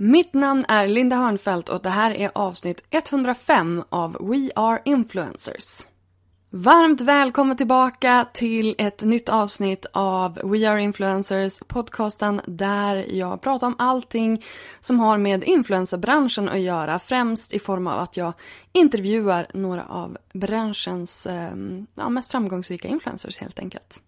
Mitt 0.00 0.34
namn 0.34 0.64
är 0.68 0.86
Linda 0.86 1.16
Hörnfeldt 1.16 1.68
och 1.68 1.82
det 1.82 1.88
här 1.88 2.10
är 2.10 2.30
avsnitt 2.34 2.82
105 2.90 3.84
av 3.88 4.12
We 4.20 4.50
Are 4.54 4.80
Influencers. 4.84 5.86
Varmt 6.50 7.00
välkommen 7.00 7.56
tillbaka 7.56 8.26
till 8.34 8.74
ett 8.78 9.02
nytt 9.02 9.28
avsnitt 9.28 9.86
av 9.92 10.40
We 10.44 10.70
Are 10.70 10.82
Influencers, 10.82 11.58
podcasten 11.66 12.40
där 12.46 13.14
jag 13.14 13.40
pratar 13.40 13.66
om 13.66 13.74
allting 13.78 14.44
som 14.80 15.00
har 15.00 15.18
med 15.18 15.44
influencerbranschen 15.44 16.48
att 16.48 16.60
göra, 16.60 16.98
främst 16.98 17.52
i 17.52 17.58
form 17.58 17.86
av 17.86 18.00
att 18.00 18.16
jag 18.16 18.32
intervjuar 18.72 19.46
några 19.54 19.84
av 19.84 20.16
branschens 20.32 21.26
eh, 21.26 21.50
ja, 21.94 22.08
mest 22.08 22.30
framgångsrika 22.30 22.88
influencers 22.88 23.38
helt 23.38 23.58
enkelt. 23.58 24.00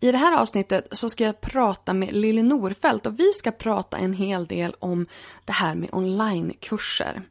I 0.00 0.12
det 0.12 0.18
här 0.18 0.32
avsnittet 0.32 0.88
så 0.92 1.10
ska 1.10 1.24
jag 1.24 1.40
prata 1.40 1.92
med 1.92 2.12
Lilly 2.12 2.42
Norfelt 2.42 3.06
och 3.06 3.20
vi 3.20 3.32
ska 3.32 3.50
prata 3.50 3.96
en 3.96 4.12
hel 4.12 4.46
del 4.46 4.74
om 4.78 5.06
det 5.44 5.52
här 5.52 5.74
med 5.74 5.88
onlinekurser. 5.92 7.22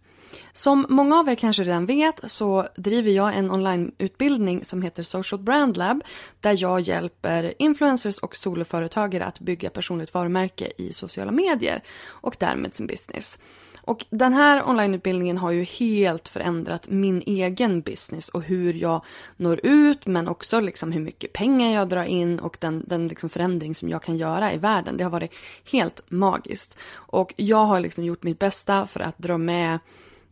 Som 0.54 0.86
många 0.90 1.20
av 1.20 1.30
er 1.30 1.36
kanske 1.36 1.64
redan 1.64 1.86
vet 1.86 2.32
så 2.32 2.68
driver 2.76 3.12
jag 3.12 3.36
en 3.36 3.52
onlineutbildning 3.52 4.66
som 4.66 4.82
heter 4.82 5.04
Social 5.04 5.42
Brand 5.42 5.78
Lab 5.78 6.04
där 6.40 6.56
jag 6.62 6.80
hjälper 6.80 7.54
influencers 7.60 8.18
och 8.18 8.36
soloföretagare 8.36 9.26
att 9.26 9.40
bygga 9.40 9.70
personligt 9.70 10.14
varumärke 10.14 10.72
i 10.78 10.94
sociala 10.94 11.32
medier 11.32 11.84
och 12.06 12.36
därmed 12.40 12.76
sin 12.76 12.88
business. 12.88 13.40
Och 13.88 14.06
den 14.10 14.34
här 14.34 14.70
onlineutbildningen 14.70 15.38
har 15.38 15.52
ju 15.52 15.64
helt 15.64 16.28
förändrat 16.28 16.90
min 16.90 17.24
egen 17.26 17.82
business 17.82 18.30
och 18.30 18.44
hur 18.44 18.74
jag 18.74 19.02
når 19.38 19.60
ut 19.64 20.06
men 20.06 20.28
också 20.28 20.60
liksom 20.60 20.92
hur 20.92 21.02
mycket 21.02 21.34
pengar 21.34 21.74
jag 21.74 21.90
drar 21.90 22.04
in 22.04 22.40
och 22.40 22.58
den, 22.60 22.84
den 22.88 23.08
liksom 23.08 23.30
förändring 23.30 23.76
som 23.76 23.90
jag 23.90 24.04
kan 24.04 24.18
göra 24.18 24.54
i 24.54 24.58
världen. 24.58 24.98
Det 24.98 25.04
har 25.04 25.12
varit 25.12 25.34
helt 25.72 26.02
magiskt. 26.08 26.78
Och 26.92 27.34
jag 27.38 27.66
har 27.66 27.80
liksom 27.80 28.04
gjort 28.04 28.24
mitt 28.24 28.40
bästa 28.40 28.88
för 28.88 29.00
att 29.00 29.18
dra 29.18 29.38
med 29.38 29.80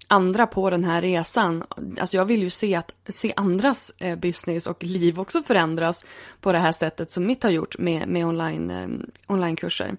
andra 0.07 0.47
på 0.47 0.69
den 0.69 0.83
här 0.83 1.01
resan. 1.01 1.63
Alltså 1.99 2.17
jag 2.17 2.25
vill 2.25 2.41
ju 2.41 2.49
se, 2.49 2.75
att, 2.75 2.91
se 3.09 3.33
andras 3.35 3.91
eh, 3.97 4.15
business 4.15 4.67
och 4.67 4.83
liv 4.83 5.19
också 5.19 5.43
förändras 5.43 6.05
på 6.41 6.51
det 6.51 6.59
här 6.59 6.71
sättet 6.71 7.11
som 7.11 7.25
mitt 7.25 7.43
har 7.43 7.49
gjort 7.49 7.77
med, 7.77 8.07
med 8.07 8.25
online, 8.25 8.71
eh, 8.71 8.87
onlinekurser. 9.27 9.95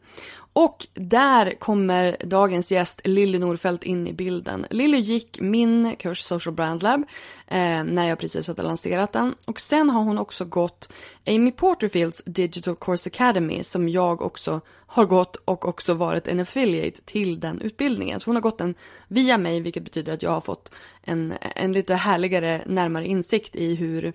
Och 0.59 0.87
där 0.95 1.55
kommer 1.59 2.17
dagens 2.25 2.73
gäst 2.73 3.01
Lilly 3.05 3.39
Norfeldt 3.39 3.85
in 3.85 4.07
i 4.07 4.13
bilden. 4.13 4.67
Lilly 4.71 4.99
gick 4.99 5.41
min 5.41 5.97
kurs 5.99 6.23
Social 6.23 6.55
Brand 6.55 6.83
Lab 6.83 7.01
eh, 7.47 7.85
när 7.85 8.09
jag 8.09 8.19
precis 8.19 8.49
hade 8.49 8.63
lanserat 8.63 9.13
den. 9.13 9.35
Och 9.45 9.61
sen 9.61 9.91
har 9.91 10.03
hon 10.03 10.19
också 10.19 10.45
gått 10.45 10.93
Amy 11.27 11.51
Porterfields 11.51 12.23
Digital 12.27 12.77
Course 12.77 13.11
Academy 13.11 13.65
som 13.65 13.89
jag 13.89 14.23
också 14.23 14.61
har 14.87 15.05
gått 15.07 15.37
och 15.37 15.69
också 15.69 15.95
varit 15.95 16.27
en 16.27 16.41
affiliate 16.41 17.03
till 17.05 17.41
den 17.41 17.61
utbildningen. 17.61 18.21
Så 18.21 18.27
hon 18.27 18.37
har 18.37 18.43
gått 18.43 18.59
den 18.59 18.75
via 19.09 19.39
mig 19.39 19.61
vilket 19.61 19.85
betyder 19.85 20.13
att 20.13 20.23
jag 20.23 20.31
har 20.31 20.41
fått 20.41 20.71
en, 21.03 21.35
en 21.41 21.73
lite 21.73 21.95
härligare 21.95 22.63
närmare 22.67 23.07
insikt 23.07 23.57
i 23.57 23.75
hur 23.75 24.13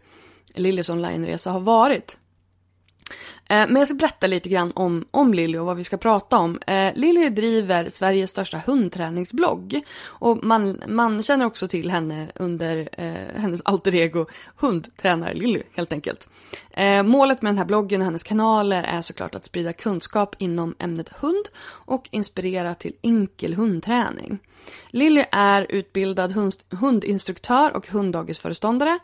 Lillys 0.53 0.90
onlineresa 0.90 1.52
har 1.52 1.59
varit. 1.59 2.18
Eh, 3.49 3.67
men 3.67 3.75
jag 3.75 3.88
ska 3.88 3.95
berätta 3.95 4.27
lite 4.27 4.49
grann 4.49 4.72
om, 4.75 5.05
om 5.11 5.33
Lilly 5.33 5.57
och 5.57 5.66
vad 5.66 5.77
vi 5.77 5.83
ska 5.83 5.97
prata 5.97 6.38
om. 6.38 6.59
Eh, 6.67 6.94
Lilly 6.95 7.29
driver 7.29 7.89
Sveriges 7.89 8.29
största 8.29 8.61
hundträningsblogg. 8.66 9.81
Och 10.03 10.44
man, 10.44 10.81
man 10.88 11.23
känner 11.23 11.45
också 11.45 11.67
till 11.67 11.91
henne 11.91 12.27
under 12.35 12.89
eh, 12.97 13.41
hennes 13.41 13.61
alter 13.66 13.95
ego 13.95 14.25
hundtränare 14.55 15.33
Lilly 15.33 15.61
helt 15.73 15.94
enkelt. 15.94 16.29
Eh, 16.72 17.03
målet 17.03 17.41
med 17.41 17.49
den 17.49 17.57
här 17.57 17.66
bloggen 17.66 18.01
och 18.01 18.05
hennes 18.05 18.23
kanaler 18.23 18.83
är 18.83 19.01
såklart 19.01 19.35
att 19.35 19.45
sprida 19.45 19.73
kunskap 19.73 20.35
inom 20.38 20.75
ämnet 20.79 21.09
hund 21.09 21.45
och 21.63 22.07
inspirera 22.11 22.75
till 22.75 22.93
enkel 23.01 23.53
hundträning. 23.53 24.39
Lilly 24.89 25.23
är 25.31 25.66
utbildad 25.69 26.31
hund, 26.31 26.53
hundinstruktör 26.69 27.75
och 27.75 27.88
hunddagisföreståndare 27.88 28.99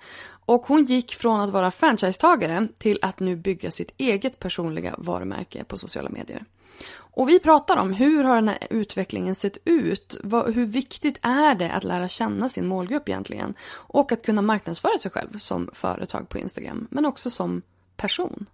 och 0.48 0.66
hon 0.68 0.86
gick 0.86 1.16
från 1.16 1.40
att 1.40 1.50
vara 1.50 1.72
franchisetagare 1.72 2.68
till 2.78 3.00
att 3.02 3.20
nu 3.20 3.36
bygga 3.36 3.72
sitt 3.72 3.92
eget 3.98 4.40
personliga 4.40 4.96
varumärke 4.98 5.64
på 5.64 5.78
sociala 5.78 6.10
medier. 6.10 6.46
Och 6.94 7.30
vi 7.30 7.40
pratar 7.40 7.78
om 7.78 7.94
hur 7.94 8.24
har 8.24 8.36
den 8.36 8.48
här 8.48 8.58
utvecklingen 8.70 9.36
sett 9.36 9.58
ut? 9.66 10.18
hur 10.24 10.66
viktigt 10.66 11.18
är 11.22 11.56
det 11.56 11.72
att 11.72 11.84
lära 11.84 12.10
känna 12.10 12.50
sin 12.50 12.68
målgrupp 12.68 13.10
egentligen? 13.10 13.54
Och 13.72 14.12
att 14.12 14.26
kunna 14.26 14.42
marknadsföra 14.42 14.98
sig 15.00 15.12
själv 15.12 15.38
som 15.38 15.70
företag 15.74 16.30
på 16.30 16.38
Instagram, 16.38 16.88
men 16.92 17.06
också 17.06 17.30
som 17.30 17.62
person. 17.98 18.46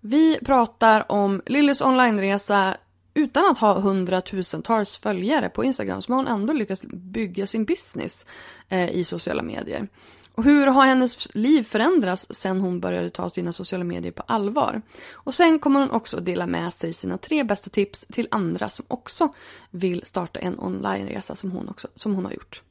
Vi 0.00 0.38
pratar 0.44 1.12
om 1.12 1.42
Lillys 1.46 1.82
onlineresa 1.82 2.76
utan 3.14 3.50
att 3.50 3.58
ha 3.58 3.80
hundratusentals 3.80 4.96
följare 4.98 5.48
på 5.48 5.64
Instagram 5.64 6.02
så 6.02 6.12
har 6.12 6.16
hon 6.16 6.26
ändå 6.26 6.52
lyckats 6.52 6.82
bygga 6.92 7.46
sin 7.46 7.64
business 7.64 8.26
eh, 8.68 8.90
i 8.90 9.04
sociala 9.04 9.42
medier. 9.42 9.88
Och 10.34 10.44
hur 10.44 10.66
har 10.66 10.86
hennes 10.86 11.34
liv 11.34 11.62
förändrats 11.62 12.26
sen 12.30 12.60
hon 12.60 12.80
började 12.80 13.10
ta 13.10 13.30
sina 13.30 13.52
sociala 13.52 13.84
medier 13.84 14.12
på 14.12 14.22
allvar? 14.26 14.82
Och 15.12 15.34
sen 15.34 15.58
kommer 15.58 15.80
hon 15.80 15.90
också 15.90 16.20
dela 16.20 16.46
med 16.46 16.72
sig 16.72 16.92
sina 16.92 17.18
tre 17.18 17.44
bästa 17.44 17.70
tips 17.70 18.06
till 18.12 18.28
andra 18.30 18.68
som 18.68 18.84
också 18.88 19.34
vill 19.70 20.02
starta 20.06 20.40
en 20.40 20.58
onlineresa 20.58 21.34
som 21.34 21.50
hon, 21.50 21.74
som 21.96 22.14
hon 22.14 22.24
har 22.24 22.32
gjort. 22.32 22.62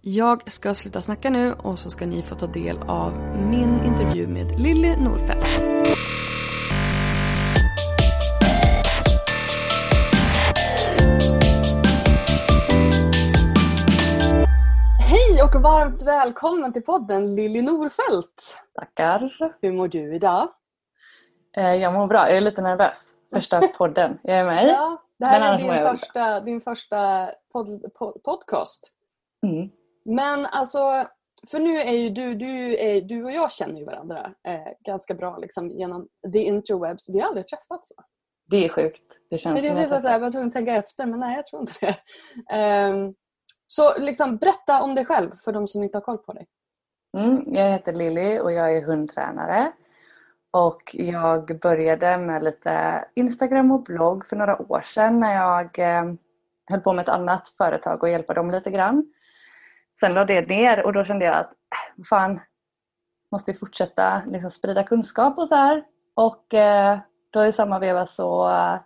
Jag 0.00 0.52
ska 0.52 0.74
sluta 0.74 1.02
snacka 1.02 1.30
nu 1.30 1.52
och 1.52 1.78
så 1.78 1.90
ska 1.90 2.06
ni 2.06 2.22
få 2.22 2.34
ta 2.34 2.46
del 2.46 2.78
av 2.78 3.12
min 3.50 3.84
intervju 3.84 4.26
med 4.26 4.60
Lilly 4.60 4.96
Norfeldt. 4.96 5.71
Varmt 15.82 16.02
välkommen 16.02 16.72
till 16.72 16.82
podden 16.82 17.34
Lilly 17.34 17.62
Norfeldt. 17.62 18.64
Tackar. 18.74 19.52
Hur 19.60 19.72
mår 19.72 19.88
du 19.88 20.14
idag? 20.14 20.48
Eh, 21.56 21.74
jag 21.74 21.92
mår 21.92 22.06
bra. 22.06 22.28
Jag 22.28 22.36
är 22.36 22.40
lite 22.40 22.62
nervös. 22.62 23.10
Första 23.34 23.60
podden. 23.78 24.18
Jag 24.22 24.36
är 24.36 24.44
med 24.44 24.68
Ja, 24.68 25.02
det 25.18 25.26
här 25.26 25.54
är 25.54 25.58
din 25.58 25.82
första, 25.82 26.40
din 26.40 26.60
första 26.60 27.30
pod, 27.52 27.94
pod, 27.94 28.22
podcast. 28.22 28.92
Mm. 29.46 29.70
Men 30.04 30.46
alltså, 30.46 31.06
för 31.50 31.58
nu 31.58 31.76
är 31.80 31.92
ju 31.92 32.10
du, 32.10 32.34
du, 32.34 32.76
är, 32.78 33.00
du 33.00 33.24
och 33.24 33.32
jag 33.32 33.52
känner 33.52 33.78
ju 33.78 33.84
varandra 33.84 34.32
eh, 34.48 34.72
ganska 34.84 35.14
bra 35.14 35.38
liksom, 35.38 35.70
genom 35.70 36.08
the 36.32 36.38
interwebs. 36.38 37.08
Vi 37.08 37.20
har 37.20 37.28
aldrig 37.28 37.46
träffats 37.46 37.92
va? 37.96 38.04
Det 38.50 38.64
är 38.64 38.68
sjukt. 38.68 39.02
Det 39.30 39.38
känns 39.38 39.60
det 39.60 39.68
är 39.68 39.72
som 39.72 40.02
jag, 40.02 40.04
jag 40.04 40.20
var 40.20 40.30
tvungen 40.30 40.48
att 40.48 40.54
tänka 40.54 40.76
efter 40.76 41.06
men 41.06 41.20
nej 41.20 41.36
jag 41.36 41.46
tror 41.46 41.60
inte 41.60 41.74
det. 41.80 41.96
Um, 42.88 43.14
så 43.74 43.98
liksom, 43.98 44.36
berätta 44.36 44.82
om 44.82 44.94
dig 44.94 45.04
själv 45.04 45.30
för 45.44 45.52
de 45.52 45.68
som 45.68 45.82
inte 45.82 45.96
har 45.96 46.02
koll 46.02 46.18
på 46.18 46.32
dig. 46.32 46.46
Mm, 47.16 47.54
jag 47.54 47.70
heter 47.70 47.92
Lilly 47.92 48.38
och 48.38 48.52
jag 48.52 48.76
är 48.76 48.82
hundtränare. 48.82 49.72
Och 50.50 50.90
jag 50.92 51.60
började 51.60 52.18
med 52.18 52.44
lite 52.44 53.04
Instagram 53.14 53.72
och 53.72 53.82
blogg 53.82 54.26
för 54.26 54.36
några 54.36 54.72
år 54.72 54.80
sedan 54.80 55.20
när 55.20 55.34
jag 55.34 55.78
eh, 55.78 56.14
höll 56.66 56.80
på 56.80 56.92
med 56.92 57.02
ett 57.02 57.08
annat 57.08 57.48
företag 57.48 58.02
och 58.02 58.08
hjälpa 58.08 58.34
dem 58.34 58.50
lite 58.50 58.70
grann. 58.70 59.12
Sen 60.00 60.14
lade 60.14 60.34
det 60.34 60.46
ner 60.46 60.86
och 60.86 60.92
då 60.92 61.04
kände 61.04 61.24
jag 61.24 61.34
att 61.34 61.50
äh, 61.50 62.04
fan, 62.04 62.40
måste 63.30 63.54
fortsätta 63.54 64.22
liksom 64.26 64.50
sprida 64.50 64.84
kunskap 64.84 65.38
och 65.38 65.48
så 65.48 65.54
här. 65.54 65.84
Och 66.14 66.54
eh, 66.54 66.98
då 67.30 67.44
i 67.44 67.52
samma 67.52 67.78
veva 67.78 68.06
så 68.06 68.50
eh, 68.50 68.80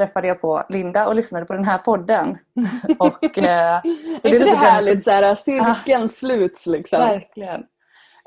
träffade 0.00 0.28
jag 0.28 0.40
på 0.40 0.64
Linda 0.68 1.06
och 1.06 1.14
lyssnade 1.14 1.46
på 1.46 1.52
den 1.52 1.64
här 1.64 1.78
podden. 1.78 2.38
och, 2.98 3.38
eh, 3.38 3.80
är 4.22 4.34
inte 4.34 4.44
det 4.44 4.54
härligt? 4.54 5.04
Så 5.04 5.10
här, 5.10 5.34
cirkeln 5.34 6.04
ah, 6.04 6.08
sluts 6.08 6.66
liksom. 6.66 7.00
Verkligen. 7.00 7.60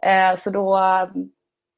Eh, 0.03 0.39
så 0.39 0.49
då, 0.49 0.79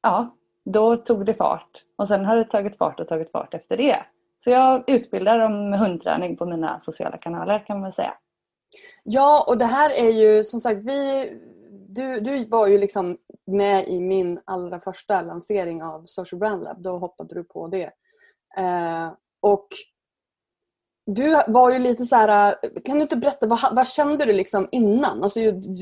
ja, 0.02 0.36
då 0.64 0.96
tog 0.96 1.26
det 1.26 1.34
fart. 1.34 1.70
Och 1.96 2.08
sen 2.08 2.24
har 2.24 2.36
det 2.36 2.44
tagit 2.44 2.78
fart 2.78 3.00
och 3.00 3.08
tagit 3.08 3.30
fart 3.30 3.54
efter 3.54 3.76
det. 3.76 3.98
Så 4.44 4.50
jag 4.50 4.84
utbildar 4.86 5.38
om 5.38 5.72
hundträning 5.72 6.36
på 6.36 6.46
mina 6.46 6.80
sociala 6.80 7.16
kanaler 7.16 7.64
kan 7.66 7.80
man 7.80 7.92
säga. 7.92 8.14
Ja, 9.02 9.44
och 9.48 9.58
det 9.58 9.64
här 9.64 9.90
är 9.90 10.10
ju 10.10 10.44
som 10.44 10.60
sagt, 10.60 10.80
vi, 10.84 11.32
du, 11.88 12.20
du 12.20 12.44
var 12.44 12.66
ju 12.66 12.78
liksom 12.78 13.18
med 13.46 13.88
i 13.88 14.00
min 14.00 14.40
allra 14.44 14.80
första 14.80 15.22
lansering 15.22 15.82
av 15.82 16.02
Social 16.06 16.38
Brand 16.38 16.62
Lab. 16.62 16.82
Då 16.82 16.98
hoppade 16.98 17.34
du 17.34 17.44
på 17.44 17.68
det. 17.68 17.90
Eh, 18.58 19.10
och 19.46 19.68
du 21.06 21.42
var 21.48 21.72
ju 21.72 21.78
lite 21.78 22.04
så 22.04 22.16
här, 22.16 22.56
kan 22.84 22.96
du 22.96 23.02
inte 23.02 23.16
berätta, 23.16 23.46
vad, 23.46 23.74
vad 23.76 23.88
kände 23.88 24.24
du 24.24 24.32
liksom 24.32 24.68
innan? 24.72 25.22
Alltså, 25.22 25.40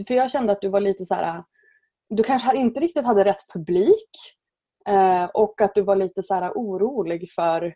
för 0.08 0.14
jag 0.14 0.31
kände 0.31 0.52
att 0.52 0.61
du 0.61 0.69
var 0.69 0.81
lite 0.81 1.05
så 1.05 1.14
här, 1.14 1.44
du 2.08 2.22
kanske 2.22 2.56
inte 2.56 2.81
riktigt 2.81 3.06
hade 3.06 3.25
rätt 3.25 3.52
publik. 3.52 4.11
Eh, 4.88 5.25
och 5.25 5.61
att 5.61 5.75
du 5.75 5.82
var 5.82 5.96
lite 5.96 6.22
så 6.22 6.34
här 6.34 6.52
orolig 6.55 7.31
för 7.31 7.75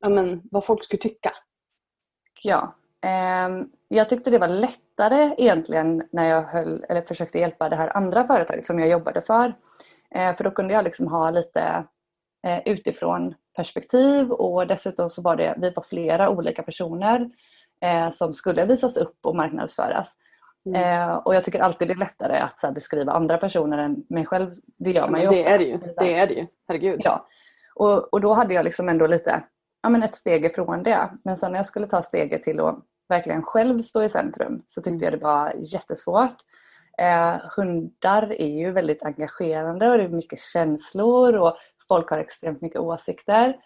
ja, 0.00 0.08
men, 0.08 0.42
vad 0.50 0.64
folk 0.64 0.84
skulle 0.84 1.02
tycka. 1.02 1.32
Ja, 2.42 2.76
eh, 3.04 3.48
jag 3.88 4.08
tyckte 4.08 4.30
det 4.30 4.38
var 4.38 4.48
lättare 4.48 5.34
egentligen 5.38 6.08
när 6.12 6.28
jag 6.28 6.42
höll, 6.42 6.84
eller 6.88 7.02
försökte 7.02 7.38
hjälpa 7.38 7.68
det 7.68 7.76
här 7.76 7.96
andra 7.96 8.26
företaget 8.26 8.66
som 8.66 8.78
jag 8.78 8.88
jobbade 8.88 9.22
för. 9.22 9.54
Eh, 10.14 10.36
för 10.36 10.44
då 10.44 10.50
kunde 10.50 10.74
jag 10.74 10.84
liksom 10.84 11.06
ha 11.06 11.30
lite 11.30 11.86
eh, 12.46 12.58
utifrån 12.64 13.34
perspektiv 13.56 14.32
och 14.32 14.66
dessutom 14.66 15.08
så 15.08 15.22
var 15.22 15.36
det, 15.36 15.54
vi 15.58 15.70
var 15.70 15.84
flera 15.88 16.30
olika 16.30 16.62
personer 16.62 17.30
eh, 17.80 18.10
som 18.10 18.32
skulle 18.32 18.64
visas 18.64 18.96
upp 18.96 19.18
och 19.22 19.36
marknadsföras. 19.36 20.16
Mm. 20.66 21.08
Eh, 21.08 21.14
och 21.14 21.34
jag 21.34 21.44
tycker 21.44 21.60
alltid 21.60 21.88
det 21.88 21.92
är 21.92 21.98
lättare 21.98 22.38
att 22.38 22.60
här, 22.62 22.72
beskriva 22.72 23.12
andra 23.12 23.38
personer 23.38 23.78
än 23.78 24.04
mig 24.08 24.26
själv. 24.26 24.54
Det 24.78 24.90
gör 24.90 25.10
man 25.10 25.20
ju 25.20 25.28
Det 25.28 25.40
ofta. 25.40 25.50
är 25.50 25.58
det 25.58 25.64
ju. 25.64 25.78
Det 25.98 26.14
är 26.14 26.26
det 26.26 26.34
ju. 26.34 26.46
Herregud. 26.68 27.00
Ja. 27.04 27.26
Och, 27.74 28.14
och 28.14 28.20
då 28.20 28.32
hade 28.32 28.54
jag 28.54 28.64
liksom 28.64 28.88
ändå 28.88 29.06
lite 29.06 29.42
ja, 29.82 29.88
men 29.88 30.02
ett 30.02 30.14
steg 30.14 30.44
ifrån 30.44 30.82
det. 30.82 31.10
Men 31.24 31.36
sen 31.36 31.52
när 31.52 31.58
jag 31.58 31.66
skulle 31.66 31.86
ta 31.86 32.02
steget 32.02 32.42
till 32.42 32.60
att 32.60 32.78
verkligen 33.08 33.42
själv 33.42 33.82
stå 33.82 34.02
i 34.02 34.08
centrum 34.08 34.62
så 34.66 34.80
tyckte 34.80 34.90
mm. 34.90 35.02
jag 35.02 35.12
det 35.12 35.24
var 35.24 35.54
jättesvårt. 35.58 36.36
Eh, 36.98 37.36
hundar 37.56 38.32
är 38.32 38.58
ju 38.58 38.70
väldigt 38.70 39.02
engagerande 39.02 39.90
och 39.90 39.98
det 39.98 40.04
är 40.04 40.08
mycket 40.08 40.40
känslor 40.40 41.34
och 41.34 41.56
folk 41.92 42.10
har 42.10 42.18
extremt 42.18 42.60
mycket 42.60 42.80
åsikter. 42.80 43.56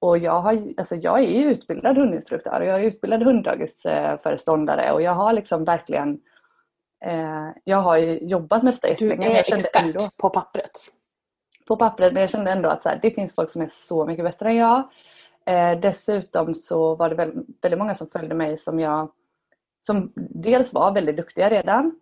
Och 0.00 0.18
jag, 0.18 0.40
har, 0.40 0.74
alltså 0.76 0.94
jag 0.94 1.20
är 1.20 1.26
utbildad 1.26 1.96
hundinstruktör 1.96 2.60
och 2.60 2.66
jag 2.66 2.80
är 2.80 2.84
utbildad 2.84 3.22
hunddagisföreståndare 3.22 4.92
och 4.92 5.02
jag 5.02 5.14
har 5.14 5.32
liksom 5.32 5.64
verkligen 5.64 6.20
eh, 7.04 7.48
jag 7.64 7.76
har 7.76 7.96
jobbat 7.98 8.62
med 8.62 8.74
detta 8.74 8.88
jättelänge. 8.88 9.28
Du 9.28 9.34
är 9.34 9.54
expert 9.54 9.82
ändå, 9.82 10.08
på 10.18 10.30
pappret? 10.30 10.72
På 11.66 11.76
pappret, 11.76 12.12
men 12.12 12.20
jag 12.20 12.30
kände 12.30 12.50
ändå 12.50 12.68
att 12.68 12.82
så 12.82 12.88
här, 12.88 12.98
det 13.02 13.10
finns 13.10 13.34
folk 13.34 13.50
som 13.50 13.62
är 13.62 13.68
så 13.70 14.06
mycket 14.06 14.24
bättre 14.24 14.48
än 14.48 14.56
jag. 14.56 14.82
Eh, 15.46 15.80
dessutom 15.80 16.54
så 16.54 16.94
var 16.94 17.08
det 17.08 17.14
väldigt, 17.14 17.46
väldigt, 17.62 17.78
många 17.78 17.94
som 17.94 18.06
följde 18.06 18.34
mig 18.34 18.56
som 18.56 18.80
jag 18.80 19.10
som 19.80 20.12
dels 20.16 20.72
var 20.72 20.92
väldigt 20.92 21.16
duktiga 21.16 21.50
redan 21.50 22.00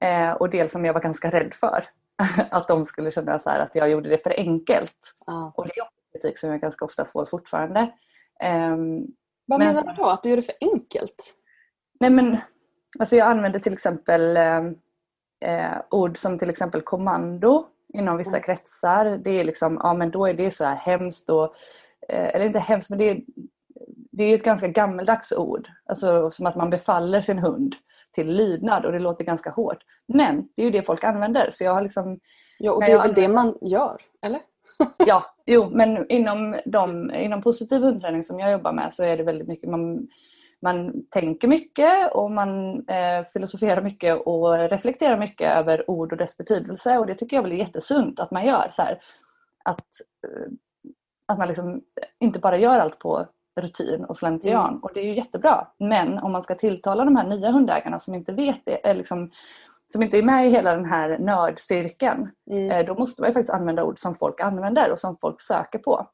eh, 0.00 0.30
och 0.30 0.50
dels 0.50 0.72
som 0.72 0.84
jag 0.84 0.94
var 0.94 1.00
ganska 1.00 1.30
rädd 1.30 1.54
för. 1.54 1.84
att 2.50 2.68
de 2.68 2.84
skulle 2.84 3.10
känna 3.10 3.38
så 3.38 3.50
att 3.50 3.74
jag 3.74 3.90
gjorde 3.90 4.08
det 4.08 4.22
för 4.22 4.34
enkelt. 4.36 5.14
Ah. 5.26 5.52
Och 5.54 5.66
det 5.66 5.78
är 5.78 5.86
kritik 6.12 6.38
som 6.38 6.50
jag 6.50 6.60
ganska 6.60 6.84
ofta 6.84 7.04
får 7.04 7.26
fortfarande. 7.26 7.80
Um, 8.70 9.06
Vad 9.46 9.58
menar 9.58 9.82
du 9.82 9.92
då? 9.92 10.04
Att 10.04 10.22
du 10.22 10.28
gör 10.28 10.36
det 10.36 10.42
för 10.42 10.54
enkelt? 10.60 11.34
Nej 12.00 12.10
men, 12.10 12.36
alltså 12.98 13.16
jag 13.16 13.28
använder 13.28 13.58
till 13.58 13.72
exempel 13.72 14.36
eh, 15.40 15.78
ord 15.90 16.18
som 16.18 16.38
till 16.38 16.50
exempel 16.50 16.82
kommando 16.82 17.66
inom 17.94 18.16
vissa 18.16 18.36
mm. 18.36 18.42
kretsar. 18.42 19.04
Det 19.04 19.30
är 19.30 19.44
liksom, 19.44 19.80
ja 19.82 19.94
men 19.94 20.10
då 20.10 20.26
är 20.26 20.34
det 20.34 20.50
så 20.50 20.64
här 20.64 20.76
hemskt 20.76 21.30
och, 21.30 21.54
eh, 22.08 22.34
eller 22.34 22.44
inte 22.44 22.58
hemskt 22.58 22.90
men 22.90 22.98
det 22.98 23.10
är, 23.10 23.22
det 24.12 24.24
är 24.24 24.34
ett 24.34 24.44
ganska 24.44 24.68
gammeldags 24.68 25.32
ord. 25.32 25.68
Alltså 25.84 26.30
som 26.30 26.46
att 26.46 26.56
man 26.56 26.70
befaller 26.70 27.20
sin 27.20 27.38
hund 27.38 27.74
till 28.16 28.36
lydnad 28.36 28.86
och 28.86 28.92
det 28.92 28.98
låter 28.98 29.24
ganska 29.24 29.50
hårt. 29.50 29.78
Men 30.06 30.48
det 30.56 30.62
är 30.62 30.64
ju 30.64 30.70
det 30.70 30.82
folk 30.82 31.04
använder. 31.04 31.50
Så 31.52 31.64
jag 31.64 31.74
har 31.74 31.82
liksom, 31.82 32.20
ja, 32.58 32.72
och 32.72 32.80
det 32.80 32.86
är 32.86 32.90
väl 32.90 33.00
använder... 33.00 33.22
det 33.22 33.28
man 33.28 33.58
gör, 33.60 34.02
eller? 34.22 34.40
ja, 35.06 35.34
jo, 35.46 35.70
men 35.70 36.10
inom, 36.10 36.56
de, 36.66 37.14
inom 37.14 37.42
positiv 37.42 37.82
hundträning 37.82 38.24
som 38.24 38.40
jag 38.40 38.52
jobbar 38.52 38.72
med 38.72 38.94
så 38.94 39.04
är 39.04 39.16
det 39.16 39.22
väldigt 39.22 39.48
mycket 39.48 39.70
man, 39.70 40.08
man 40.62 41.06
tänker 41.10 41.48
mycket 41.48 42.12
och 42.12 42.30
man 42.30 42.74
eh, 42.88 43.24
filosoferar 43.32 43.82
mycket 43.82 44.20
och 44.26 44.58
reflekterar 44.58 45.18
mycket 45.18 45.56
över 45.56 45.90
ord 45.90 46.12
och 46.12 46.18
dess 46.18 46.36
betydelse 46.36 46.98
och 46.98 47.06
det 47.06 47.14
tycker 47.14 47.36
jag 47.36 47.42
väl 47.42 47.52
är 47.52 47.56
jättesunt 47.56 48.20
att 48.20 48.30
man 48.30 48.46
gör. 48.46 48.70
Så 48.72 48.82
här, 48.82 49.00
att, 49.64 49.86
eh, 50.26 50.52
att 51.28 51.38
man 51.38 51.48
liksom 51.48 51.82
inte 52.20 52.38
bara 52.38 52.58
gör 52.58 52.78
allt 52.78 52.98
på 52.98 53.26
rutin 53.56 54.04
och 54.04 54.16
slentrian 54.16 54.68
mm. 54.68 54.80
och 54.80 54.90
det 54.94 55.00
är 55.00 55.04
ju 55.04 55.14
jättebra. 55.14 55.68
Men 55.78 56.18
om 56.18 56.32
man 56.32 56.42
ska 56.42 56.54
tilltala 56.54 57.04
de 57.04 57.16
här 57.16 57.28
nya 57.28 57.50
hundägarna 57.50 58.00
som 58.00 58.14
inte 58.14 58.32
vet 58.32 58.60
det, 58.64 58.94
liksom, 58.94 59.30
som 59.92 60.02
inte 60.02 60.18
är 60.18 60.22
med 60.22 60.46
i 60.46 60.50
hela 60.50 60.76
den 60.76 60.84
här 60.84 61.18
nördcirkeln, 61.18 62.30
mm. 62.50 62.70
Eh, 62.70 62.86
då 62.86 62.94
måste 62.94 63.22
man 63.22 63.32
faktiskt 63.32 63.54
använda 63.54 63.84
ord 63.84 63.98
som 63.98 64.14
folk 64.14 64.40
använder 64.40 64.92
och 64.92 64.98
som 64.98 65.16
folk 65.20 65.40
söker 65.40 65.78
på. 65.78 66.06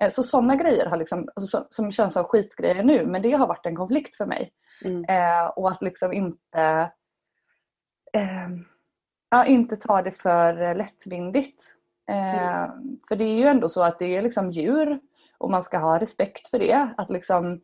Eh, 0.00 0.10
så 0.10 0.22
sådana 0.22 0.56
grejer 0.56 0.86
har 0.86 0.96
liksom, 0.96 1.28
alltså, 1.36 1.66
som 1.70 1.92
känns 1.92 2.12
som 2.12 2.24
skitgrejer 2.24 2.82
nu, 2.82 3.06
men 3.06 3.22
det 3.22 3.32
har 3.32 3.46
varit 3.46 3.66
en 3.66 3.76
konflikt 3.76 4.16
för 4.16 4.26
mig. 4.26 4.50
Mm. 4.84 5.04
Eh, 5.04 5.46
och 5.46 5.70
att 5.70 5.82
liksom 5.82 6.12
inte 6.12 6.90
eh, 8.12 8.48
ja, 9.30 9.44
inte 9.46 9.76
ta 9.76 10.02
det 10.02 10.12
för 10.12 10.74
lättvindigt. 10.74 11.62
Eh, 12.08 12.62
mm. 12.62 12.98
För 13.08 13.16
det 13.16 13.24
är 13.24 13.36
ju 13.36 13.46
ändå 13.46 13.68
så 13.68 13.82
att 13.82 13.98
det 13.98 14.16
är 14.16 14.22
liksom 14.22 14.50
djur 14.50 15.00
och 15.42 15.50
man 15.50 15.62
ska 15.62 15.78
ha 15.78 16.00
respekt 16.00 16.48
för 16.48 16.58
det. 16.58 16.88
Att 16.96 17.10
liksom, 17.10 17.60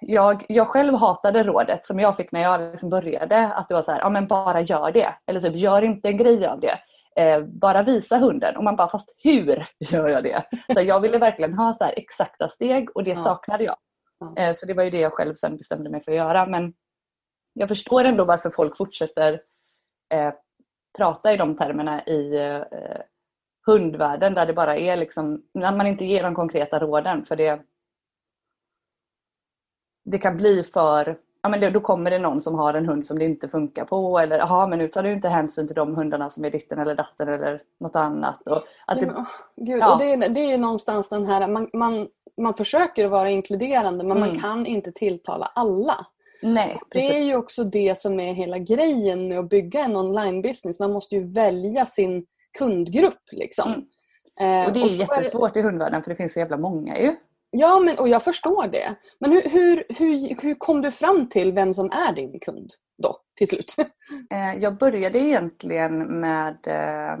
jag, 0.00 0.44
jag 0.48 0.68
själv 0.68 0.94
hatade 0.94 1.42
rådet 1.42 1.86
som 1.86 2.00
jag 2.00 2.16
fick 2.16 2.32
när 2.32 2.42
jag 2.42 2.60
liksom 2.60 2.90
började. 2.90 3.46
Att 3.46 3.68
det 3.68 3.74
var 3.74 3.82
så 3.82 3.92
här, 3.92 4.00
ja 4.00 4.10
men 4.10 4.26
bara 4.26 4.60
gör 4.60 4.92
det. 4.92 5.14
Eller 5.26 5.40
typ, 5.40 5.56
gör 5.56 5.82
inte 5.82 6.08
en 6.08 6.16
grej 6.16 6.46
av 6.46 6.60
det. 6.60 6.78
Eh, 7.16 7.40
bara 7.44 7.82
visa 7.82 8.18
hunden. 8.18 8.56
Och 8.56 8.64
man 8.64 8.76
bara, 8.76 8.88
fast 8.88 9.14
hur 9.16 9.66
gör 9.78 10.08
jag 10.08 10.24
det? 10.24 10.44
Så 10.72 10.80
jag 10.80 11.00
ville 11.00 11.18
verkligen 11.18 11.54
ha 11.54 11.74
så 11.74 11.84
exakta 11.84 12.48
steg 12.48 12.96
och 12.96 13.04
det 13.04 13.10
ja. 13.10 13.24
saknade 13.24 13.64
jag. 13.64 13.76
Ja. 14.18 14.42
Eh, 14.42 14.54
så 14.54 14.66
det 14.66 14.74
var 14.74 14.82
ju 14.82 14.90
det 14.90 15.00
jag 15.00 15.12
själv 15.12 15.34
sen 15.34 15.56
bestämde 15.56 15.90
mig 15.90 16.00
för 16.00 16.12
att 16.12 16.18
göra. 16.18 16.46
Men 16.46 16.74
jag 17.52 17.68
förstår 17.68 18.04
ändå 18.04 18.24
varför 18.24 18.50
folk 18.50 18.76
fortsätter 18.76 19.40
eh, 20.14 20.32
prata 20.98 21.32
i 21.32 21.36
de 21.36 21.56
termerna 21.56 22.04
i 22.04 22.36
eh, 22.36 22.62
hundvärlden 23.66 24.34
där 24.34 24.46
det 24.46 24.52
bara 24.52 24.76
är 24.76 24.96
liksom, 24.96 25.42
när 25.54 25.76
man 25.76 25.86
inte 25.86 26.04
ger 26.04 26.22
de 26.22 26.34
konkreta 26.34 26.78
råden 26.78 27.24
för 27.24 27.36
det 27.36 27.60
det 30.04 30.18
kan 30.18 30.36
bli 30.36 30.64
för, 30.64 31.18
ja 31.42 31.48
men 31.48 31.72
då 31.72 31.80
kommer 31.80 32.10
det 32.10 32.18
någon 32.18 32.40
som 32.40 32.54
har 32.54 32.74
en 32.74 32.86
hund 32.86 33.06
som 33.06 33.18
det 33.18 33.24
inte 33.24 33.48
funkar 33.48 33.84
på 33.84 34.18
eller 34.18 34.38
jaha 34.38 34.66
men 34.66 34.78
nu 34.78 34.88
tar 34.88 35.02
du 35.02 35.12
inte 35.12 35.28
hänsyn 35.28 35.66
till 35.66 35.76
de 35.76 35.96
hundarna 35.96 36.30
som 36.30 36.44
är 36.44 36.50
ditten 36.50 36.78
eller 36.78 36.94
datten 36.94 37.28
eller 37.28 37.62
något 37.80 37.96
annat. 37.96 38.46
Och 38.46 38.62
att 38.86 39.00
det, 39.00 39.06
ja, 39.06 39.26
Gud, 39.56 39.78
ja. 39.78 39.92
och 39.92 39.98
det, 39.98 40.12
är, 40.12 40.28
det 40.28 40.40
är 40.40 40.50
ju 40.50 40.56
någonstans 40.56 41.08
den 41.08 41.26
här, 41.26 41.48
man, 41.48 41.70
man, 41.72 42.08
man 42.36 42.54
försöker 42.54 43.08
vara 43.08 43.30
inkluderande 43.30 44.04
men 44.04 44.16
mm. 44.16 44.28
man 44.28 44.40
kan 44.40 44.66
inte 44.66 44.92
tilltala 44.92 45.52
alla. 45.54 46.06
Nej, 46.42 46.80
det 46.90 47.16
är 47.16 47.22
ju 47.22 47.36
också 47.36 47.64
det 47.64 47.98
som 47.98 48.20
är 48.20 48.32
hela 48.32 48.58
grejen 48.58 49.28
med 49.28 49.38
att 49.38 49.48
bygga 49.48 49.84
en 49.84 49.96
online 49.96 50.42
business. 50.42 50.80
Man 50.80 50.92
måste 50.92 51.14
ju 51.14 51.32
välja 51.32 51.86
sin 51.86 52.26
kundgrupp. 52.58 53.22
Liksom. 53.32 53.88
Mm. 54.40 54.66
Och 54.66 54.72
det 54.72 54.80
är 54.80 54.84
och 54.84 54.90
jättesvårt 54.90 55.56
är... 55.56 55.60
i 55.60 55.62
hundvärlden 55.62 56.02
för 56.02 56.10
det 56.10 56.16
finns 56.16 56.32
så 56.32 56.38
jävla 56.38 56.56
många 56.56 56.98
ju. 56.98 57.16
Ja, 57.50 57.78
men, 57.78 57.98
och 57.98 58.08
jag 58.08 58.22
förstår 58.22 58.66
det. 58.66 58.94
Men 59.18 59.32
hur, 59.32 59.42
hur, 59.42 59.84
hur, 59.88 60.42
hur 60.42 60.54
kom 60.54 60.82
du 60.82 60.90
fram 60.90 61.28
till 61.28 61.52
vem 61.52 61.74
som 61.74 61.90
är 61.92 62.12
din 62.12 62.40
kund 62.40 62.70
då 62.98 63.18
till 63.34 63.48
slut? 63.48 63.74
Eh, 64.30 64.54
jag 64.54 64.78
började 64.78 65.18
egentligen 65.18 66.20
med 66.20 66.58
eh, 66.66 67.12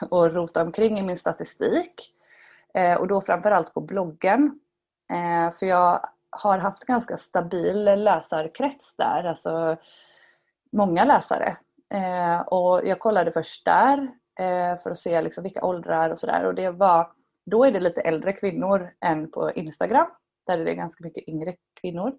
att 0.00 0.32
rota 0.32 0.62
omkring 0.62 0.98
i 0.98 1.02
min 1.02 1.16
statistik. 1.16 2.14
Eh, 2.74 2.94
och 2.94 3.08
då 3.08 3.20
framförallt 3.20 3.74
på 3.74 3.80
bloggen. 3.80 4.60
För 5.58 5.66
jag 5.66 6.08
har 6.30 6.58
haft 6.58 6.84
ganska 6.84 7.16
stabil 7.16 7.84
läsarkrets 7.84 8.94
där, 8.96 9.24
alltså 9.24 9.76
många 10.72 11.04
läsare. 11.04 11.56
Eh, 11.94 12.40
och 12.40 12.86
jag 12.86 12.98
kollade 12.98 13.32
först 13.32 13.64
där 13.64 13.98
eh, 13.98 14.08
för 14.82 14.90
att 14.90 14.98
se 14.98 15.22
liksom 15.22 15.42
vilka 15.42 15.64
åldrar 15.64 16.10
och 16.10 16.18
sådär 16.18 16.44
och 16.44 16.54
det 16.54 16.70
var, 16.70 17.12
då 17.46 17.64
är 17.64 17.72
det 17.72 17.80
lite 17.80 18.00
äldre 18.00 18.32
kvinnor 18.32 18.90
än 19.00 19.30
på 19.30 19.52
Instagram 19.52 20.08
där 20.48 20.58
är 20.58 20.64
det 20.64 20.74
ganska 20.74 21.04
mycket 21.04 21.28
yngre 21.28 21.56
kvinnor. 21.80 22.12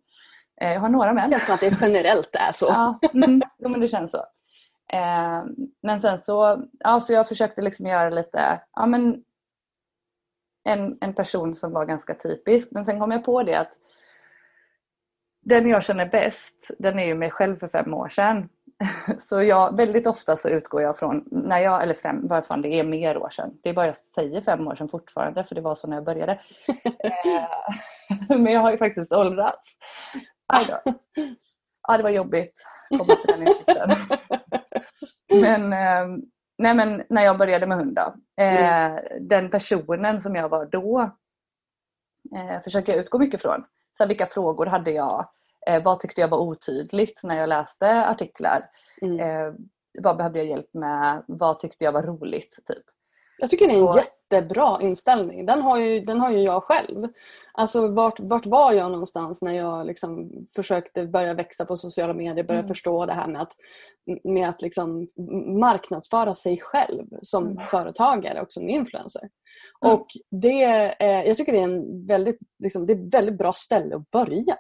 Eh, 0.61 0.73
jag 0.73 0.79
har 0.79 0.89
några 0.89 1.13
män. 1.13 1.29
Det 1.29 1.31
känns 1.31 1.45
som 1.45 1.53
att 1.53 1.61
det 1.61 1.77
generellt 1.81 2.35
är 2.35 2.51
så. 2.51 2.65
Ja, 2.65 2.99
mm, 3.13 3.41
jo, 3.57 3.69
men 3.69 3.79
det 3.79 3.88
känns 3.88 4.11
så. 4.11 4.25
Eh, 4.93 5.43
men 5.81 6.01
sen 6.01 6.21
så, 6.21 6.65
ja, 6.79 6.99
så 6.99 7.13
jag 7.13 7.27
försökte 7.27 7.61
liksom 7.61 7.85
göra 7.85 8.09
lite, 8.09 8.61
ja 8.73 8.85
men 8.85 9.23
en, 10.63 10.97
en 11.01 11.13
person 11.13 11.55
som 11.55 11.71
var 11.71 11.85
ganska 11.85 12.13
typisk. 12.13 12.67
Men 12.71 12.85
sen 12.85 12.99
kom 12.99 13.11
jag 13.11 13.25
på 13.25 13.43
det 13.43 13.55
att 13.55 13.71
den 15.41 15.69
jag 15.69 15.83
känner 15.83 16.05
bäst, 16.05 16.71
den 16.79 16.99
är 16.99 17.05
ju 17.05 17.15
mig 17.15 17.31
själv 17.31 17.59
för 17.59 17.67
fem 17.67 17.93
år 17.93 18.09
sedan. 18.09 18.49
Så 19.19 19.43
jag, 19.43 19.75
väldigt 19.75 20.07
ofta 20.07 20.36
så 20.36 20.50
utgår 20.50 20.81
jag 20.81 20.98
från, 20.98 21.24
när 21.31 21.59
jag, 21.59 21.83
eller 21.83 21.93
fem, 21.93 22.27
vad 22.27 22.45
fan 22.45 22.62
det 22.62 22.79
är 22.79 22.83
mer 22.83 23.17
år 23.17 23.29
sedan. 23.29 23.59
Det 23.63 23.69
är 23.69 23.74
bara 23.74 23.86
jag 23.86 23.98
säger 23.98 24.41
fem 24.41 24.67
år 24.67 24.75
sedan 24.75 24.89
fortfarande 24.89 25.43
för 25.43 25.55
det 25.55 25.62
var 25.62 25.75
så 25.75 25.88
när 25.88 25.98
jag 25.98 26.03
började. 26.03 26.39
Eh, 26.67 27.75
men 28.38 28.53
jag 28.53 28.59
har 28.59 28.71
ju 28.71 28.77
faktiskt 28.77 29.12
åldrats. 29.12 29.75
Ja, 30.48 31.98
det 31.98 32.03
var 32.03 32.09
jobbigt 32.09 32.63
att 32.89 32.98
komma 32.98 33.15
till 33.15 33.33
den 33.33 33.48
insikten. 33.48 33.89
Men, 35.41 35.74
eh, 35.74 36.17
nej 36.57 36.74
men 36.74 37.03
när 37.09 37.24
jag 37.24 37.38
började 37.38 37.65
med 37.65 37.77
hund 37.77 37.95
då, 37.95 38.13
mm. 38.38 39.00
Den 39.19 39.50
personen 39.50 40.21
som 40.21 40.36
jag 40.36 40.50
var 40.50 40.65
då 40.65 41.12
försöker 42.63 42.93
jag 42.93 43.01
utgå 43.01 43.19
mycket 43.19 43.41
från. 43.41 43.65
Så 43.98 44.05
vilka 44.05 44.25
frågor 44.25 44.65
hade 44.65 44.91
jag? 44.91 45.29
Eh, 45.68 45.84
vad 45.84 46.00
tyckte 46.00 46.22
jag 46.22 46.28
var 46.28 46.39
otydligt 46.39 47.20
när 47.24 47.38
jag 47.38 47.50
läste 47.50 48.06
artiklar? 48.06 48.70
Mm. 49.01 49.20
Eh, 49.20 49.54
vad 50.00 50.18
behövde 50.18 50.39
jag 50.39 50.48
hjälp 50.48 50.74
med? 50.74 51.24
Vad 51.28 51.60
tyckte 51.60 51.84
jag 51.84 51.92
var 51.92 52.04
roligt? 52.04 52.60
Typ. 52.66 52.84
Jag 53.42 53.50
tycker 53.50 53.68
det 53.68 53.74
är 53.74 53.88
en 53.88 53.96
jättebra 53.96 54.82
inställning. 54.82 55.46
Den 55.46 55.62
har 55.62 55.78
ju, 55.78 56.00
den 56.00 56.20
har 56.20 56.32
ju 56.32 56.39
jag 56.42 56.63
själv. 56.63 57.08
Alltså 57.54 57.88
vart, 57.88 58.20
vart 58.20 58.46
var 58.46 58.72
jag 58.72 58.92
någonstans 58.92 59.42
när 59.42 59.51
jag 59.51 59.88
liksom 59.88 60.32
försökte 60.56 61.06
börja 61.06 61.34
växa 61.34 61.66
på 61.66 61.75
sociala 61.75 62.13
medier, 62.13 62.44
börja 62.44 62.60
mm. 62.60 62.68
förstå 62.68 63.06
det 63.06 63.13
här 63.13 63.28
med 63.28 63.42
att, 63.42 63.54
med 64.24 64.50
att 64.50 64.62
liksom 64.62 65.08
marknadsföra 65.60 66.34
sig 66.34 66.60
själv 66.62 67.06
som 67.22 67.48
mm. 67.48 67.66
företagare 67.66 68.42
och 68.42 68.51
som 68.51 68.70
influencer. 68.70 69.30
Mm. 69.86 69.96
Och 69.96 70.08
det, 70.32 70.96
jag 71.00 71.38
tycker 71.38 71.51
det 71.51 71.60
är, 71.60 71.63
en 71.63 72.08
väldigt, 72.08 72.39
liksom, 72.63 72.86
det 72.86 72.94
är 72.94 72.98
ett 72.98 73.13
väldigt 73.13 73.38
bra 73.38 73.54
ställe 73.54 73.96
att 73.96 74.12
börja. 74.12 74.56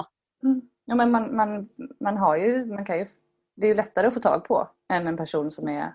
Mm. 0.89 0.99
Ja, 0.99 1.05
men 1.05 1.11
man, 1.11 1.35
man, 1.35 1.69
man 1.99 2.17
har 2.17 2.37
ju, 2.37 2.65
man 2.65 2.85
kan 2.85 2.99
ju, 2.99 3.05
det 3.55 3.65
är 3.65 3.67
ju 3.67 3.75
lättare 3.75 4.07
att 4.07 4.13
få 4.13 4.19
tag 4.19 4.43
på 4.43 4.69
än 4.93 5.07
en 5.07 5.17
person 5.17 5.51
som 5.51 5.67
är 5.67 5.93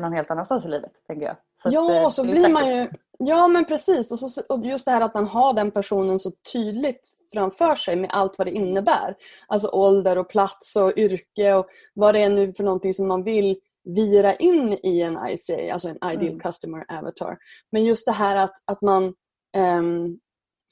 någon 0.00 0.12
helt 0.12 0.30
annanstans 0.30 0.64
i 0.64 0.68
livet. 0.68 0.92
tänker 1.06 1.26
jag. 1.26 1.36
Så 1.62 1.68
ja, 1.72 1.98
att, 1.98 2.04
eh, 2.04 2.08
så 2.08 2.24
blir 2.24 2.48
man 2.48 2.76
ju... 2.76 2.88
Ja, 3.18 3.48
men 3.48 3.64
precis. 3.64 4.12
Och, 4.12 4.18
så, 4.18 4.42
och 4.48 4.66
just 4.66 4.84
det 4.84 4.90
här 4.90 5.00
att 5.00 5.14
man 5.14 5.26
har 5.26 5.52
den 5.52 5.70
personen 5.70 6.18
så 6.18 6.30
tydligt 6.52 7.08
framför 7.32 7.74
sig 7.74 7.96
med 7.96 8.10
allt 8.12 8.38
vad 8.38 8.46
det 8.46 8.50
innebär. 8.50 9.16
Alltså 9.46 9.68
ålder 9.68 10.18
och 10.18 10.28
plats 10.28 10.76
och 10.76 10.92
yrke 10.96 11.54
och 11.54 11.66
vad 11.94 12.14
det 12.14 12.20
är 12.20 12.30
nu 12.30 12.52
för 12.52 12.64
någonting 12.64 12.94
som 12.94 13.08
man 13.08 13.22
vill 13.22 13.56
vira 13.84 14.34
in 14.34 14.78
i 14.82 15.00
en 15.00 15.18
ICA, 15.28 15.72
alltså 15.72 15.88
en 15.88 15.96
Ideal 15.96 16.28
mm. 16.28 16.40
Customer 16.40 16.84
Avatar. 16.88 17.38
Men 17.70 17.84
just 17.84 18.06
det 18.06 18.12
här 18.12 18.36
att, 18.36 18.54
att 18.66 18.80
man 18.82 19.14
um, 19.56 20.18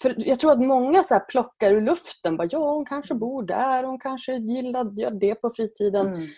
för 0.03 0.15
jag 0.19 0.41
tror 0.41 0.53
att 0.53 0.61
många 0.61 1.03
så 1.03 1.21
plockar 1.29 1.73
ur 1.73 1.81
luften. 1.81 2.37
Bara, 2.37 2.49
ja, 2.51 2.73
hon 2.73 2.85
kanske 2.85 3.15
bor 3.15 3.43
där, 3.43 3.85
hon 3.85 3.99
kanske 3.99 4.37
gillar 4.37 4.99
göra 4.99 5.11
det 5.11 5.35
på 5.35 5.51
fritiden. 5.51 6.07
Mm. 6.07 6.29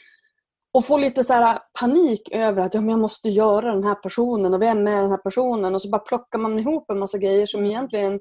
Och 0.75 0.85
får 0.85 0.99
lite 0.99 1.25
så 1.25 1.33
här 1.33 1.59
panik 1.81 2.29
över 2.33 2.63
att 2.63 2.75
ja, 2.75 2.81
men 2.81 2.91
jag 2.91 2.99
måste 2.99 3.29
göra 3.29 3.75
den 3.75 3.85
här 3.85 3.95
personen 3.95 4.55
och 4.55 4.63
vem 4.63 4.87
är 4.87 5.03
den 5.03 5.11
här 5.11 5.19
personen? 5.19 5.75
Och 5.75 5.83
så 5.83 5.89
bara 5.89 5.99
plockar 5.99 6.39
man 6.39 6.59
ihop 6.59 6.91
en 6.91 6.99
massa 6.99 7.19
grejer 7.19 7.47
som 7.47 7.65
egentligen 7.67 8.21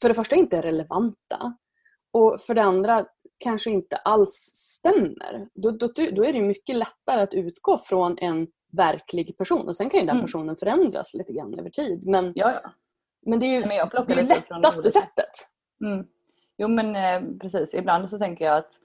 för 0.00 0.08
det 0.08 0.14
första 0.14 0.36
inte 0.36 0.56
är 0.56 0.62
relevanta. 0.62 1.56
Och 2.12 2.40
för 2.40 2.54
det 2.54 2.62
andra 2.62 3.04
kanske 3.38 3.70
inte 3.70 3.96
alls 3.96 4.50
stämmer. 4.54 5.48
Då, 5.54 5.70
då, 5.70 5.86
då 6.12 6.24
är 6.24 6.32
det 6.32 6.42
mycket 6.42 6.76
lättare 6.76 7.22
att 7.22 7.34
utgå 7.34 7.78
från 7.78 8.18
en 8.18 8.46
verklig 8.72 9.38
person. 9.38 9.68
Och 9.68 9.76
Sen 9.76 9.90
kan 9.90 10.00
ju 10.00 10.06
den 10.06 10.16
mm. 10.16 10.26
personen 10.26 10.56
förändras 10.56 11.14
lite 11.14 11.32
grann 11.32 11.58
över 11.58 11.70
tid. 11.70 12.06
Men, 12.06 12.32
ja, 12.34 12.52
ja. 12.62 12.70
Men 13.22 13.40
det 13.40 13.46
är 13.46 13.60
ju 13.60 13.66
men 13.66 13.88
det, 14.06 14.14
det 14.14 14.22
lättaste 14.22 14.90
sättet. 14.90 15.48
Mm. 15.84 16.06
Jo 16.56 16.68
men 16.68 16.96
eh, 16.96 17.38
precis, 17.40 17.74
ibland 17.74 18.10
så 18.10 18.18
tänker 18.18 18.44
jag 18.44 18.56
att 18.56 18.80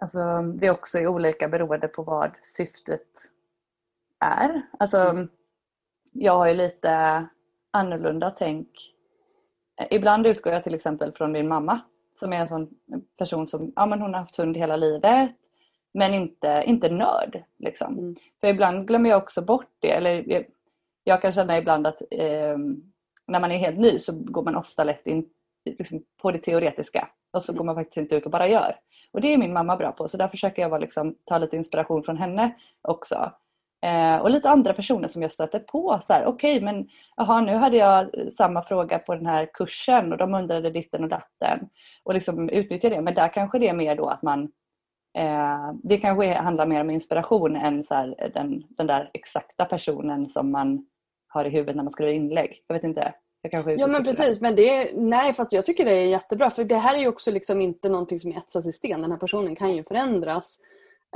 Alltså, 0.00 0.42
det 0.42 0.66
är 0.66 0.70
också 0.70 0.98
olika 1.00 1.48
beroende 1.48 1.88
på 1.88 2.02
vad 2.02 2.30
syftet 2.42 3.08
är. 4.20 4.62
Alltså, 4.78 4.98
mm. 4.98 5.28
Jag 6.12 6.36
har 6.36 6.48
ju 6.48 6.54
lite 6.54 7.26
annorlunda 7.70 8.30
tänk. 8.30 8.68
Ibland 9.90 10.26
utgår 10.26 10.52
jag 10.52 10.64
till 10.64 10.74
exempel 10.74 11.12
från 11.12 11.32
min 11.32 11.48
mamma 11.48 11.80
som 12.20 12.32
är 12.32 12.36
en 12.36 12.48
sån 12.48 12.70
person 13.18 13.46
som 13.46 13.72
ja, 13.76 13.86
men 13.86 14.00
hon 14.00 14.14
har 14.14 14.20
haft 14.20 14.36
hund 14.36 14.56
hela 14.56 14.76
livet 14.76 15.36
men 15.94 16.14
inte, 16.14 16.62
inte 16.66 16.90
nörd. 16.90 17.42
Liksom. 17.58 17.98
Mm. 17.98 18.16
För 18.40 18.48
ibland 18.48 18.86
glömmer 18.86 19.10
jag 19.10 19.22
också 19.22 19.42
bort 19.42 19.70
det. 19.78 19.90
Eller 19.90 20.46
jag, 21.10 21.22
kan 21.22 21.32
känna 21.32 21.58
ibland 21.58 21.86
att 21.86 22.02
eh, 22.10 22.58
när 23.26 23.40
man 23.40 23.52
är 23.52 23.58
helt 23.58 23.78
ny 23.78 23.98
så 23.98 24.12
går 24.12 24.42
man 24.42 24.56
ofta 24.56 24.84
lätt 24.84 25.06
in 25.06 25.28
liksom, 25.64 26.02
på 26.22 26.30
det 26.30 26.38
teoretiska 26.38 27.08
och 27.32 27.42
så 27.42 27.52
går 27.52 27.64
man 27.64 27.74
faktiskt 27.74 27.96
inte 27.96 28.14
ut 28.14 28.24
och 28.24 28.30
bara 28.30 28.48
gör. 28.48 28.76
Och 29.12 29.20
det 29.20 29.32
är 29.32 29.38
min 29.38 29.52
mamma 29.52 29.76
bra 29.76 29.92
på 29.92 30.08
så 30.08 30.16
där 30.16 30.28
försöker 30.28 30.62
jag 30.62 30.68
vara, 30.68 30.80
liksom, 30.80 31.14
ta 31.24 31.38
lite 31.38 31.56
inspiration 31.56 32.02
från 32.02 32.16
henne 32.16 32.54
också. 32.82 33.32
Eh, 33.82 34.16
och 34.16 34.30
lite 34.30 34.50
andra 34.50 34.72
personer 34.72 35.08
som 35.08 35.22
jag 35.22 35.32
stöter 35.32 35.58
på. 35.58 36.00
Okej 36.08 36.26
okay, 36.26 36.60
men 36.60 36.88
aha, 37.16 37.40
nu 37.40 37.54
hade 37.54 37.76
jag 37.76 38.10
samma 38.32 38.62
fråga 38.62 38.98
på 38.98 39.14
den 39.14 39.26
här 39.26 39.48
kursen 39.54 40.12
och 40.12 40.18
de 40.18 40.34
undrade 40.34 40.70
ditten 40.70 41.02
och 41.02 41.08
datten. 41.08 41.68
Och 42.02 42.14
liksom 42.14 42.48
utnyttja 42.48 42.88
det. 42.88 43.00
Men 43.00 43.14
där 43.14 43.28
kanske 43.28 43.58
det 43.58 43.68
är 43.68 43.74
mer 43.74 43.96
då 43.96 44.06
att 44.06 44.22
man 44.22 44.42
eh, 45.18 45.72
Det 45.82 45.98
kanske 45.98 46.34
handlar 46.34 46.66
mer 46.66 46.80
om 46.80 46.90
inspiration 46.90 47.56
än 47.56 47.84
så 47.84 47.94
här, 47.94 48.30
den, 48.34 48.64
den 48.68 48.86
där 48.86 49.10
exakta 49.14 49.64
personen 49.64 50.28
som 50.28 50.50
man 50.50 50.86
har 51.30 51.44
i 51.44 51.48
huvudet 51.48 51.76
när 51.76 51.82
man 51.82 51.90
skriver 51.90 52.12
inlägg. 52.12 52.64
Jag 52.66 52.74
vet 52.74 52.84
inte. 52.84 53.14
ja 53.78 53.86
men 53.86 54.04
precis, 54.04 54.40
men 54.40 54.56
det, 54.56 54.90
nej 54.96 55.32
fast 55.32 55.52
jag 55.52 55.66
tycker 55.66 55.84
det 55.84 55.92
är 55.92 56.06
jättebra 56.06 56.50
för 56.50 56.64
det 56.64 56.76
här 56.76 56.94
är 56.94 56.98
ju 56.98 57.08
också 57.08 57.30
liksom 57.30 57.60
inte 57.60 57.88
någonting 57.88 58.18
som 58.18 58.32
etsas 58.32 58.66
i 58.66 58.72
sten. 58.72 59.02
Den 59.02 59.10
här 59.10 59.18
personen 59.18 59.56
kan 59.56 59.76
ju 59.76 59.84
förändras. 59.84 60.58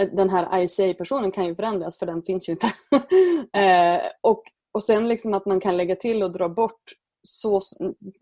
Eh, 0.01 0.09
den 0.13 0.31
här 0.31 0.63
ICA-personen 0.63 1.33
kan 1.33 1.47
ju 1.47 1.55
förändras 1.55 1.99
för 1.99 2.07
den 2.07 2.23
finns 2.23 2.49
ju 2.49 2.53
inte. 2.53 2.67
eh, 3.59 4.03
och, 4.21 4.43
och 4.73 4.83
sen 4.83 5.09
liksom 5.09 5.35
att 5.35 5.47
man 5.47 5.61
kan 5.61 5.77
lägga 5.77 5.97
till 5.97 6.23
och 6.23 6.33
dra 6.33 6.49
bort 6.49 6.83
så 7.23 7.61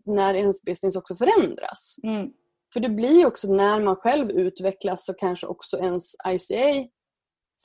när 0.05 0.33
ens 0.33 0.61
business 0.61 0.95
också 0.95 1.15
förändras. 1.15 1.95
Mm. 2.03 2.33
För 2.73 2.79
det 2.79 2.89
blir 2.89 3.19
ju 3.19 3.25
också 3.25 3.53
när 3.53 3.79
man 3.79 3.95
själv 3.95 4.31
utvecklas 4.31 5.05
så 5.05 5.13
kanske 5.13 5.47
också 5.47 5.77
ens 5.77 6.15
ICA 6.27 6.89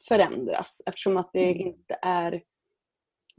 förändras 0.08 0.82
eftersom 0.86 1.16
att 1.16 1.30
det 1.32 1.50
mm. 1.50 1.66
inte 1.66 1.98
är 2.02 2.42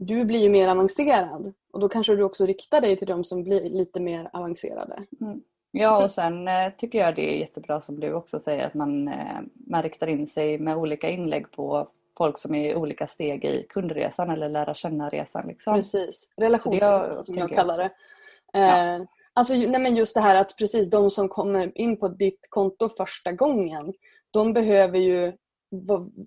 du 0.00 0.24
blir 0.24 0.40
ju 0.40 0.48
mer 0.48 0.68
avancerad 0.68 1.52
och 1.72 1.80
då 1.80 1.88
kanske 1.88 2.16
du 2.16 2.22
också 2.22 2.46
riktar 2.46 2.80
dig 2.80 2.96
till 2.96 3.06
de 3.08 3.24
som 3.24 3.44
blir 3.44 3.70
lite 3.70 4.00
mer 4.00 4.30
avancerade. 4.32 5.02
Mm. 5.20 5.40
Ja 5.70 6.04
och 6.04 6.10
sen 6.10 6.48
eh, 6.48 6.72
tycker 6.76 6.98
jag 6.98 7.16
det 7.16 7.34
är 7.34 7.38
jättebra 7.38 7.80
som 7.80 8.00
du 8.00 8.12
också 8.12 8.38
säger 8.38 8.66
att 8.66 8.74
man, 8.74 9.08
eh, 9.08 9.40
man 9.66 9.82
riktar 9.82 10.06
in 10.06 10.26
sig 10.26 10.58
med 10.58 10.76
olika 10.76 11.10
inlägg 11.10 11.50
på 11.50 11.88
folk 12.18 12.38
som 12.38 12.54
är 12.54 12.70
i 12.70 12.74
olika 12.74 13.06
steg 13.06 13.44
i 13.44 13.66
kundresan 13.68 14.30
eller 14.30 14.48
lära 14.48 14.74
känna-resan. 14.74 15.46
Liksom. 15.46 15.74
Precis, 15.74 16.28
relationsresan 16.36 17.24
som 17.24 17.36
jag 17.36 17.50
kallar 17.50 17.76
det. 17.76 17.90
Ja. 18.52 18.94
Eh, 18.94 19.02
alltså, 19.32 19.54
nej 19.54 19.80
men 19.80 19.96
just 19.96 20.14
det 20.14 20.20
här 20.20 20.34
att 20.34 20.56
precis 20.56 20.90
de 20.90 21.10
som 21.10 21.28
kommer 21.28 21.78
in 21.78 21.96
på 21.96 22.08
ditt 22.08 22.46
konto 22.50 22.88
första 22.88 23.32
gången 23.32 23.92
de 24.30 24.52
behöver 24.52 24.98
ju 24.98 25.32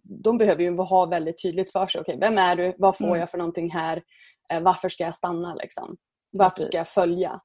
de 0.03 0.38
behöver 0.38 0.63
ju 0.63 0.77
ha 0.77 1.05
väldigt 1.05 1.41
tydligt 1.41 1.71
för 1.71 1.88
sig. 1.88 2.01
Okay, 2.01 2.17
vem 2.17 2.38
är 2.38 2.55
du? 2.55 2.73
Vad 2.77 2.97
får 2.97 3.05
mm. 3.05 3.19
jag 3.19 3.29
för 3.29 3.38
någonting 3.38 3.71
här? 3.71 4.03
Eh, 4.51 4.62
varför 4.62 4.89
ska 4.89 5.03
jag 5.03 5.15
stanna? 5.15 5.55
Liksom? 5.55 5.97
Varför 6.31 6.62
ska 6.62 6.77
jag 6.77 6.88
följa? 6.88 7.41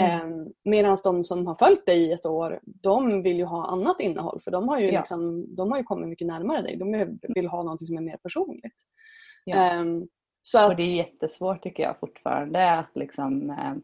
Mm. 0.00 0.32
Eh, 0.32 0.46
Medan 0.64 0.96
de 1.04 1.24
som 1.24 1.46
har 1.46 1.54
följt 1.54 1.86
dig 1.86 1.98
i 1.98 2.12
ett 2.12 2.26
år, 2.26 2.60
de 2.64 3.22
vill 3.22 3.36
ju 3.36 3.44
ha 3.44 3.66
annat 3.66 4.00
innehåll 4.00 4.40
för 4.40 4.50
de 4.50 4.68
har 4.68 4.78
ju, 4.78 4.90
ja. 4.90 5.00
liksom, 5.00 5.54
de 5.56 5.70
har 5.70 5.78
ju 5.78 5.84
kommit 5.84 6.08
mycket 6.08 6.26
närmare 6.26 6.62
dig. 6.62 6.76
De 6.76 7.18
vill 7.34 7.46
ha 7.46 7.62
något 7.62 7.86
som 7.86 7.96
är 7.96 8.00
mer 8.00 8.16
personligt. 8.16 8.82
Ja. 9.44 9.56
Eh, 9.56 9.84
så 10.42 10.58
att... 10.58 10.70
Och 10.70 10.76
det 10.76 10.82
är 10.82 10.96
jättesvårt 10.96 11.62
tycker 11.62 11.82
jag 11.82 12.00
fortfarande 12.00 12.72
att, 12.72 12.90
liksom, 12.94 13.50
eh, 13.50 13.74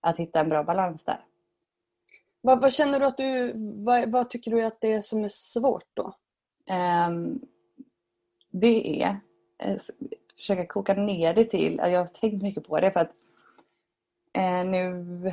att 0.00 0.16
hitta 0.16 0.40
en 0.40 0.48
bra 0.48 0.64
balans 0.64 1.04
där. 1.04 1.24
Vad, 2.40 2.60
vad 2.60 2.72
känner 2.72 3.00
du 3.00 3.06
att 3.06 3.16
du, 3.16 3.52
vad, 3.84 4.12
vad, 4.12 4.30
tycker 4.30 4.50
du 4.50 4.62
att 4.62 4.80
det 4.80 4.92
är 4.92 5.02
som 5.02 5.24
är 5.24 5.28
svårt 5.28 5.88
då? 5.94 6.12
Ehm, 6.68 7.40
det 8.50 9.02
är, 9.02 9.20
eh, 9.58 9.76
försöka 10.36 10.66
koka 10.66 10.94
ner 10.94 11.34
det 11.34 11.44
till, 11.44 11.76
jag 11.76 11.98
har 11.98 12.06
tänkt 12.06 12.42
mycket 12.42 12.64
på 12.64 12.80
det 12.80 12.90
för 12.90 13.00
att 13.00 13.12
eh, 14.32 14.64
nu 14.64 15.32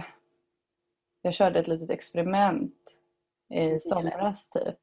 jag 1.21 1.33
körde 1.33 1.59
ett 1.59 1.67
litet 1.67 1.89
experiment 1.89 2.75
i 3.49 3.79
somras 3.79 4.49
typ. 4.49 4.77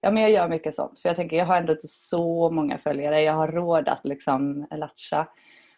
Ja 0.00 0.10
men 0.10 0.22
jag 0.22 0.32
gör 0.32 0.48
mycket 0.48 0.74
sånt 0.74 0.98
för 0.98 1.08
jag 1.08 1.16
tänker 1.16 1.36
jag 1.36 1.46
har 1.46 1.56
ändå 1.56 1.72
inte 1.72 1.88
så 1.88 2.50
många 2.50 2.78
följare. 2.78 3.22
Jag 3.22 3.32
har 3.32 3.48
råd 3.48 3.88
att 3.88 4.04
liksom 4.04 4.66
latcha 4.70 5.28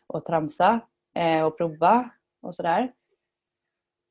och 0.06 0.24
tramsa 0.24 0.80
eh, 1.14 1.42
och 1.42 1.58
prova 1.58 2.10
och 2.42 2.54
sådär. 2.54 2.92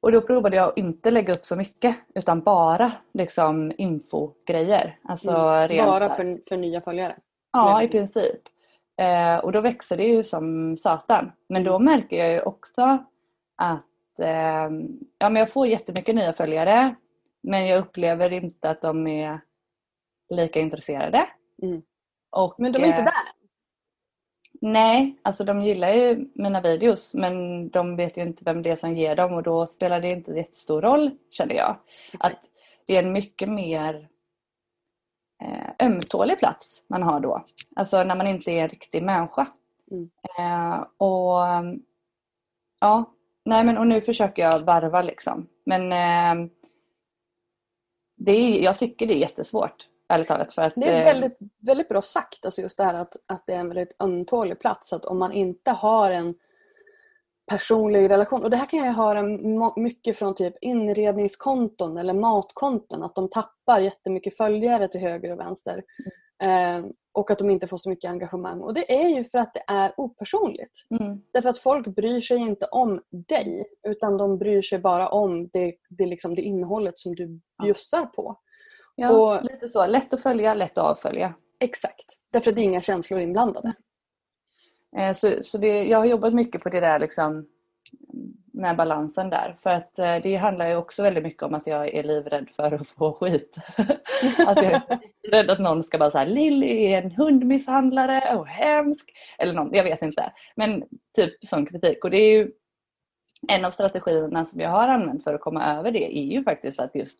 Och 0.02 0.12
då 0.12 0.22
provade 0.22 0.56
jag 0.56 0.70
att 0.70 0.78
inte 0.78 1.12
lägga 1.12 1.34
upp 1.34 1.46
så 1.46 1.56
mycket 1.56 1.96
utan 2.16 2.42
bara 2.42 2.92
liksom 3.14 3.72
infogrejer. 3.78 5.00
Alltså 5.04 5.32
mm. 5.32 5.86
Bara 5.86 6.10
för, 6.10 6.50
för 6.50 6.58
nya 6.58 6.82
följare? 6.82 7.16
Ja, 7.52 7.84
i 7.84 7.88
princip. 7.88 8.42
Eh, 9.02 9.38
och 9.38 9.52
då 9.52 9.62
växer 9.62 9.98
det 9.98 10.04
ju 10.04 10.24
som 10.24 10.76
satan. 10.78 11.32
Men 11.50 11.64
då 11.64 11.76
mm. 11.76 11.86
märker 11.86 12.18
jag 12.18 12.32
ju 12.32 12.42
också 12.42 12.82
att 13.56 14.20
eh, 14.20 14.70
ja, 15.18 15.30
men 15.30 15.36
jag 15.36 15.52
får 15.52 15.68
jättemycket 15.68 16.16
nya 16.16 16.34
följare 16.34 16.96
men 17.42 17.68
jag 17.68 17.80
upplever 17.80 18.34
inte 18.34 18.70
att 18.70 18.82
de 18.82 19.08
är 19.08 19.40
lika 20.30 20.60
intresserade. 20.60 21.30
Mm. 21.62 21.82
Och, 22.32 22.56
men 22.58 22.72
de 22.72 22.80
är 22.80 22.86
inte 22.86 23.02
eh, 23.02 23.06
där? 23.06 23.39
Nej, 24.62 25.16
alltså 25.22 25.44
de 25.44 25.62
gillar 25.62 25.94
ju 25.94 26.28
mina 26.34 26.62
videos 26.62 27.14
men 27.14 27.70
de 27.70 27.96
vet 27.96 28.18
ju 28.18 28.22
inte 28.22 28.44
vem 28.44 28.62
det 28.62 28.70
är 28.70 28.76
som 28.76 28.96
ger 28.96 29.16
dem 29.16 29.34
och 29.34 29.44
då 29.44 29.66
spelar 29.66 30.02
det 30.02 30.12
inte 30.12 30.32
jättestor 30.32 30.82
roll 30.82 31.12
känner 31.32 31.56
jag. 31.56 31.76
Exakt. 32.14 32.36
Att 32.36 32.40
det 32.86 32.98
är 32.98 33.04
en 33.04 33.12
mycket 33.12 33.50
mer 33.50 34.10
eh, 35.44 35.88
ömtålig 35.88 36.40
plats 36.40 36.84
man 36.88 37.04
har 37.04 37.20
då. 37.20 37.46
Alltså 37.76 38.04
när 38.04 38.16
man 38.16 38.28
inte 38.28 38.52
är 38.52 38.64
en 38.64 38.70
riktig 38.70 39.04
människa. 39.04 39.48
Mm. 39.92 40.10
Eh, 40.40 40.80
och 40.98 41.40
ja, 42.80 43.14
nej 43.46 43.64
men 43.64 43.78
och 43.78 43.88
nu 43.88 44.02
försöker 44.02 44.42
jag 44.42 44.60
varva 44.60 45.02
liksom. 45.02 45.48
Men 45.66 45.92
eh, 45.92 46.50
det 48.18 48.32
är, 48.32 48.64
jag 48.64 48.80
tycker 48.80 49.08
det 49.08 49.14
är 49.14 49.20
jättesvårt. 49.20 49.89
Ärligt 50.10 50.28
talat. 50.28 50.54
För 50.54 50.62
att, 50.62 50.74
det 50.76 50.90
är 50.90 51.00
eh, 51.00 51.06
väldigt, 51.06 51.38
väldigt 51.68 51.90
bra 51.90 52.02
sagt, 52.02 52.46
alltså 52.46 52.62
just 52.62 52.78
det 52.78 52.84
här 52.84 52.94
att, 52.94 53.16
att 53.28 53.44
det 53.48 53.54
är 53.54 53.60
en 53.60 53.68
väldigt 53.68 53.96
ömtålig 54.00 54.60
plats. 54.60 54.94
Att 54.94 55.06
om 55.06 55.20
man 55.20 55.32
inte 55.32 55.72
har 55.72 56.12
en 56.12 56.36
personlig 57.50 58.10
relation. 58.10 58.44
Och 58.44 58.50
det 58.50 58.58
här 58.58 58.66
kan 58.66 58.80
jag 58.80 58.94
höra 58.94 59.24
mycket 59.76 60.18
från 60.18 60.36
typ 60.36 60.54
inredningskonton 60.62 61.98
eller 61.98 62.14
matkonton. 62.14 63.04
Att 63.04 63.16
de 63.16 63.30
tappar 63.30 63.80
jättemycket 63.80 64.38
följare 64.38 64.88
till 64.88 65.02
höger 65.02 65.32
och 65.32 65.40
vänster. 65.40 65.84
Mm. 66.44 66.86
Eh, 66.86 66.92
och 67.12 67.32
att 67.32 67.40
de 67.40 67.50
inte 67.50 67.68
får 67.68 67.78
så 67.78 67.90
mycket 67.90 68.10
engagemang. 68.10 68.62
Och 68.62 68.74
det 68.74 69.04
är 69.04 69.10
ju 69.10 69.24
för 69.24 69.38
att 69.38 69.54
det 69.54 69.64
är 69.68 69.94
opersonligt. 69.98 70.72
Mm. 71.00 71.22
Därför 71.34 71.50
att 71.50 71.58
folk 71.58 71.88
bryr 71.88 72.22
sig 72.22 72.38
inte 72.38 72.66
om 72.66 73.02
dig. 73.12 73.66
Utan 73.88 74.18
de 74.18 74.38
bryr 74.38 74.62
sig 74.62 74.80
bara 74.80 75.10
om 75.10 75.50
det, 75.54 75.76
det, 75.90 76.06
liksom 76.06 76.36
det 76.36 76.42
innehållet 76.42 77.00
som 77.00 77.16
du 77.16 77.40
bjussar 77.64 78.06
på. 78.06 78.38
Ja, 79.00 79.12
och, 79.12 79.44
lite 79.44 79.68
så. 79.68 79.86
Lätt 79.86 80.14
att 80.14 80.22
följa, 80.22 80.54
lätt 80.54 80.78
att 80.78 80.84
avfölja. 80.84 81.34
Exakt. 81.60 82.06
Därför 82.32 82.52
att 82.52 82.56
det 82.56 82.62
är 82.62 82.64
inga 82.64 82.82
känslor 82.82 83.20
inblandade. 83.20 83.74
Eh, 84.98 85.14
så, 85.14 85.34
så 85.42 85.58
det, 85.58 85.84
jag 85.84 85.98
har 85.98 86.06
jobbat 86.06 86.34
mycket 86.34 86.64
på 86.64 86.70
det 86.70 86.80
där 86.80 87.00
liksom, 87.00 87.48
med 88.54 88.76
balansen 88.76 89.30
där. 89.30 89.56
För 89.64 89.70
att 89.70 90.00
eh, 90.00 90.16
det 90.24 90.36
handlar 90.36 90.68
ju 90.68 90.76
också 90.76 91.04
väldigt 91.04 91.24
mycket 91.24 91.44
om 91.44 91.54
att 91.54 91.68
jag 91.68 91.94
är 91.94 92.04
livrädd 92.04 92.50
för 92.56 92.72
att 92.72 92.88
få 92.88 93.14
skit. 93.14 93.58
att 94.48 94.62
jag 94.62 94.74
är 94.74 94.82
rädd 95.32 95.50
att 95.50 95.60
någon 95.60 95.84
ska 95.84 95.98
bara 95.98 96.12
säga 96.12 96.26
Lilly 96.26 96.86
är 96.86 97.02
en 97.02 97.12
hundmisshandlare 97.12 98.38
och 98.38 98.48
hemsk. 98.48 99.12
Eller 99.38 99.54
någon, 99.54 99.74
jag 99.74 99.84
vet 99.84 100.02
inte. 100.02 100.34
Men 100.56 100.84
typ 101.16 101.46
sån 101.46 101.66
kritik. 101.66 102.04
Och 102.04 102.12
det 102.12 102.18
är 102.18 102.32
ju 102.32 102.52
en 103.48 103.66
av 103.66 103.72
strategierna 103.72 104.46
som 104.46 104.60
jag 104.60 104.70
har 104.70 104.88
använt 104.88 105.24
för 105.24 105.34
att 105.34 105.42
komma 105.42 105.78
över 105.78 105.92
det 105.92 106.18
är 106.18 106.24
ju 106.24 106.44
faktiskt 106.44 106.80
att 106.80 106.96
just 106.96 107.18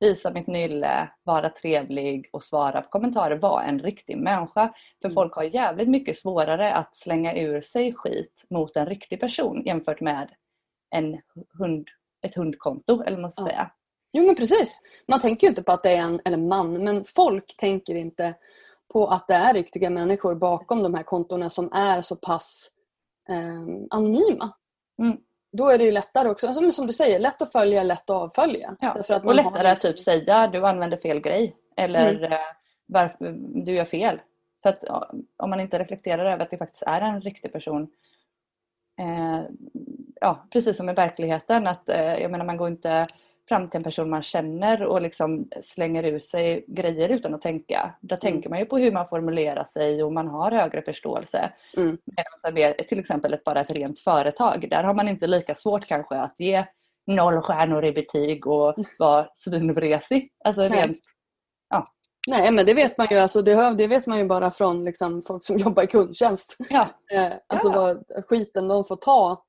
visa 0.00 0.30
mitt 0.30 0.46
nylle, 0.46 1.10
vara 1.22 1.50
trevlig 1.50 2.30
och 2.32 2.42
svara 2.42 2.82
på 2.82 2.88
kommentarer, 2.88 3.36
vara 3.36 3.64
en 3.64 3.78
riktig 3.78 4.16
människa. 4.18 4.74
För 5.02 5.08
mm. 5.08 5.14
folk 5.14 5.34
har 5.34 5.42
jävligt 5.42 5.88
mycket 5.88 6.18
svårare 6.18 6.74
att 6.74 6.96
slänga 6.96 7.34
ur 7.34 7.60
sig 7.60 7.94
skit 7.94 8.44
mot 8.50 8.76
en 8.76 8.86
riktig 8.86 9.20
person 9.20 9.62
jämfört 9.64 10.00
med 10.00 10.30
en 10.90 11.20
hund, 11.58 11.88
ett 12.22 12.34
hundkonto 12.34 13.02
eller 13.02 13.16
vad 13.16 13.20
man 13.20 13.32
ska 13.32 13.44
säga. 13.44 13.70
Jo 14.12 14.26
men 14.26 14.34
precis. 14.34 14.80
Man 15.08 15.20
tänker 15.20 15.46
ju 15.46 15.48
inte 15.48 15.62
på 15.62 15.72
att 15.72 15.82
det 15.82 15.90
är 15.90 16.02
en, 16.02 16.20
eller 16.24 16.36
man, 16.36 16.84
men 16.84 17.04
folk 17.04 17.56
tänker 17.56 17.94
inte 17.94 18.34
på 18.92 19.08
att 19.08 19.28
det 19.28 19.34
är 19.34 19.54
riktiga 19.54 19.90
människor 19.90 20.34
bakom 20.34 20.82
de 20.82 20.94
här 20.94 21.02
kontona 21.02 21.50
som 21.50 21.72
är 21.72 22.02
så 22.02 22.16
pass 22.16 22.70
eh, 23.28 23.86
anonyma. 23.90 24.52
Mm 25.02 25.16
då 25.52 25.68
är 25.68 25.78
det 25.78 25.84
ju 25.84 25.90
lättare 25.90 26.28
också, 26.28 26.54
som, 26.54 26.72
som 26.72 26.86
du 26.86 26.92
säger, 26.92 27.18
lätt 27.18 27.42
att 27.42 27.52
följa, 27.52 27.82
lätt 27.82 28.10
att 28.10 28.16
avfölja. 28.16 28.76
Ja. 28.80 28.88
att 29.08 29.24
och 29.24 29.34
lättare 29.34 29.68
har... 29.68 29.74
att 29.74 29.80
typ 29.80 30.00
säga 30.00 30.46
du 30.46 30.66
använder 30.66 30.96
fel 30.96 31.20
grej 31.20 31.56
eller 31.76 32.14
mm. 32.14 32.32
Eh, 32.32 32.38
varför 32.86 33.34
du 33.64 33.72
gör 33.72 33.84
fel. 33.84 34.20
För 34.62 34.68
att 34.70 34.84
om 35.36 35.50
man 35.50 35.60
inte 35.60 35.78
reflekterar 35.78 36.32
över 36.32 36.44
att 36.44 36.50
det 36.50 36.58
faktiskt 36.58 36.82
är 36.82 37.00
en 37.00 37.20
riktig 37.20 37.52
person 37.52 37.90
eh, 39.00 39.42
ja, 40.20 40.46
precis 40.52 40.76
som 40.76 40.88
i 40.88 40.92
verkligheten 40.92 41.66
att 41.66 41.88
eh, 41.88 42.14
jag 42.14 42.30
menar 42.30 42.44
man 42.44 42.56
går 42.56 42.68
inte 42.68 43.06
fram 43.50 43.70
till 43.70 43.78
en 43.78 43.84
person 43.84 44.10
man 44.10 44.22
känner 44.22 44.82
och 44.82 45.02
liksom 45.02 45.46
slänger 45.60 46.02
ut 46.02 46.24
sig 46.24 46.64
grejer 46.68 47.08
utan 47.08 47.34
att 47.34 47.42
tänka. 47.42 47.94
Då 48.00 48.14
mm. 48.14 48.20
tänker 48.20 48.50
man 48.50 48.58
ju 48.58 48.64
på 48.64 48.78
hur 48.78 48.92
man 48.92 49.08
formulerar 49.08 49.64
sig 49.64 50.02
och 50.02 50.12
man 50.12 50.28
har 50.28 50.50
högre 50.50 50.82
förståelse. 50.82 51.52
Mm. 51.76 51.98
Medan 52.04 52.74
till 52.88 52.98
exempel 52.98 53.34
ett, 53.34 53.44
bara 53.44 53.60
ett 53.60 53.70
rent 53.70 53.98
företag, 53.98 54.66
där 54.70 54.82
har 54.82 54.94
man 54.94 55.08
inte 55.08 55.26
lika 55.26 55.54
svårt 55.54 55.86
kanske 55.86 56.14
att 56.14 56.34
ge 56.38 56.64
noll 57.06 57.40
stjärnor 57.40 57.84
i 57.84 57.92
betyg 57.92 58.46
och 58.46 58.74
vara 58.98 59.28
svinvresig. 59.34 60.30
Alltså 60.44 60.62
rent, 60.62 60.98
ja. 61.70 61.86
Nej 62.28 62.50
men 62.50 62.66
det 62.66 62.74
vet 62.74 62.98
man 62.98 63.06
ju, 63.10 63.18
alltså, 63.18 63.42
det, 63.42 63.74
det 63.74 63.86
vet 63.86 64.06
man 64.06 64.18
ju 64.18 64.24
bara 64.24 64.50
från 64.50 64.84
liksom, 64.84 65.22
folk 65.22 65.44
som 65.44 65.58
jobbar 65.64 65.82
i 65.82 65.86
kundtjänst. 65.86 66.56
Ja. 66.70 66.88
Eh, 67.12 67.32
alltså 67.46 67.68
ja. 67.68 67.74
vad 67.76 68.24
skiten 68.26 68.68
de 68.68 68.84
får 68.84 68.96
ta 68.96 69.44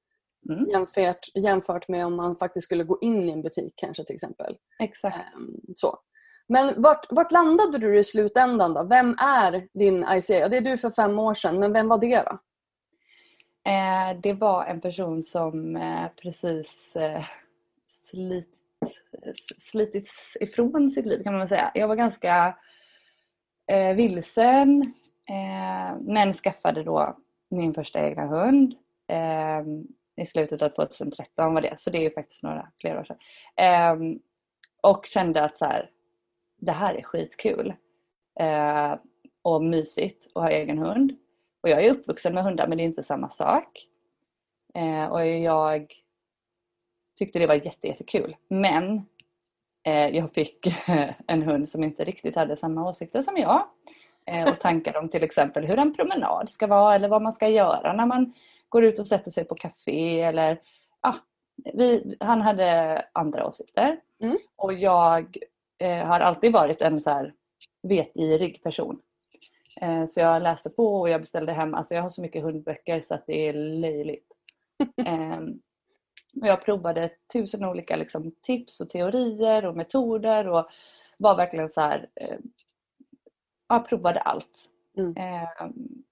Mm. 0.50 0.66
Jämfört, 0.70 1.36
jämfört 1.36 1.88
med 1.88 2.06
om 2.06 2.16
man 2.16 2.36
faktiskt 2.36 2.66
skulle 2.66 2.84
gå 2.84 2.98
in 3.02 3.30
i 3.30 3.32
en 3.32 3.42
butik 3.42 3.74
kanske 3.76 4.04
till 4.04 4.16
exempel. 4.16 4.58
Exakt. 4.80 5.18
Um, 5.38 5.62
så. 5.76 6.00
Men 6.48 6.82
vart, 6.82 7.06
vart 7.10 7.32
landade 7.32 7.78
du 7.78 8.00
i 8.00 8.04
slutändan 8.04 8.74
då? 8.74 8.84
Vem 8.84 9.16
är 9.20 9.68
din 9.74 10.06
ICA? 10.10 10.48
Det 10.50 10.58
är 10.58 10.62
du 10.62 10.78
för 10.78 10.90
fem 10.90 11.20
år 11.20 11.34
sedan, 11.34 11.60
men 11.60 11.74
vem 11.74 11.88
var 11.88 11.98
det 11.98 12.24
då? 12.24 12.40
Eh, 13.72 14.20
det 14.22 14.34
var 14.34 14.66
en 14.66 14.82
person 14.82 15.24
som 15.24 15.76
eh, 15.76 16.08
precis 16.22 16.96
eh, 16.96 17.24
slit, 18.10 18.48
slitits 19.58 20.38
ifrån 20.40 20.90
sitt 20.90 21.06
liv 21.06 21.24
kan 21.24 21.38
man 21.38 21.48
säga. 21.48 21.72
Jag 21.74 21.88
var 21.88 21.96
ganska 21.96 22.58
eh, 23.68 23.96
vilsen 23.96 24.82
eh, 25.30 26.00
men 26.02 26.34
skaffade 26.34 26.84
då 26.84 27.18
min 27.50 27.74
första 27.74 28.02
egna 28.02 28.26
hund. 28.28 28.76
I 30.22 30.26
slutet 30.26 30.62
av 30.62 30.70
2013 30.70 31.54
var 31.54 31.62
det, 31.62 31.80
så 31.80 31.90
det 31.90 31.98
är 31.98 32.02
ju 32.02 32.12
faktiskt 32.12 32.44
några 32.44 32.68
fler 32.80 33.00
år 33.00 33.04
sedan. 33.04 33.98
Um, 34.02 34.20
och 34.82 35.06
kände 35.06 35.44
att 35.44 35.58
så 35.58 35.66
här, 35.66 35.90
det 36.58 36.72
här 36.72 36.96
är 36.96 37.04
skitkul. 37.04 37.74
uh, 38.42 38.96
och 39.44 39.64
mysigt 39.64 40.28
att 40.36 40.44
ha 40.44 40.50
egen 40.50 40.78
hund. 40.78 41.12
Och 41.64 41.70
jag 41.70 41.86
är 41.86 41.92
uppvuxen 41.92 42.34
med 42.34 42.44
hundar 42.44 42.68
men 42.68 42.78
det 42.78 42.84
är 42.84 42.86
inte 42.86 43.04
samma 43.04 43.30
sak. 43.30 43.88
Uh, 44.78 45.06
och 45.06 45.28
jag 45.28 45.94
tyckte 47.20 47.40
det 47.40 47.48
var 47.48 47.56
jätte, 47.56 47.88
jättekul. 47.88 48.36
Men 48.48 48.94
uh, 49.88 50.08
jag 50.16 50.34
fick 50.34 50.68
en 51.28 51.42
hund 51.42 51.70
som 51.70 51.84
inte 51.84 52.04
riktigt 52.04 52.36
hade 52.36 52.56
samma 52.56 52.90
åsikter 52.90 53.22
som 53.22 53.38
jag. 53.38 53.68
Och 54.48 54.60
tankar 54.60 54.98
om 54.98 55.10
till 55.10 55.24
exempel 55.24 55.66
hur 55.66 55.80
en 55.80 55.94
promenad 55.94 56.50
ska 56.50 56.68
vara 56.68 56.96
eller 56.96 57.08
vad 57.08 57.22
man 57.22 57.34
ska 57.34 57.48
göra 57.48 57.94
när 57.94 58.06
man 58.06 58.34
går 58.72 58.84
ut 58.84 59.00
och 59.00 59.08
sätter 59.08 59.32
sig 59.32 59.46
på 59.46 59.56
café 59.56 60.22
eller 60.22 60.62
ah, 61.02 61.16
vi, 61.74 62.18
han 62.20 62.42
hade 62.42 63.06
andra 63.14 63.48
åsikter. 63.48 64.00
Mm. 64.20 64.38
Och 64.56 64.74
jag 64.74 65.38
eh, 65.78 66.06
har 66.06 66.20
alltid 66.20 66.52
varit 66.54 66.82
en 66.82 67.02
så 67.02 67.10
här 67.10 67.34
vetgirig 67.84 68.64
person. 68.64 69.02
Eh, 69.82 70.06
så 70.08 70.20
jag 70.20 70.44
läste 70.44 70.70
på 70.70 71.00
och 71.00 71.10
jag 71.10 71.22
beställde 71.22 71.54
hem, 71.54 71.74
alltså 71.74 71.96
jag 71.96 72.02
har 72.02 72.10
så 72.10 72.22
mycket 72.22 72.44
hundböcker 72.44 73.02
så 73.02 73.14
att 73.14 73.26
det 73.28 73.48
är 73.48 73.54
löjligt. 73.54 74.32
eh, 75.06 75.40
och 76.42 76.48
jag 76.48 76.66
provade 76.66 77.12
tusen 77.34 77.66
olika 77.66 77.96
liksom, 77.96 78.32
tips 78.42 78.82
och 78.82 78.90
teorier 78.90 79.66
och 79.66 79.78
metoder 79.78 80.48
och 80.48 80.70
var 81.18 81.36
verkligen 81.36 81.70
så 81.70 81.82
här, 81.82 82.10
eh, 82.16 82.38
jag 83.68 83.88
provade 83.88 84.20
allt. 84.20 84.70
Mm. 84.98 85.14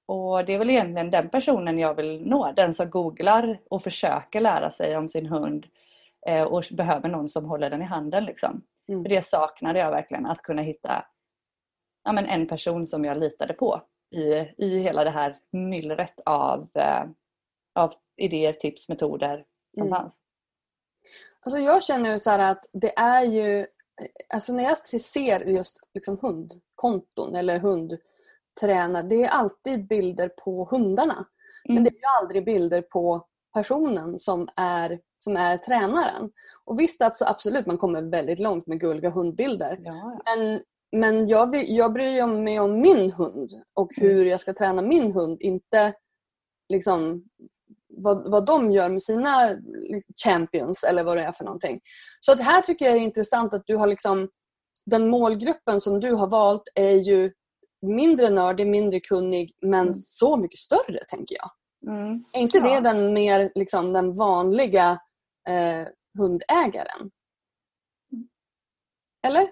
Och 0.09 0.45
det 0.45 0.53
är 0.53 0.59
väl 0.59 0.69
egentligen 0.69 1.11
den 1.11 1.29
personen 1.29 1.79
jag 1.79 1.93
vill 1.93 2.27
nå. 2.27 2.51
Den 2.51 2.73
som 2.73 2.89
googlar 2.89 3.59
och 3.69 3.83
försöker 3.83 4.41
lära 4.41 4.71
sig 4.71 4.97
om 4.97 5.09
sin 5.09 5.25
hund 5.25 5.67
eh, 6.27 6.43
och 6.43 6.63
behöver 6.71 7.09
någon 7.09 7.29
som 7.29 7.45
håller 7.45 7.69
den 7.69 7.81
i 7.81 7.85
handen. 7.85 8.25
Liksom. 8.25 8.61
Mm. 8.87 9.03
För 9.03 9.09
det 9.09 9.25
saknade 9.25 9.79
jag 9.79 9.91
verkligen, 9.91 10.25
att 10.25 10.41
kunna 10.41 10.61
hitta 10.61 11.05
ja, 12.03 12.11
men 12.11 12.25
en 12.25 12.47
person 12.47 12.87
som 12.87 13.05
jag 13.05 13.17
litade 13.17 13.53
på 13.53 13.81
i, 14.11 14.23
i 14.57 14.79
hela 14.79 15.03
det 15.03 15.09
här 15.09 15.37
myllret 15.51 16.19
av, 16.25 16.69
eh, 16.73 17.03
av 17.75 17.93
idéer, 18.17 18.53
tips, 18.53 18.89
metoder 18.89 19.45
som 19.73 19.87
mm. 19.87 19.99
fanns. 19.99 20.21
Alltså 21.39 21.59
jag 21.59 21.83
känner 21.83 22.11
ju 22.11 22.19
så 22.19 22.31
att 22.31 22.65
det 22.73 22.99
är 22.99 23.23
ju, 23.23 23.67
alltså 24.29 24.53
när 24.53 24.63
jag 24.63 24.77
ser 24.77 25.39
just 25.39 25.79
liksom 25.93 26.17
hundkonton 26.21 27.35
eller 27.35 27.59
hundtränare, 28.61 29.03
det 29.03 29.23
är 29.23 29.29
alltid 29.29 29.87
bilder 29.87 30.29
på 30.43 30.67
hundarna. 30.71 31.25
Mm. 31.69 31.75
Men 31.75 31.83
det 31.83 31.89
är 31.89 31.93
ju 31.93 32.21
aldrig 32.21 32.45
bilder 32.45 32.81
på 32.81 33.25
personen 33.53 34.19
som 34.19 34.47
är, 34.55 34.99
som 35.17 35.37
är 35.37 35.57
tränaren. 35.57 36.31
Och 36.65 36.79
visst 36.79 37.01
att 37.01 37.17
så 37.17 37.25
absolut 37.25 37.65
man 37.65 37.77
kommer 37.77 38.01
väldigt 38.01 38.39
långt 38.39 38.67
med 38.67 38.79
gulliga 38.79 39.09
hundbilder. 39.09 39.79
Ja. 39.83 40.21
Men, 40.25 40.61
men 40.91 41.27
jag, 41.27 41.51
vill, 41.51 41.77
jag 41.77 41.93
bryr 41.93 42.25
mig 42.25 42.59
om 42.59 42.81
min 42.81 43.11
hund 43.11 43.49
och 43.73 43.89
hur 43.97 44.15
mm. 44.15 44.27
jag 44.27 44.41
ska 44.41 44.53
träna 44.53 44.81
min 44.81 45.11
hund. 45.11 45.41
Inte 45.41 45.93
liksom 46.69 47.23
vad, 47.87 48.31
vad 48.31 48.45
de 48.45 48.71
gör 48.71 48.89
med 48.89 49.01
sina 49.01 49.57
champions 50.23 50.83
eller 50.83 51.03
vad 51.03 51.17
det 51.17 51.23
är 51.23 51.31
för 51.31 51.45
någonting. 51.45 51.79
Så 52.19 52.31
att 52.31 52.43
här 52.43 52.61
tycker 52.61 52.85
jag 52.85 52.95
det 52.95 52.99
är 52.99 53.03
intressant 53.03 53.53
att 53.53 53.63
du 53.65 53.75
har 53.75 53.87
liksom 53.87 54.29
den 54.85 55.09
målgruppen 55.09 55.81
som 55.81 55.99
du 55.99 56.13
har 56.13 56.27
valt 56.27 56.63
är 56.75 56.95
ju 56.95 57.31
mindre 57.81 58.29
nördig, 58.29 58.67
mindre 58.67 58.99
kunnig 58.99 59.53
men 59.61 59.81
mm. 59.81 59.93
så 59.93 60.37
mycket 60.37 60.59
större 60.59 61.03
tänker 61.07 61.35
jag. 61.35 61.51
Mm. 61.87 62.23
Är 62.31 62.39
inte 62.39 62.57
ja. 62.57 62.63
det 62.63 62.79
den 62.79 63.13
mer 63.13 63.51
liksom, 63.55 63.93
den 63.93 64.13
vanliga 64.13 64.99
eh, 65.47 65.87
hundägaren? 66.17 67.11
Mm. 68.11 68.27
Eller? 69.27 69.49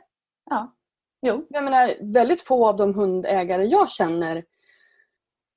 Ja. 0.49 0.73
Jo. 1.21 1.45
Jag 1.49 1.63
menar, 1.63 2.13
väldigt 2.13 2.41
få 2.41 2.67
av 2.67 2.77
de 2.77 2.93
hundägare 2.93 3.65
jag 3.65 3.89
känner 3.89 4.43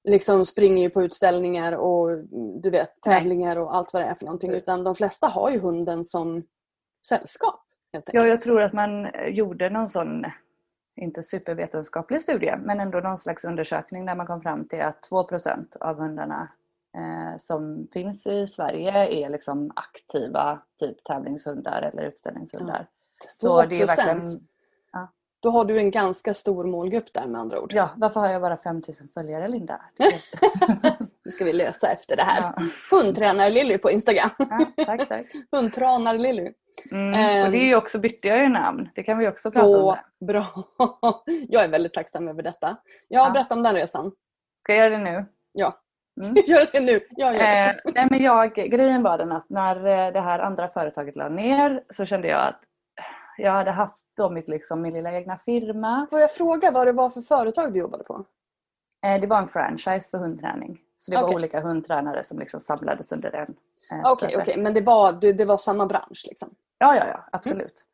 liksom 0.05 0.45
springer 0.45 0.83
ju 0.83 0.91
på 0.91 1.03
utställningar 1.03 1.73
och 1.73 2.19
du 2.63 2.71
vet 2.71 3.03
tävlingar 3.03 3.57
och 3.57 3.77
allt 3.77 3.93
vad 3.93 4.03
det 4.03 4.07
är 4.07 4.15
för 4.15 4.25
någonting. 4.25 4.51
Utan 4.51 4.85
de 4.85 4.95
flesta 4.95 5.27
har 5.27 5.51
ju 5.51 5.59
hunden 5.59 6.05
som 6.05 6.45
sällskap. 7.07 7.61
Ja, 7.91 8.27
jag 8.27 8.41
tror 8.41 8.63
att 8.63 8.73
man 8.73 9.09
gjorde 9.29 9.71
någon 9.71 9.89
sån, 9.89 10.25
inte 10.97 11.23
supervetenskaplig 11.23 12.23
studie, 12.23 12.57
men 12.57 12.81
ändå 12.81 13.01
någon 13.01 13.19
slags 13.19 13.45
undersökning 13.45 14.07
där 14.07 14.15
man 14.15 14.27
kom 14.27 14.43
fram 14.43 14.69
till 14.69 14.83
att 14.83 15.09
2% 15.11 15.77
av 15.81 15.97
hundarna 15.97 16.49
eh, 16.97 17.39
som 17.41 17.89
finns 17.93 18.27
i 18.27 18.47
Sverige 18.47 19.25
är 19.25 19.31
liksom 19.31 19.73
aktiva 19.77 20.63
typ 20.79 21.05
tävlingshundar 21.05 21.83
eller 21.83 22.03
utställningshundar. 22.03 22.87
Ja. 23.21 23.27
2%. 23.27 23.31
Så 23.35 23.67
det 23.67 23.81
är 23.81 23.87
verkligen 23.87 24.41
då 25.41 25.51
har 25.51 25.65
du 25.65 25.79
en 25.79 25.91
ganska 25.91 26.35
stor 26.35 26.65
målgrupp 26.65 27.13
där 27.13 27.27
med 27.27 27.41
andra 27.41 27.61
ord. 27.61 27.73
Ja, 27.75 27.91
varför 27.97 28.21
har 28.21 28.29
jag 28.29 28.43
bara 28.43 28.57
5000 28.57 29.09
följare 29.15 29.49
Linda? 29.49 29.81
det 31.31 31.35
ska 31.35 31.45
vi 31.45 31.53
lösa 31.53 31.93
efter 31.93 32.17
det 32.17 32.23
här. 32.23 32.41
Ja. 32.43 32.63
Hundtränar-Lilly 32.91 33.79
på 33.79 33.91
Instagram. 33.91 34.31
Ja, 34.39 34.85
tack, 34.85 35.09
tack. 35.09 35.27
Hundtranar-Lilly. 35.53 36.53
Mm, 36.93 37.45
och 37.45 37.53
det 37.53 37.59
är 37.59 37.67
ju 37.67 37.77
också, 37.77 37.99
bytte 37.99 38.29
jag 38.29 38.39
ju 38.39 38.49
namn. 38.49 38.89
Det 38.95 39.03
kan 39.03 39.19
vi 39.19 39.29
också 39.29 39.51
prata 39.51 39.67
Så 39.67 39.91
om. 39.91 39.97
Så 40.19 40.25
bra. 40.25 40.47
Jag 41.49 41.65
är 41.65 41.69
väldigt 41.69 41.95
tacksam 41.95 42.29
över 42.29 42.43
detta. 42.43 42.77
Jag 43.09 43.21
har 43.21 43.27
ja. 43.27 43.33
berättat 43.33 43.57
om 43.57 43.63
den 43.63 43.75
resan. 43.75 44.13
Ska 44.63 44.75
jag 44.75 44.79
göra 44.79 44.99
det 44.99 45.05
nu? 45.05 45.25
Ja. 45.53 45.81
Mm. 46.23 46.35
Gör 46.47 46.67
det 46.73 46.81
nu. 46.81 47.01
Jag 47.11 47.35
gör 47.35 47.43
det. 47.43 47.81
Eh, 47.85 47.93
nej, 47.95 48.07
men 48.11 48.23
jag, 48.23 48.55
grejen 48.55 49.03
var 49.03 49.19
den 49.19 49.33
att 49.33 49.49
när 49.49 49.77
eh, 49.77 50.13
det 50.13 50.21
här 50.21 50.39
andra 50.39 50.69
företaget 50.69 51.17
la 51.17 51.29
ner 51.29 51.83
så 51.91 52.07
kände 52.07 52.29
jag 52.29 52.49
att 52.49 52.61
jag 53.37 53.53
hade 53.53 53.71
haft 53.71 54.05
då 54.17 54.31
mitt, 54.31 54.49
liksom, 54.49 54.83
min 54.83 54.95
lilla 54.95 55.13
egna 55.13 55.39
firma. 55.39 56.07
Får 56.11 56.21
jag 56.21 56.35
fråga 56.35 56.71
vad 56.71 56.87
det 56.87 56.93
var 56.93 57.11
för 57.11 57.21
företag 57.21 57.73
du 57.73 57.81
jobbade 57.81 58.05
på? 58.05 58.25
Eh, 59.07 59.21
det 59.21 59.27
var 59.27 59.39
en 59.39 59.49
franchise 59.49 60.11
för 60.11 60.19
hundträning. 60.19 60.79
Så 61.01 61.11
det 61.11 61.17
okay. 61.17 61.27
var 61.27 61.35
olika 61.35 61.61
hundtränare 61.61 62.25
som 62.25 62.39
liksom 62.39 62.61
samlades 62.61 63.13
under 63.13 63.35
en. 63.35 63.55
Okej, 64.05 64.27
okay, 64.27 64.43
okay, 64.43 64.63
men 64.63 64.75
det 64.75 64.81
var, 64.81 65.13
det, 65.13 65.45
var 65.45 65.57
samma 65.57 65.87
bransch? 65.87 66.25
Liksom. 66.29 66.55
Ja, 66.79 66.97
ja, 66.97 67.07
ja 67.09 67.25
absolut. 67.33 67.85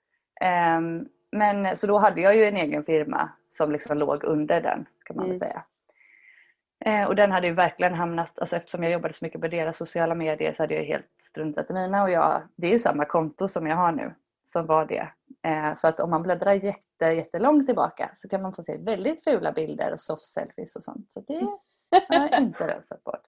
Mm. 0.41 0.85
Um, 0.85 1.09
men, 1.33 1.77
så 1.77 1.87
då 1.87 1.99
hade 1.99 2.21
jag 2.21 2.37
ju 2.37 2.45
en 2.45 2.57
egen 2.57 2.85
firma 2.85 3.29
som 3.49 3.73
liksom 3.73 3.99
låg 3.99 4.25
under 4.25 4.61
den 4.61 4.87
kan 5.05 5.17
man 5.17 5.27
mm. 5.27 5.39
säga. 5.39 5.65
Eh, 6.85 7.05
och 7.05 7.17
den 7.17 7.33
hade 7.33 7.47
ju 7.47 7.53
verkligen 7.53 7.95
hamnat, 7.95 8.39
alltså 8.39 8.57
eftersom 8.57 8.83
jag 8.83 8.93
jobbade 8.93 9.15
så 9.15 9.25
mycket 9.25 9.41
på 9.41 9.49
deras 9.49 9.77
sociala 9.77 10.15
medier 10.15 10.53
så 10.53 10.63
hade 10.63 10.75
jag 10.75 10.85
helt 10.85 11.07
struntat 11.23 11.71
i 11.71 11.73
mina 11.73 12.03
och 12.03 12.11
jag, 12.11 12.43
det 12.57 12.67
är 12.67 12.71
ju 12.71 12.79
samma 12.79 13.05
konto 13.05 13.49
som 13.49 13.67
jag 13.67 13.77
har 13.77 13.93
nu 13.93 14.15
som 14.45 14.67
var 14.67 14.87
det. 14.87 15.09
Eh, 15.43 15.75
så 15.75 15.89
att 15.89 16.01
om 16.01 16.11
man 16.11 16.23
bläddrar 16.23 16.53
jätte, 16.53 17.05
jättelångt 17.05 17.67
tillbaka 17.67 18.11
så 18.15 18.29
kan 18.29 18.43
man 18.43 18.55
få 18.55 18.63
se 18.63 18.77
väldigt 18.77 19.25
fula 19.25 19.53
bilder 19.53 19.93
och 19.93 20.01
soft 20.01 20.27
selfies 20.27 20.77
och 20.77 20.83
sånt. 20.83 21.13
Så 21.13 21.21
det 21.21 21.47
har 22.09 22.41
inte 22.41 22.67
rensat 22.67 23.05
bort. 23.05 23.23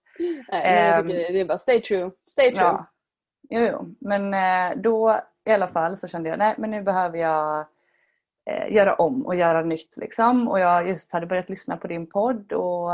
Nej, 0.48 0.92
ehm, 0.92 1.08
det 1.08 1.40
är 1.40 1.44
bara 1.44 1.58
stay 1.58 1.80
true. 1.80 2.10
Stay 2.30 2.54
true. 2.54 2.66
Ja. 2.66 2.86
Jo, 3.50 3.60
jo. 3.60 3.94
Men 4.00 4.34
eh, 4.34 4.76
då 4.76 5.20
i 5.44 5.52
alla 5.52 5.68
fall 5.68 5.98
så 5.98 6.08
kände 6.08 6.28
jag 6.28 6.38
nej 6.38 6.54
men 6.58 6.70
nu 6.70 6.82
behöver 6.82 7.18
jag 7.18 7.66
eh, 8.50 8.72
göra 8.72 8.94
om 8.94 9.26
och 9.26 9.34
göra 9.34 9.62
nytt. 9.62 9.96
Liksom. 9.96 10.48
Och 10.48 10.60
jag 10.60 10.88
just 10.88 11.12
hade 11.12 11.26
börjat 11.26 11.48
lyssna 11.48 11.76
på 11.76 11.86
din 11.86 12.06
podd 12.06 12.52
och 12.52 12.90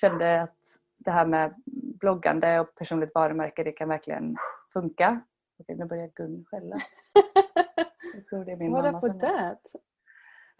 kände 0.00 0.42
att 0.42 0.58
det 0.98 1.10
här 1.10 1.26
med 1.26 1.54
bloggande 2.00 2.60
och 2.60 2.74
personligt 2.74 3.14
varumärke 3.14 3.64
det 3.64 3.72
kan 3.72 3.88
verkligen 3.88 4.36
funka. 4.72 5.20
Okej, 5.58 5.76
nu 5.76 5.84
börjar 5.84 6.10
Gun 6.14 6.44
skälla. 6.50 6.76
Jag 8.14 8.26
tror 8.26 8.44
det 8.44 8.52
är 8.52 8.56
min 8.56 8.72
What 8.72 8.84
mamma 8.84 8.98
up 8.98 9.04
with 9.04 9.18
that? 9.18 9.62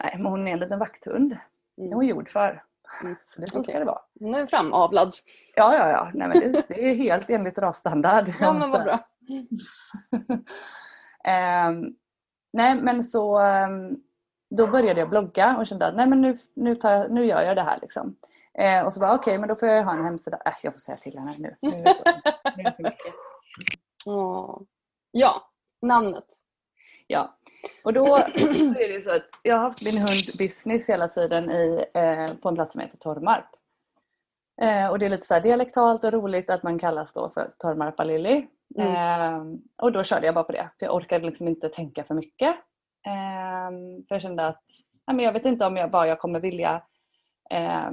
Nej, 0.03 0.13
men 0.17 0.25
hon 0.25 0.47
är 0.47 0.51
en 0.51 0.59
liten 0.59 0.79
vakthund. 0.79 1.37
Det 1.77 1.83
är 1.83 1.87
hon 1.87 1.93
mm. 1.93 2.07
gjord 2.07 2.29
för. 2.29 2.63
Mm. 3.01 3.15
Så 3.27 3.41
det 3.41 3.47
så 3.47 3.59
okay. 3.59 3.71
ska 3.73 3.79
det 3.79 3.85
vara. 3.85 4.01
Hon 4.19 4.35
är 4.35 4.45
framavlad. 4.45 5.11
Ja, 5.55 5.75
ja, 5.75 5.89
ja. 5.89 6.11
Nej, 6.13 6.27
men 6.27 6.39
det, 6.39 6.67
det 6.67 6.89
är 6.89 6.95
helt 6.95 7.29
enligt 7.29 7.57
rasstandard. 7.57 8.33
Ja, 8.39 8.53
men 8.53 8.71
vad 8.71 8.83
bra. 8.83 8.99
um, 11.69 11.95
nej, 12.53 12.75
men 12.75 13.03
så 13.03 13.41
um, 13.41 14.03
då 14.49 14.67
började 14.67 14.99
jag 14.99 15.09
blogga 15.09 15.57
och 15.57 15.67
kände 15.67 15.87
att 15.87 15.95
nej, 15.95 16.07
men 16.07 16.21
nu, 16.21 16.37
nu, 16.53 16.75
tar 16.75 17.07
nu 17.07 17.25
gör 17.25 17.41
jag 17.41 17.55
det 17.57 17.63
här. 17.63 17.79
Liksom. 17.81 18.15
Uh, 18.59 18.85
och 18.85 18.93
så 18.93 18.99
bara 18.99 19.13
okej, 19.13 19.31
okay, 19.31 19.37
men 19.37 19.49
då 19.49 19.55
får 19.55 19.67
jag 19.67 19.83
ha 19.83 19.93
en 19.93 20.05
hemsida. 20.05 20.39
Äh, 20.45 20.53
jag 20.63 20.73
får 20.73 20.79
säga 20.79 20.97
till 20.97 21.17
henne 21.17 21.35
nu. 21.37 21.55
nu. 21.61 21.83
Ja, 25.11 25.41
namnet. 25.81 26.25
Ja, 27.07 27.38
och 27.83 27.93
då 27.93 28.05
är 28.17 28.93
det 28.93 29.01
så 29.01 29.11
att 29.11 29.29
jag 29.43 29.55
har 29.55 29.61
haft 29.61 29.81
min 29.81 29.97
hundbusiness 29.97 30.89
hela 30.89 31.07
tiden 31.07 31.51
i, 31.51 31.85
eh, 31.93 32.33
på 32.33 32.49
en 32.49 32.55
plats 32.55 32.71
som 32.71 32.81
heter 32.81 32.97
Tormarp. 32.97 33.49
Eh, 34.61 34.87
och 34.87 34.99
det 34.99 35.05
är 35.05 35.09
lite 35.09 35.27
så 35.27 35.39
dialektalt 35.39 36.03
och 36.03 36.13
roligt 36.13 36.49
att 36.49 36.63
man 36.63 36.79
kallas 36.79 37.13
då 37.13 37.29
för 37.29 37.51
Tormarpa 37.57 38.03
Lilly. 38.03 38.47
Mm. 38.77 38.95
Eh, 38.95 39.59
och 39.77 39.91
då 39.91 40.03
körde 40.03 40.25
jag 40.25 40.35
bara 40.35 40.43
på 40.43 40.51
det, 40.51 40.69
för 40.79 40.85
jag 40.85 40.95
orkade 40.95 41.25
liksom 41.25 41.47
inte 41.47 41.69
tänka 41.69 42.03
för 42.03 42.15
mycket. 42.15 42.55
Eh, 43.07 43.69
för 44.07 44.15
jag 44.15 44.21
kände 44.21 44.47
att 44.47 44.63
ja, 45.05 45.13
men 45.13 45.25
jag 45.25 45.33
vet 45.33 45.45
inte 45.45 45.65
om 45.65 45.77
jag, 45.77 45.89
vad 45.89 46.07
jag 46.07 46.19
kommer 46.19 46.39
vilja 46.39 46.81
eh, 47.49 47.89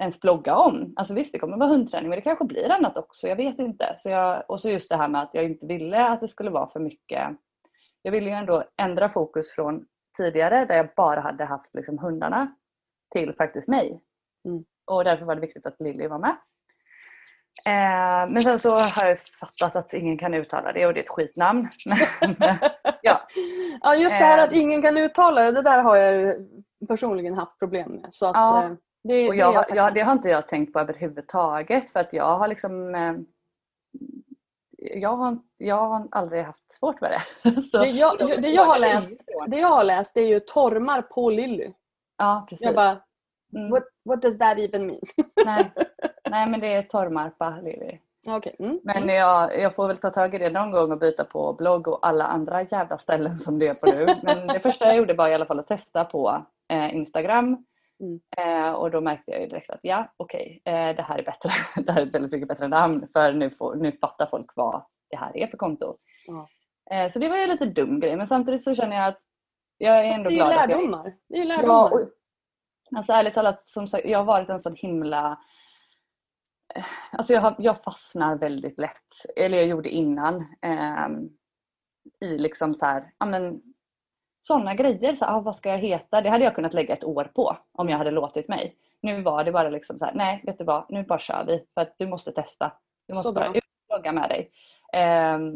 ens 0.00 0.20
blogga 0.20 0.56
om. 0.56 0.92
Alltså 0.96 1.14
visst, 1.14 1.32
det 1.32 1.38
kommer 1.38 1.56
vara 1.56 1.68
hundträning 1.68 2.08
men 2.08 2.16
det 2.16 2.22
kanske 2.22 2.44
blir 2.44 2.70
annat 2.70 2.96
också. 2.96 3.28
Jag 3.28 3.36
vet 3.36 3.58
inte. 3.58 3.94
Så 3.98 4.10
jag, 4.10 4.44
och 4.48 4.60
så 4.60 4.70
just 4.70 4.88
det 4.88 4.96
här 4.96 5.08
med 5.08 5.22
att 5.22 5.30
jag 5.32 5.44
inte 5.44 5.66
ville 5.66 6.08
att 6.08 6.20
det 6.20 6.28
skulle 6.28 6.50
vara 6.50 6.70
för 6.70 6.80
mycket. 6.80 7.28
Jag 8.06 8.12
ville 8.12 8.30
ju 8.30 8.36
ändå 8.36 8.64
ändra 8.76 9.08
fokus 9.08 9.50
från 9.50 9.86
tidigare 10.16 10.64
där 10.64 10.76
jag 10.76 10.88
bara 10.96 11.20
hade 11.20 11.44
haft 11.44 11.74
liksom 11.74 11.98
hundarna 11.98 12.54
till 13.12 13.34
faktiskt 13.34 13.68
mig. 13.68 14.00
Mm. 14.48 14.64
Och 14.86 15.04
därför 15.04 15.24
var 15.24 15.34
det 15.34 15.40
viktigt 15.40 15.66
att 15.66 15.80
Lilly 15.80 16.06
var 16.06 16.18
med. 16.18 16.36
Eh, 17.64 18.30
men 18.30 18.42
sen 18.42 18.58
så 18.58 18.78
har 18.78 19.06
jag 19.06 19.18
fattat 19.18 19.76
att 19.76 19.94
ingen 19.94 20.18
kan 20.18 20.34
uttala 20.34 20.72
det 20.72 20.86
och 20.86 20.94
det 20.94 21.00
är 21.00 21.04
ett 21.04 21.10
skitnamn. 21.10 21.68
ja. 23.02 23.26
ja, 23.80 23.94
just 23.94 24.18
det 24.18 24.24
här 24.24 24.44
att 24.44 24.52
eh. 24.52 24.58
ingen 24.58 24.82
kan 24.82 24.96
uttala 24.96 25.42
det, 25.42 25.52
det 25.52 25.62
där 25.62 25.82
har 25.82 25.96
jag 25.96 26.14
ju 26.14 26.48
personligen 26.88 27.34
haft 27.34 27.58
problem 27.58 27.90
med. 27.90 28.06
Så 28.10 28.26
att, 28.26 28.36
ja. 28.36 28.64
Eh, 28.64 28.70
det, 29.04 29.28
och 29.28 29.36
jag, 29.36 29.54
det, 29.54 29.76
jag, 29.76 29.94
det 29.94 30.00
har 30.00 30.12
inte 30.12 30.28
jag 30.28 30.48
tänkt 30.48 30.72
på 30.72 30.80
överhuvudtaget 30.80 31.90
för 31.90 32.00
att 32.00 32.12
jag 32.12 32.38
har 32.38 32.48
liksom 32.48 32.94
eh, 32.94 33.14
jag 34.94 35.16
har, 35.16 35.38
jag 35.58 35.88
har 35.88 36.08
aldrig 36.10 36.44
haft 36.44 36.70
svårt 36.70 37.00
med 37.00 37.10
det. 37.10 37.60
Så, 37.62 37.78
det, 37.78 37.88
jag, 37.88 38.18
det, 38.18 38.40
det, 38.40 38.48
jag 38.48 38.64
har 38.64 38.78
läst, 38.78 39.28
det 39.46 39.58
jag 39.58 39.68
har 39.68 39.84
läst 39.84 40.16
är 40.16 40.26
ju 40.26 40.40
tormar 40.40 41.02
på 41.02 41.30
Lilly. 41.30 41.72
Ja, 42.18 42.46
precis. 42.48 42.64
Jag 42.64 42.74
bara, 42.74 42.98
mm. 43.56 43.70
what, 43.70 43.82
what 44.04 44.22
does 44.22 44.38
that 44.38 44.58
even 44.58 44.86
mean? 44.86 45.00
Nej, 45.44 45.72
Nej 46.30 46.46
men 46.50 46.60
det 46.60 46.72
är 46.72 46.82
tormar 46.82 47.30
på 47.30 47.54
Lilly. 47.62 47.98
Okay. 48.28 48.52
Mm. 48.58 48.80
Men 48.84 48.96
mm. 48.96 49.14
jag, 49.14 49.60
jag 49.60 49.74
får 49.74 49.88
väl 49.88 49.96
ta 49.96 50.10
tag 50.10 50.34
i 50.34 50.38
det 50.38 50.50
någon 50.50 50.70
gång 50.70 50.92
och 50.92 50.98
byta 50.98 51.24
på 51.24 51.52
blogg 51.52 51.88
och 51.88 52.06
alla 52.06 52.24
andra 52.24 52.62
jävla 52.62 52.98
ställen 52.98 53.38
som 53.38 53.58
det 53.58 53.68
är 53.68 53.74
på 53.74 53.86
nu. 53.86 54.06
Men 54.22 54.46
det 54.46 54.60
första 54.60 54.86
jag 54.86 54.96
gjorde 54.96 55.14
var 55.14 55.28
i 55.28 55.34
alla 55.34 55.46
fall 55.46 55.60
att 55.60 55.66
testa 55.66 56.04
på 56.04 56.46
eh, 56.68 56.94
Instagram 56.94 57.64
Mm. 58.00 58.20
Eh, 58.36 58.72
och 58.72 58.90
då 58.90 59.00
märkte 59.00 59.30
jag 59.30 59.40
ju 59.40 59.46
direkt 59.46 59.70
att 59.70 59.80
ja, 59.82 60.14
okej, 60.16 60.60
okay, 60.64 60.74
eh, 60.74 60.96
det 60.96 61.02
här 61.02 61.18
är 61.18 61.22
bättre. 61.22 61.50
det 61.82 61.92
här 61.92 62.00
är 62.00 62.06
ett 62.06 62.14
väldigt 62.14 62.32
mycket 62.32 62.48
bättre 62.48 62.68
namn 62.68 63.08
för 63.12 63.32
nu, 63.32 63.50
får, 63.50 63.74
nu 63.74 63.92
fattar 63.92 64.26
folk 64.26 64.50
vad 64.54 64.84
det 65.10 65.16
här 65.16 65.36
är 65.36 65.46
för 65.46 65.56
konto. 65.56 65.96
Mm. 66.28 66.46
Eh, 66.90 67.12
så 67.12 67.18
det 67.18 67.28
var 67.28 67.36
ju 67.36 67.46
lite 67.46 67.66
dum 67.66 68.00
grej 68.00 68.16
men 68.16 68.26
samtidigt 68.26 68.64
så 68.64 68.74
känner 68.74 68.96
jag 68.96 69.06
att 69.06 69.20
jag 69.78 69.98
är 69.98 70.04
ändå 70.04 70.30
glad 70.30 70.52
att 70.52 70.70
jag... 70.70 71.12
Det 71.28 71.34
är 71.34 71.38
ju 71.38 71.44
lärdomar. 71.44 71.90
Ja, 72.90 72.96
alltså 72.96 73.12
ärligt 73.12 73.34
talat, 73.34 73.64
som 73.64 73.86
sagt, 73.86 74.04
jag 74.04 74.18
har 74.18 74.24
varit 74.24 74.48
en 74.48 74.60
sån 74.60 74.76
himla 74.76 75.38
Alltså 77.12 77.32
jag, 77.32 77.40
har, 77.40 77.54
jag 77.58 77.82
fastnar 77.84 78.36
väldigt 78.36 78.78
lätt. 78.78 79.36
Eller 79.36 79.58
jag 79.58 79.66
gjorde 79.66 79.88
innan. 79.88 80.34
Um, 81.06 81.36
i 82.20 82.38
liksom 82.38 82.74
så 82.74 82.86
här, 82.86 83.12
ja 83.18 83.26
men 83.26 83.62
sådana 84.46 84.74
grejer. 84.74 85.14
Så, 85.14 85.24
ah, 85.24 85.40
vad 85.40 85.56
ska 85.56 85.68
jag 85.70 85.78
heta? 85.78 86.20
Det 86.20 86.30
hade 86.30 86.44
jag 86.44 86.54
kunnat 86.54 86.74
lägga 86.74 86.94
ett 86.94 87.04
år 87.04 87.30
på 87.34 87.56
om 87.72 87.88
jag 87.88 87.98
hade 87.98 88.10
låtit 88.10 88.48
mig. 88.48 88.76
Nu 89.02 89.22
var 89.22 89.44
det 89.44 89.52
bara 89.52 89.68
liksom 89.68 89.98
så 89.98 90.04
här, 90.04 90.14
nej 90.14 90.42
vet 90.46 90.58
du 90.58 90.64
vad, 90.64 90.84
nu 90.88 91.02
bara 91.02 91.18
kör 91.18 91.44
vi 91.46 91.64
för 91.74 91.80
att 91.80 91.94
du 91.98 92.06
måste 92.06 92.32
testa. 92.32 92.72
Du 93.08 93.14
måste 93.14 93.32
bara 93.32 93.48
ut 93.48 93.56
och 93.88 93.96
logga 93.96 94.12
med 94.12 94.28
dig. 94.28 94.50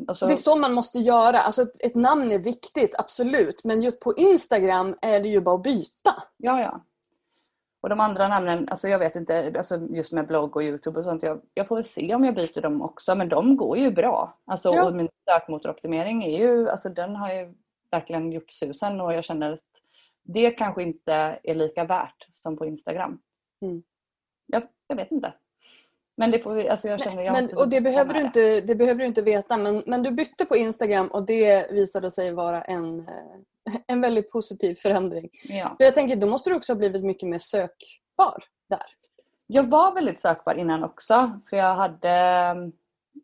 Och 0.09 0.17
så, 0.17 0.27
Det 0.27 0.33
är 0.33 0.37
så 0.37 0.57
man 0.57 0.73
måste 0.75 0.99
göra. 0.99 1.41
Alltså, 1.41 1.67
ett 1.79 1.95
namn 1.95 2.33
är 2.33 2.39
viktigt, 2.39 2.95
absolut. 2.99 3.65
Men 3.65 3.83
just 3.83 4.01
på 4.01 4.15
Instagram 4.17 4.97
är 5.03 5.21
det 5.21 5.29
ju 5.29 5.41
bara 5.41 5.55
att 5.55 5.63
byta. 5.63 6.15
Ja, 6.37 6.61
ja. 6.61 6.81
Och 7.83 7.89
de 7.89 8.01
andra 8.01 8.29
namnen, 8.29 8.69
alltså 8.71 8.89
jag 8.89 8.99
vet 8.99 9.17
inte, 9.17 9.53
alltså 9.59 9.77
just 9.91 10.13
med 10.13 10.27
blogg 10.27 10.57
och 10.57 10.63
Youtube 10.63 10.99
och 10.99 11.05
sånt. 11.05 11.23
Jag, 11.23 11.41
jag 11.55 11.69
får 11.69 11.75
väl 11.75 11.85
se 11.85 12.15
om 12.15 12.25
jag 12.25 12.35
byter 12.35 12.61
dem 12.61 12.83
också, 12.83 13.15
men 13.15 13.29
de 13.29 13.57
går 13.57 13.79
ju 13.79 13.91
bra. 13.91 14.39
Alltså, 14.47 14.71
Ja. 14.75 14.85
Och 14.87 14.95
min 14.95 15.09
sökmotoroptimering 15.31 16.25
är 16.25 16.39
ju, 16.39 16.71
alltså 16.71 16.89
den 16.89 17.17
har 17.17 17.33
ju 17.33 17.55
verkligen 17.91 18.33
gjort 18.33 18.51
susen 18.51 19.01
och 19.01 19.15
jag 19.15 19.25
känner 19.25 19.53
att 19.53 19.61
det 20.25 20.51
kanske 20.51 20.83
inte 20.83 21.41
är 21.43 21.55
lika 21.55 21.85
värt 21.85 22.27
som 22.33 22.57
på 22.57 22.67
Instagram. 22.67 23.21
Mm. 23.63 23.83
Jag, 24.47 24.63
jag 24.87 24.97
vet 24.97 25.11
inte. 25.11 25.35
Men 26.17 26.31
det 26.31 26.39
får 26.39 26.69
alltså 26.69 26.89
jag 26.89 27.01
känner 27.01 27.23
jag 27.23 27.33
Men, 27.33 27.57
och 27.57 27.69
det 27.69 27.81
behöver, 27.81 28.15
du 28.15 28.21
inte, 28.21 28.61
det 28.61 28.75
behöver 28.75 29.01
du 29.01 29.07
inte 29.07 29.23
veta, 29.23 29.57
men, 29.57 29.83
men 29.87 30.03
du 30.03 30.11
bytte 30.11 30.45
på 30.45 30.57
Instagram 30.57 31.09
och 31.09 31.27
det 31.27 31.73
visade 31.73 32.11
sig 32.11 32.33
vara 32.33 32.63
en, 32.63 33.01
eh, 33.01 33.77
en 33.87 34.01
väldigt 34.01 34.31
positiv 34.31 34.75
förändring. 34.75 35.31
Ja. 35.43 35.75
För 35.79 35.85
jag 35.85 35.95
tänker, 35.95 36.17
då 36.17 36.27
måste 36.27 36.51
du 36.51 36.57
också 36.57 36.73
ha 36.73 36.79
blivit 36.79 37.05
mycket 37.05 37.29
mer 37.29 37.39
sökbar 37.39 38.45
där. 38.69 38.87
Jag 39.47 39.71
var 39.71 39.95
väldigt 39.95 40.21
sökbar 40.21 40.55
innan 40.55 40.85
också 40.85 41.41
för 41.51 41.57
jag 41.57 41.75
hade 41.75 42.11
mm, 42.11 42.73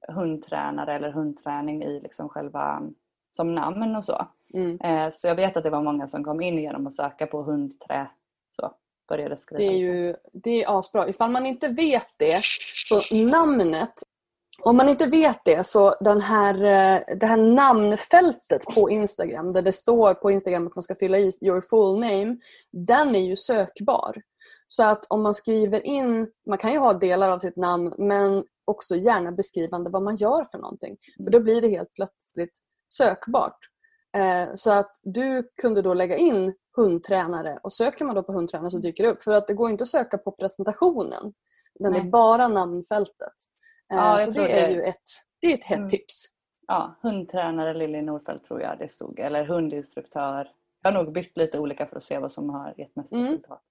hundtränare 0.09 0.95
eller 0.95 1.11
hundträning 1.11 1.83
i 1.83 2.01
liksom 2.01 2.29
själva 2.29 2.83
som 3.31 3.55
namn 3.55 3.97
och 3.97 4.05
så. 4.05 4.27
Mm. 4.57 4.81
Eh, 4.81 5.13
Så 5.13 5.27
jag 5.27 5.35
vet 5.35 5.57
att 5.57 5.65
det 5.65 5.71
var 5.71 5.83
många 5.83 6.09
som 6.09 6.25
kom 6.25 6.41
in 6.41 6.59
genom 6.59 6.87
att 6.87 6.95
söka 6.95 7.27
på 7.27 7.43
hundträ. 7.43 8.11
Så 8.57 8.75
började 9.09 9.37
skriva. 9.37 9.59
Det 9.59 9.67
är 9.67 9.79
ju 9.79 10.17
det 10.33 10.65
är 10.65 10.79
asbra. 10.79 11.09
Ifall 11.09 11.31
man 11.31 11.47
inte 11.47 11.69
vet 11.69 12.09
det, 12.17 12.41
så 12.89 13.15
namnet 13.15 13.93
om 14.63 14.77
man 14.77 14.89
inte 14.89 15.07
vet 15.07 15.45
det 15.45 15.67
så 15.67 15.95
den 16.01 16.21
här, 16.21 16.55
eh, 16.55 17.17
det 17.17 17.27
här 17.27 17.37
namnfältet 17.37 18.65
på 18.75 18.91
Instagram 18.91 19.53
där 19.53 19.63
det 19.63 19.73
står 19.73 20.15
på 20.15 20.31
Instagram 20.31 20.67
att 20.67 20.75
man 20.75 20.83
ska 20.83 20.95
fylla 20.95 21.19
i 21.19 21.31
your 21.43 21.61
full 21.61 22.01
name, 22.01 22.37
den 22.73 23.15
är 23.17 23.21
ju 23.21 23.37
sökbar. 23.37 24.23
Så 24.69 24.83
att 24.83 25.07
om 25.09 25.23
man 25.23 25.35
skriver 25.35 25.87
in, 25.87 26.31
man 26.47 26.59
kan 26.59 26.73
ju 26.73 26.79
ha 26.79 26.93
delar 26.93 27.31
av 27.31 27.39
sitt 27.39 27.57
namn 27.57 27.95
men 27.99 28.45
också 28.65 28.97
gärna 28.97 29.33
beskrivande 29.33 29.91
vad 29.91 30.03
man 30.03 30.17
gör 30.17 30.45
för 30.45 30.59
någonting. 30.59 30.97
För 31.25 31.31
då 31.31 31.41
blir 31.41 31.61
det 31.61 31.69
helt 31.69 31.95
plötsligt 31.95 32.53
sökbart. 32.89 33.59
Eh, 34.17 34.55
Så 34.55 34.73
att 34.73 34.97
du 35.03 35.51
kunde 35.63 35.83
då 35.83 35.95
lägga 35.95 36.17
in 36.17 36.55
hundtränare 36.77 37.59
och 37.63 37.73
söker 37.73 38.05
man 38.05 38.15
då 38.15 38.23
på 38.23 38.33
hundtränare 38.33 38.71
så 38.71 38.79
dyker 38.79 39.05
det 39.05 39.11
upp. 39.11 39.23
För 39.23 39.33
att 39.33 39.47
det 39.47 39.55
går 39.55 39.71
inte 39.71 39.83
att 39.83 39.89
söka 39.89 40.19
på 40.19 40.31
presentationen. 40.33 41.33
Utan 41.81 41.93
det 41.93 41.99
är 41.99 42.03
bara 42.05 42.49
namnfältet. 42.49 43.35
Eh, 43.93 43.97
Ja, 43.99 44.19
så 44.19 44.31
det 44.31 44.53
är 44.63 44.69
det. 44.69 44.75
ju 44.75 44.83
ett, 44.83 45.03
det 45.41 45.47
är 45.47 45.55
ett 45.55 45.65
hett 45.65 45.79
Mm. 45.79 45.91
tips. 45.91 46.25
Ja, 46.67 46.95
hundtränare 47.03 47.75
Lilly 47.75 48.03
Nordfeldt 48.03 48.45
tror 48.47 48.63
jag 48.63 48.79
det 48.79 48.93
stod. 48.93 49.19
Eller 49.19 49.45
hundinstruktör. 49.45 50.53
Jag 50.83 50.93
har 50.93 51.05
nog 51.05 51.13
bytt 51.13 51.37
lite 51.37 51.59
olika 51.59 51.87
för 51.87 51.97
att 51.97 52.03
se 52.03 52.19
vad 52.19 52.33
som 52.33 52.51
har 52.51 52.75
gett 52.79 52.97
mest 52.97 53.13
Mm. 53.13 53.25
resultat. 53.25 53.63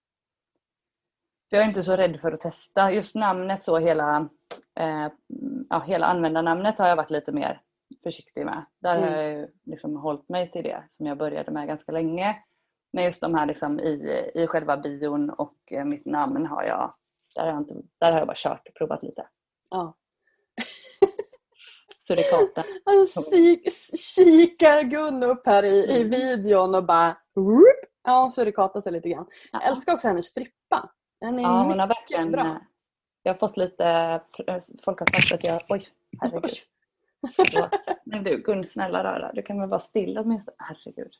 Så 1.50 1.56
jag 1.56 1.64
är 1.64 1.68
inte 1.68 1.84
så 1.84 1.96
rädd 1.96 2.20
för 2.22 2.32
att 2.32 2.40
testa. 2.42 2.92
Just 2.92 3.16
namnet 3.16 3.64
så 3.64 3.78
hela, 3.78 4.30
eh, 4.80 5.08
ja, 5.70 5.80
hela 5.88 6.06
användarnamnet 6.06 6.80
har 6.80 6.88
jag 6.88 6.96
varit 6.96 7.12
lite 7.12 7.32
mer 7.32 7.62
försiktig 8.04 8.46
med. 8.46 8.66
Där 8.80 8.96
har 9.00 9.08
Mm. 9.08 9.20
jag 9.20 9.34
ju 9.34 9.48
liksom 9.64 9.96
hållit 9.98 10.30
mig 10.30 10.52
till 10.52 10.64
det 10.64 10.84
som 10.92 11.06
jag 11.06 11.18
började 11.18 11.52
med 11.52 11.68
ganska 11.68 11.92
länge. 11.92 12.44
Men 12.94 13.04
just 13.04 13.22
de 13.22 13.36
här 13.36 13.46
liksom 13.46 13.80
i, 13.80 13.92
i 14.36 14.48
själva 14.48 14.78
bion 14.78 15.30
och 15.30 15.56
eh, 15.72 15.86
mitt 15.86 16.06
namn 16.06 16.46
har 16.46 16.64
jag, 16.64 16.94
där 17.36 17.42
har 17.42 17.50
jag, 17.52 17.58
inte, 17.62 17.74
där 17.98 18.12
har 18.12 18.20
jag 18.20 18.28
bara 18.28 18.36
kört 18.38 18.68
och 18.68 18.74
provat 18.76 19.04
lite. 19.04 19.28
Ja. 19.70 19.94
Surikaten. 22.08 22.64
Si- 23.08 23.70
kikar 24.16 24.82
Gun 24.84 25.24
upp 25.24 25.46
här 25.48 25.64
i, 25.64 25.76
i 25.86 25.98
Mm. 26.02 26.10
videon 26.10 26.76
och 26.76 26.84
bara... 26.86 27.18
Rup. 27.36 27.92
Ja, 28.04 28.30
så 28.32 28.44
det 28.46 28.52
katar 28.52 28.82
sig 28.82 28.92
lite 28.94 29.10
grann. 29.10 29.26
Ja. 29.52 29.60
Jag 29.64 29.72
älskar 29.72 29.94
också 29.94 30.08
hennes 30.08 30.34
frippa. 30.34 30.90
Den 31.22 31.40
är 31.40 31.44
Ja, 31.44 31.50
hon 31.64 31.80
har 31.80 31.88
mycket 31.88 32.02
verkligen... 32.02 32.32
bra. 32.32 32.62
Jag 33.24 33.34
har 33.34 33.40
fått 33.40 33.58
lite... 33.58 33.86
eh, 34.48 34.58
Folk 34.86 35.00
har 35.00 35.06
sagt 35.22 35.32
att 35.32 35.44
jag... 35.44 35.62
Oj, 35.70 35.88
herregud. 36.22 36.44
Oj. 36.46 36.52
Men 38.06 38.24
du 38.24 38.38
Gun, 38.38 38.64
snälla 38.64 39.04
röra. 39.04 39.32
Du 39.34 39.42
kan 39.42 39.60
väl 39.60 39.70
vara 39.70 39.80
stilla 39.80 40.22
åtminstone. 40.22 40.56
Herregud. 40.60 41.12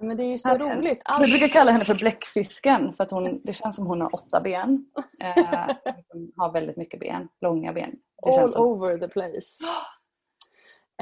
Men 0.00 0.16
det 0.16 0.24
är 0.24 0.28
ju 0.30 0.38
så 0.38 0.48
Här- 0.48 0.58
roligt. 0.58 1.02
Jag 1.04 1.14
Allt, 1.14 1.30
brukar 1.30 1.48
kalla 1.48 1.70
henne 1.70 1.84
för 1.84 1.94
bläckfisken 1.94 2.92
för 2.94 3.04
att 3.04 3.10
hon, 3.10 3.40
det 3.44 3.54
känns 3.54 3.76
som 3.76 3.86
hon 3.86 4.00
har 4.00 4.14
åtta 4.14 4.40
ben. 4.40 4.86
Eh, 5.20 5.66
hon 6.08 6.32
har 6.36 6.52
väldigt 6.52 6.76
mycket 6.76 7.00
ben. 7.00 7.28
Långa 7.40 7.72
ben. 7.72 7.96
Det 8.22 8.30
all 8.40 8.52
som. 8.52 8.62
over 8.66 8.98
the 8.98 9.08
place. 9.08 9.64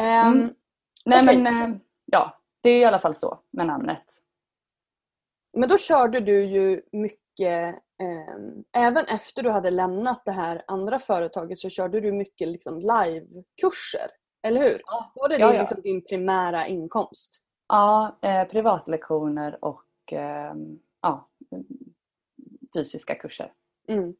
Mm. 0.00 0.54
Nej 1.04 1.20
Okej. 1.24 1.42
men 1.42 1.46
eh, 1.72 1.76
ja, 2.06 2.40
det 2.60 2.70
är 2.70 2.80
i 2.80 2.84
alla 2.84 2.98
fall 2.98 3.14
så 3.14 3.40
med 3.50 3.66
namnet. 3.66 4.04
Men 5.52 5.68
då 5.68 5.78
körde 5.78 6.20
du 6.20 6.44
ju 6.44 6.82
mycket, 6.92 7.74
ehm, 8.02 8.64
även 8.76 9.04
efter 9.06 9.42
du 9.42 9.50
hade 9.50 9.70
lämnat 9.70 10.22
det 10.24 10.32
här 10.32 10.62
andra 10.66 10.98
företaget 10.98 11.58
så 11.58 11.68
körde 11.70 12.00
du 12.00 12.12
mycket 12.12 12.48
liksom 12.48 12.78
livekurser. 12.80 14.10
Eller 14.42 14.60
hur? 14.60 14.82
Ja. 14.86 15.12
Var 15.14 15.28
det 15.28 15.38
Ja, 15.38 15.46
din, 15.46 15.56
ja. 15.56 15.60
liksom, 15.62 15.80
din 15.82 16.04
primära 16.04 16.66
inkomst? 16.66 17.46
Ja, 17.68 18.18
eh, 18.22 18.44
privatlektioner 18.44 19.64
och 19.64 20.12
eh, 20.12 20.54
ja, 21.02 21.28
fysiska 22.74 23.14
kurser. 23.14 23.52
Mm. 23.88 24.14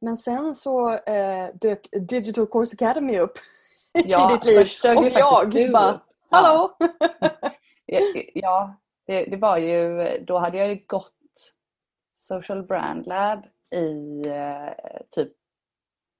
Men 0.00 0.16
sen 0.16 0.54
så 0.54 0.90
eh, 0.94 1.48
dök 1.54 1.88
Digital 2.08 2.46
Course 2.46 2.76
Academy 2.76 3.18
upp 3.18 3.32
Ja, 3.92 4.30
i 4.30 4.34
ditt 4.34 4.44
liv. 4.44 4.96
Och 4.98 5.08
jag 5.08 5.72
bara, 5.72 6.00
hallå! 6.30 6.76
Ja, 7.86 8.00
ja 8.34 8.74
det, 9.06 9.24
det 9.24 9.36
var 9.36 9.58
ju, 9.58 10.08
då 10.24 10.38
hade 10.38 10.58
jag 10.58 10.68
ju 10.68 10.84
gått 10.86 11.12
Social 12.16 12.62
Brand 12.62 13.06
Lab 13.06 13.44
i 13.74 14.22
eh, 14.28 14.72
typ, 15.10 15.32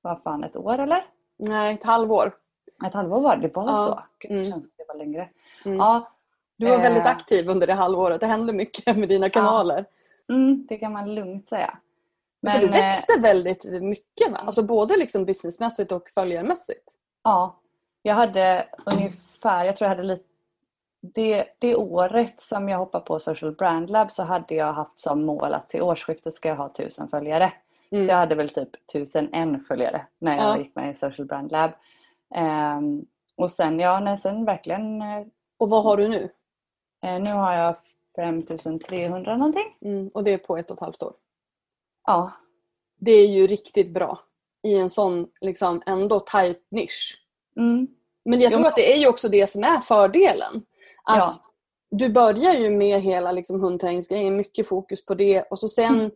vad 0.00 0.22
fan, 0.22 0.44
ett 0.44 0.56
år 0.56 0.78
eller? 0.78 1.06
Nej, 1.38 1.74
ett 1.74 1.84
halvår. 1.84 2.36
Ett 2.84 2.94
halvår 2.94 3.20
var 3.20 3.36
det, 3.36 3.48
det 3.48 3.54
var 3.56 3.62
Ja. 3.66 3.76
så? 3.76 4.02
Gud, 4.18 4.30
det 4.30 4.38
Mm. 4.38 4.50
känns 4.52 4.64
det 4.76 4.84
var 4.88 4.94
längre. 4.94 5.28
Mm. 5.64 5.78
Ja, 5.78 6.08
Du 6.58 6.66
var 6.70 6.78
väldigt 6.78 7.04
Eh. 7.04 7.10
aktiv 7.10 7.48
under 7.48 7.66
det 7.66 7.72
halvåret. 7.74 8.20
Det 8.20 8.26
hände 8.26 8.52
mycket 8.52 8.96
med 8.96 9.08
dina 9.08 9.28
kanaler. 9.28 9.84
mm, 10.28 10.66
det 10.68 10.78
kan 10.78 10.92
man 10.92 11.14
lugnt 11.14 11.48
säga. 11.48 11.78
För 12.52 12.58
du 12.58 12.66
eh, 12.66 12.72
växte 12.72 13.20
väldigt 13.20 13.64
mycket 13.82 14.30
va? 14.32 14.36
Alltså 14.38 14.62
både 14.62 14.96
liksom 14.96 15.24
businessmässigt 15.24 15.92
och 15.92 16.08
följarmässigt. 16.08 16.92
Ja, 17.24 17.56
jag 18.02 18.14
hade 18.14 18.66
ungefär, 18.86 19.64
jag 19.64 19.76
tror 19.76 19.90
jag 19.90 19.96
hade 19.96 20.08
lite 20.08 20.24
det, 21.00 21.44
det 21.58 21.76
året 21.76 22.40
som 22.40 22.68
jag 22.68 22.78
hoppade 22.78 23.04
på 23.04 23.18
Social 23.18 23.52
Brand 23.52 23.90
Lab 23.90 24.12
så 24.12 24.22
hade 24.22 24.54
jag 24.54 24.72
haft 24.72 24.98
som 24.98 25.24
mål 25.24 25.54
att 25.54 25.68
till 25.70 25.82
årsskiftet 25.82 26.34
ska 26.34 26.48
jag 26.48 26.56
ha 26.56 26.68
tusen 26.68 27.08
följare. 27.08 27.52
Mm. 27.90 28.06
Så 28.06 28.12
jag 28.12 28.16
hade 28.16 28.34
väl 28.34 28.48
typ 28.48 28.86
tusen 28.92 29.28
en 29.32 29.64
följare 29.64 30.06
när 30.18 30.36
jag 30.36 30.44
Ja. 30.46 30.58
gick 30.58 30.74
med 30.74 30.90
i 30.90 30.94
Social 30.94 31.26
Brand 31.26 31.52
Lab. 31.52 31.70
Ehm, 32.34 33.04
och 33.36 33.50
sen, 33.50 33.80
ja, 33.80 34.00
nej, 34.00 34.18
sen 34.18 34.44
verkligen, 34.44 35.02
eh, 35.02 35.26
Och 35.58 35.70
vad 35.70 35.84
har 35.84 35.96
du 35.96 36.08
nu? 36.08 36.30
nu 37.20 37.32
har 37.32 37.54
jag 37.54 37.76
5300 38.16 39.36
någonting. 39.36 39.76
Mm. 39.80 40.08
Och 40.14 40.24
det 40.24 40.30
är 40.32 40.38
på 40.38 40.56
ett 40.56 40.70
och 40.70 40.76
ett 40.76 40.80
halvt 40.80 41.02
år. 41.02 41.14
Ja, 42.06 42.32
Det 43.00 43.12
är 43.12 43.28
ju 43.28 43.46
riktigt 43.46 43.90
bra 43.90 44.20
i 44.62 44.78
en 44.78 44.90
sån 44.90 45.28
liksom 45.40 45.82
ändå 45.86 46.20
tight 46.20 46.66
nisch. 46.70 47.18
mm, 47.56 47.86
Men 48.24 48.40
jag 48.40 48.44
Jo, 48.44 48.50
tror 48.50 48.60
men- 48.60 48.68
att 48.68 48.76
det 48.76 48.92
är 48.92 48.96
ju 48.96 49.08
också 49.08 49.28
det 49.28 49.46
som 49.46 49.64
är 49.64 49.80
fördelen. 49.80 50.54
Att 51.04 51.16
Ja. 51.18 51.32
Du 51.94 52.08
börjar 52.08 52.52
ju 52.54 52.70
med 52.70 53.00
hela 53.02 53.32
liksom 53.32 53.60
hundträningsgrejen, 53.60 54.36
mycket 54.36 54.68
fokus 54.68 55.06
på 55.06 55.14
det 55.14 55.42
och 55.42 55.58
så 55.58 55.68
sen 55.68 55.94
Mm. 55.94 56.10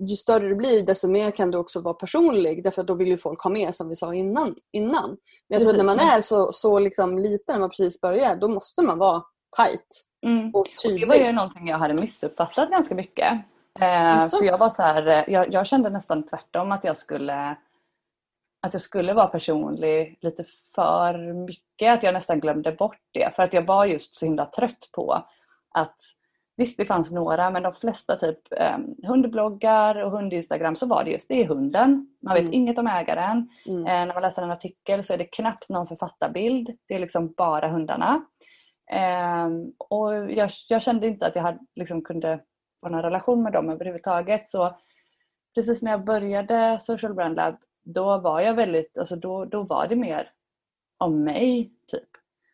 Ju 0.00 0.16
större 0.16 0.48
du 0.48 0.54
blir 0.54 0.82
desto 0.82 1.08
mer 1.08 1.30
kan 1.30 1.50
du 1.50 1.58
också 1.58 1.80
vara 1.80 1.94
personlig 1.94 2.64
därför 2.64 2.80
att 2.80 2.86
då 2.86 2.94
vill 2.94 3.08
ju 3.08 3.18
folk 3.18 3.42
ha 3.42 3.50
mer 3.50 3.72
som 3.72 3.88
vi 3.88 3.96
sa 3.96 4.14
innan. 4.14 4.54
innan. 4.72 5.16
Men 5.48 5.60
jag 5.60 5.60
tror 5.60 5.70
att 5.70 5.76
när 5.76 5.84
man 5.84 6.00
är 6.00 6.20
så, 6.20 6.52
så 6.52 6.78
liksom 6.78 7.18
liten, 7.18 7.52
när 7.52 7.60
man 7.60 7.68
precis 7.68 8.00
börjar, 8.00 8.36
då 8.36 8.48
måste 8.48 8.82
man 8.82 8.98
vara 8.98 9.22
tight 9.56 10.04
mm. 10.26 10.50
och 10.54 10.66
Det 10.84 11.06
var 11.06 11.14
ju 11.14 11.20
tydlig. 11.20 11.34
någonting 11.34 11.68
jag 11.68 11.78
hade 11.78 11.94
missuppfattat 11.94 12.70
ganska 12.70 12.94
mycket. 12.94 13.32
Eh, 13.80 14.20
för 14.20 14.44
jag 14.44 14.58
var 14.58 14.70
så 14.70 14.82
här, 14.82 15.06
eh, 15.06 15.24
jag, 15.34 15.52
jag 15.52 15.66
kände 15.66 15.90
nästan 15.90 16.26
tvärtom 16.26 16.72
att 16.72 16.84
jag 16.84 16.96
skulle 16.96 17.56
att 18.62 18.72
jag 18.72 18.82
skulle 18.82 19.12
vara 19.12 19.26
personlig 19.26 20.18
lite 20.20 20.44
för 20.74 21.34
mycket. 21.46 21.94
Att 21.94 22.02
jag 22.02 22.14
nästan 22.14 22.40
glömde 22.40 22.72
bort 22.72 23.00
det. 23.12 23.36
För 23.36 23.42
att 23.42 23.52
jag 23.52 23.62
var 23.62 23.84
just 23.84 24.14
så 24.14 24.24
himla 24.24 24.46
trött 24.46 24.88
på 24.92 25.24
att 25.74 25.96
Visst, 26.60 26.76
det 26.76 26.84
fanns 26.84 27.10
några, 27.10 27.50
men 27.50 27.62
de 27.62 27.72
flesta 27.74 28.16
typ 28.16 28.38
eh, 28.52 28.78
hundbloggar 29.02 30.04
och 30.04 30.10
hundinstagram 30.10 30.76
så 30.76 30.86
var 30.86 31.04
det 31.04 31.10
just 31.10 31.28
det 31.28 31.42
är 31.42 31.48
hunden. 31.48 32.06
Man 32.22 32.34
vet 32.34 32.40
Mm. 32.42 32.54
inget 32.54 32.78
om 32.78 32.86
ägaren. 32.86 33.48
Mm. 33.66 33.86
Eh, 33.86 34.06
när 34.06 34.14
man 34.14 34.22
läser 34.22 34.42
en 34.42 34.50
artikel 34.50 35.04
så 35.04 35.12
är 35.12 35.18
det 35.18 35.24
knappt 35.24 35.68
någon 35.68 35.86
författarbild. 35.88 36.70
Det 36.88 36.94
är 36.94 36.98
liksom 36.98 37.32
bara 37.36 37.68
hundarna. 37.68 38.24
Ehm, 38.90 39.72
och 39.78 40.30
jag, 40.32 40.50
jag 40.68 40.82
kände 40.82 41.06
inte 41.06 41.26
att 41.26 41.34
jag 41.36 41.42
hade, 41.42 41.58
liksom, 41.74 42.02
kunde 42.02 42.40
få 42.80 42.88
någon 42.88 43.02
relation 43.02 43.42
med 43.42 43.52
dem 43.52 43.70
överhuvudtaget. 43.70 44.48
Så 44.48 44.76
precis 45.54 45.82
när 45.82 45.90
jag 45.90 46.04
började 46.04 46.78
Social 46.82 47.14
Brand 47.14 47.36
Lab 47.36 47.56
då 47.84 48.18
var 48.18 48.40
jag 48.40 48.54
väldigt, 48.54 48.98
alltså 48.98 49.16
då, 49.16 49.44
då 49.44 49.62
var 49.62 49.86
det 49.88 49.96
mer 49.96 50.30
om 50.98 51.24
mig. 51.24 51.70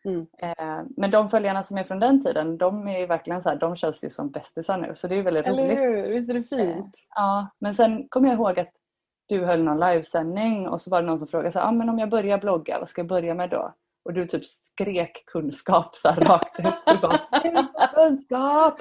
Mm. 0.07 0.27
Eh, 0.37 0.85
men 0.97 1.11
de 1.11 1.29
följarna 1.29 1.63
som 1.63 1.77
är 1.77 1.83
från 1.83 1.99
den 1.99 2.23
tiden, 2.23 2.57
de 2.57 2.87
är 2.87 3.07
verkligen 3.07 3.41
så 3.41 3.49
här, 3.49 3.55
de 3.55 3.75
känns 3.75 4.03
ju 4.03 4.09
som 4.09 4.31
bästisar 4.31 4.77
nu. 4.77 4.95
Så 4.95 5.07
det 5.07 5.15
är 5.15 5.23
väldigt 5.23 5.45
Eller 5.45 5.63
roligt. 5.63 5.77
hur? 5.77 6.07
Visst 6.07 6.29
är 6.29 6.33
det 6.33 6.43
fint? 6.43 6.95
Ja, 7.15 7.47
men 7.59 7.75
sen 7.75 8.07
kommer 8.09 8.29
jag 8.29 8.35
ihåg 8.35 8.59
att 8.59 8.71
du 9.27 9.45
höll 9.45 9.63
någon 9.63 9.79
livesändning 9.79 10.67
och 10.67 10.81
så 10.81 10.89
var 10.89 11.01
det 11.01 11.07
någon 11.07 11.19
som 11.19 11.27
frågade 11.27 11.51
så 11.51 11.59
här, 11.59 11.67
ah, 11.67 11.71
men 11.71 11.89
om 11.89 11.99
jag 11.99 12.09
börjar 12.09 12.37
blogga, 12.37 12.79
vad 12.79 12.89
ska 12.89 13.01
jag 13.01 13.07
börja 13.07 13.33
med 13.33 13.49
då? 13.49 13.73
Och 14.05 14.13
du 14.13 14.25
typ 14.25 14.45
skrek 14.45 15.23
kunskap 15.25 15.95
så 15.95 16.09
här 16.09 16.21
rakt 16.21 16.59
ut. 16.59 17.01
Bara, 17.01 17.17
kunskap! 17.93 18.79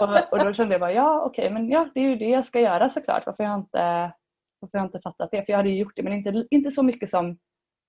och, 0.00 0.32
och 0.32 0.44
då 0.44 0.52
kände 0.52 0.74
jag 0.74 0.80
bara, 0.80 0.92
ja 0.92 1.20
okej, 1.20 1.50
men 1.50 1.68
ja, 1.68 1.88
det 1.94 2.00
är 2.00 2.04
ju 2.04 2.16
det 2.16 2.28
jag 2.28 2.44
ska 2.44 2.60
göra 2.60 2.90
såklart. 2.90 3.26
Varför 3.26 3.44
har 3.44 3.50
jag 3.50 3.60
inte, 3.60 4.12
varför 4.60 4.78
har 4.78 4.84
jag 4.84 4.86
inte 4.86 5.00
fattat 5.00 5.30
det? 5.30 5.44
För 5.44 5.52
jag 5.52 5.56
hade 5.56 5.68
ju 5.68 5.78
gjort 5.78 5.96
det, 5.96 6.02
men 6.02 6.12
inte, 6.12 6.46
inte 6.50 6.70
så 6.70 6.82
mycket 6.82 7.10
som 7.10 7.38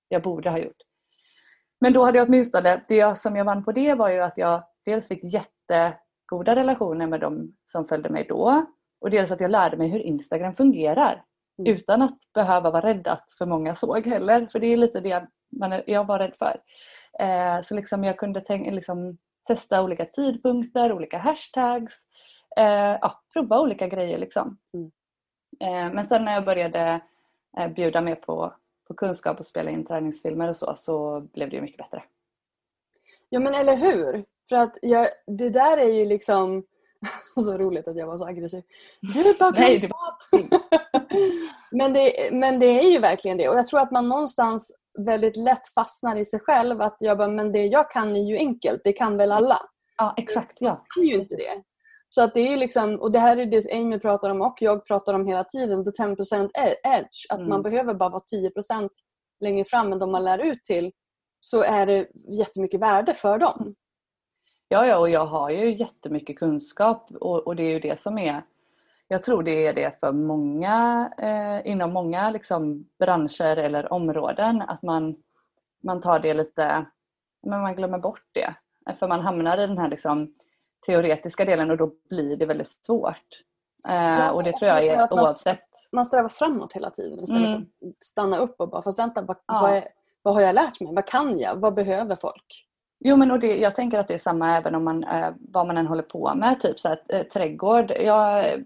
jag 0.08 0.22
borde 0.22 0.50
ha 0.50 0.58
gjort. 0.58 0.82
Men 1.84 1.92
då 1.92 2.04
hade 2.04 2.18
jag 2.18 2.28
åtminstone, 2.28 2.80
det 2.88 2.96
jag, 2.96 3.18
som 3.18 3.36
jag 3.36 3.44
vann 3.44 3.64
på 3.64 3.72
det 3.72 3.94
var 3.94 4.08
ju 4.08 4.20
att 4.20 4.38
jag 4.38 4.62
dels 4.84 5.08
fick 5.08 5.24
jättegoda 5.24 6.56
relationer 6.56 7.06
med 7.06 7.20
de 7.20 7.54
som 7.72 7.88
följde 7.88 8.08
mig 8.08 8.26
då. 8.28 8.66
Och 9.00 9.10
dels 9.10 9.30
att 9.30 9.40
jag 9.40 9.50
lärde 9.50 9.76
mig 9.76 9.88
hur 9.88 9.98
Instagram 9.98 10.54
fungerar. 10.54 11.24
Mm. 11.58 11.72
Utan 11.72 12.02
att 12.02 12.18
behöva 12.34 12.70
vara 12.70 12.86
rädd 12.86 13.08
att 13.08 13.32
för 13.38 13.46
många 13.46 13.74
såg 13.74 14.06
heller. 14.06 14.48
För 14.52 14.58
det 14.58 14.66
är 14.66 14.76
lite 14.76 15.00
det 15.00 15.26
man 15.60 15.82
jag 15.86 16.04
var 16.04 16.18
rädd 16.18 16.34
för. 16.38 16.60
Eh, 17.20 17.62
så 17.62 17.74
liksom 17.74 18.04
jag 18.04 18.18
kunde 18.18 18.40
tänka, 18.40 18.70
liksom, 18.70 19.18
testa 19.46 19.82
olika 19.82 20.04
tidpunkter, 20.04 20.92
olika 20.92 21.18
hashtags. 21.18 21.94
Eh, 22.56 22.98
ja, 23.00 23.22
prova 23.32 23.60
olika 23.60 23.88
grejer 23.88 24.18
liksom. 24.18 24.58
Mm. 24.74 24.90
Eh, 25.60 25.94
men 25.94 26.04
sen 26.04 26.24
när 26.24 26.34
jag 26.34 26.44
började 26.44 27.00
eh, 27.58 27.68
bjuda 27.68 28.00
mer 28.00 28.14
på, 28.14 28.54
på 28.88 28.94
kunskap 28.94 29.38
och 29.38 29.46
spela 29.46 29.70
in 29.70 29.86
träningsfilmer 29.86 30.48
och 30.48 30.56
så, 30.56 30.74
så 30.76 31.20
blev 31.20 31.50
det 31.50 31.56
ju 31.56 31.62
mycket 31.62 31.78
bättre. 31.78 32.02
Ja 33.28 33.40
men 33.40 33.54
eller 33.54 33.76
hur? 33.76 34.24
För 34.48 34.56
att 34.56 34.78
jag, 34.82 35.08
det 35.26 35.50
där 35.50 35.78
är 35.78 35.92
ju 35.92 36.04
liksom 36.04 36.64
så 37.44 37.58
roligt 37.58 37.88
att 37.88 37.96
jag 37.96 38.06
var 38.06 38.18
så 38.18 38.26
aggressiv. 38.26 38.62
Nej, 39.00 39.24
det 39.24 39.34
men, 41.70 41.92
det, 41.92 42.32
men 42.32 42.58
det 42.58 42.66
är 42.66 42.90
ju 42.90 42.98
verkligen 42.98 43.36
det 43.36 43.48
och 43.48 43.56
jag 43.56 43.66
tror 43.66 43.80
att 43.80 43.90
man 43.90 44.08
någonstans 44.08 44.76
väldigt 44.98 45.36
lätt 45.36 45.68
fastnar 45.74 46.16
i 46.16 46.24
sig 46.24 46.40
själv 46.40 46.82
att 46.82 46.96
jag 47.00 47.18
bara, 47.18 47.28
men 47.28 47.52
det 47.52 47.66
jag 47.66 47.90
kan 47.90 48.16
är 48.16 48.22
ju 48.22 48.36
enkelt, 48.36 48.80
det 48.84 48.92
kan 48.92 49.16
väl 49.16 49.32
alla? 49.32 49.58
Ja, 49.96 50.14
exakt. 50.16 50.56
Ja. 50.60 50.84
kan 50.94 51.04
ju 51.04 51.14
inte 51.14 51.36
det. 51.36 51.62
Så 52.14 52.22
att 52.22 52.34
det 52.34 52.40
är 52.52 52.56
liksom, 52.56 52.96
och 53.00 53.12
det 53.12 53.18
här 53.18 53.36
är 53.36 53.46
det 53.46 53.72
Amy 53.72 53.98
pratar 53.98 54.30
om 54.30 54.40
och 54.40 54.56
jag 54.60 54.86
pratar 54.86 55.14
om 55.14 55.26
hela 55.26 55.44
tiden, 55.44 55.84
the 55.84 55.90
10% 55.90 56.50
e- 56.54 56.76
edge. 56.84 57.26
Att 57.28 57.38
Mm. 57.38 57.48
man 57.48 57.62
behöver 57.62 57.94
bara 57.94 58.08
vara 58.08 58.22
10% 58.32 58.90
längre 59.40 59.64
fram 59.64 59.92
än 59.92 59.98
de 59.98 60.12
man 60.12 60.24
lär 60.24 60.38
ut 60.38 60.64
till 60.64 60.92
så 61.40 61.62
är 61.62 61.86
det 61.86 62.08
jättemycket 62.38 62.80
värde 62.80 63.14
för 63.14 63.38
dem. 63.38 63.74
Ja, 64.68 64.86
ja, 64.86 64.98
och 64.98 65.10
jag 65.10 65.26
har 65.26 65.50
ju 65.50 65.74
jättemycket 65.74 66.38
kunskap 66.38 67.10
och, 67.20 67.46
och 67.46 67.56
det 67.56 67.62
är 67.62 67.70
ju 67.70 67.80
det 67.80 68.00
som 68.00 68.18
är 68.18 68.42
jag 69.08 69.22
tror 69.22 69.42
det 69.42 69.66
är 69.66 69.72
det 69.72 70.00
för 70.00 70.12
många 70.12 71.10
eh, 71.18 71.70
inom 71.72 71.92
många 71.92 72.30
liksom, 72.30 72.84
branscher 72.98 73.56
eller 73.56 73.92
områden 73.92 74.62
att 74.62 74.82
man, 74.82 75.16
man 75.82 76.00
tar 76.00 76.18
det 76.18 76.34
lite, 76.34 76.86
men 77.42 77.60
man 77.60 77.76
glömmer 77.76 77.98
bort 77.98 78.24
det. 78.32 78.54
För 78.98 79.08
man 79.08 79.20
hamnar 79.20 79.58
i 79.58 79.66
den 79.66 79.78
här 79.78 79.88
liksom, 79.88 80.34
teoretiska 80.86 81.44
delen 81.44 81.70
och 81.70 81.76
då 81.76 81.90
blir 82.08 82.36
det 82.36 82.46
väldigt 82.46 82.68
svårt. 82.68 83.40
Eh, 83.88 83.94
Ja, 83.94 84.30
och 84.32 84.44
det 84.44 84.52
tror 84.52 84.68
jag 84.70 84.84
är 84.84 84.96
man- 84.96 85.08
oavsett. 85.20 85.68
Man 85.92 86.06
strävar 86.06 86.28
framåt 86.28 86.72
hela 86.72 86.90
tiden 86.90 87.24
istället 87.24 87.48
Mm. 87.48 87.66
för 87.80 87.88
att 87.88 88.02
stanna 88.04 88.38
upp 88.38 88.54
och 88.60 88.68
bara, 88.68 88.82
fast 88.82 88.98
vänta, 88.98 89.22
vad, 89.22 89.36
Ja. 89.46 89.60
vad, 89.62 89.70
är, 89.72 89.88
vad 90.22 90.34
har 90.34 90.40
jag 90.40 90.54
lärt 90.54 90.80
mig? 90.80 90.94
Vad 90.94 91.06
kan 91.06 91.38
jag? 91.38 91.56
Vad 91.56 91.74
behöver 91.74 92.16
folk? 92.16 92.66
Jo 93.00 93.16
men 93.16 93.30
och 93.30 93.38
det, 93.40 93.56
jag 93.56 93.74
tänker 93.74 93.98
att 93.98 94.08
det 94.08 94.14
är 94.14 94.18
samma 94.18 94.56
även 94.56 94.74
om 94.74 94.84
man, 94.84 95.04
eh, 95.04 95.28
vad 95.38 95.66
man 95.66 95.76
än 95.78 95.86
håller 95.86 96.02
på 96.02 96.34
med. 96.34 96.60
Typ 96.60 96.80
så 96.80 96.88
att, 96.92 97.12
eh, 97.12 97.22
trädgård. 97.22 97.90
Jag, 97.90 98.64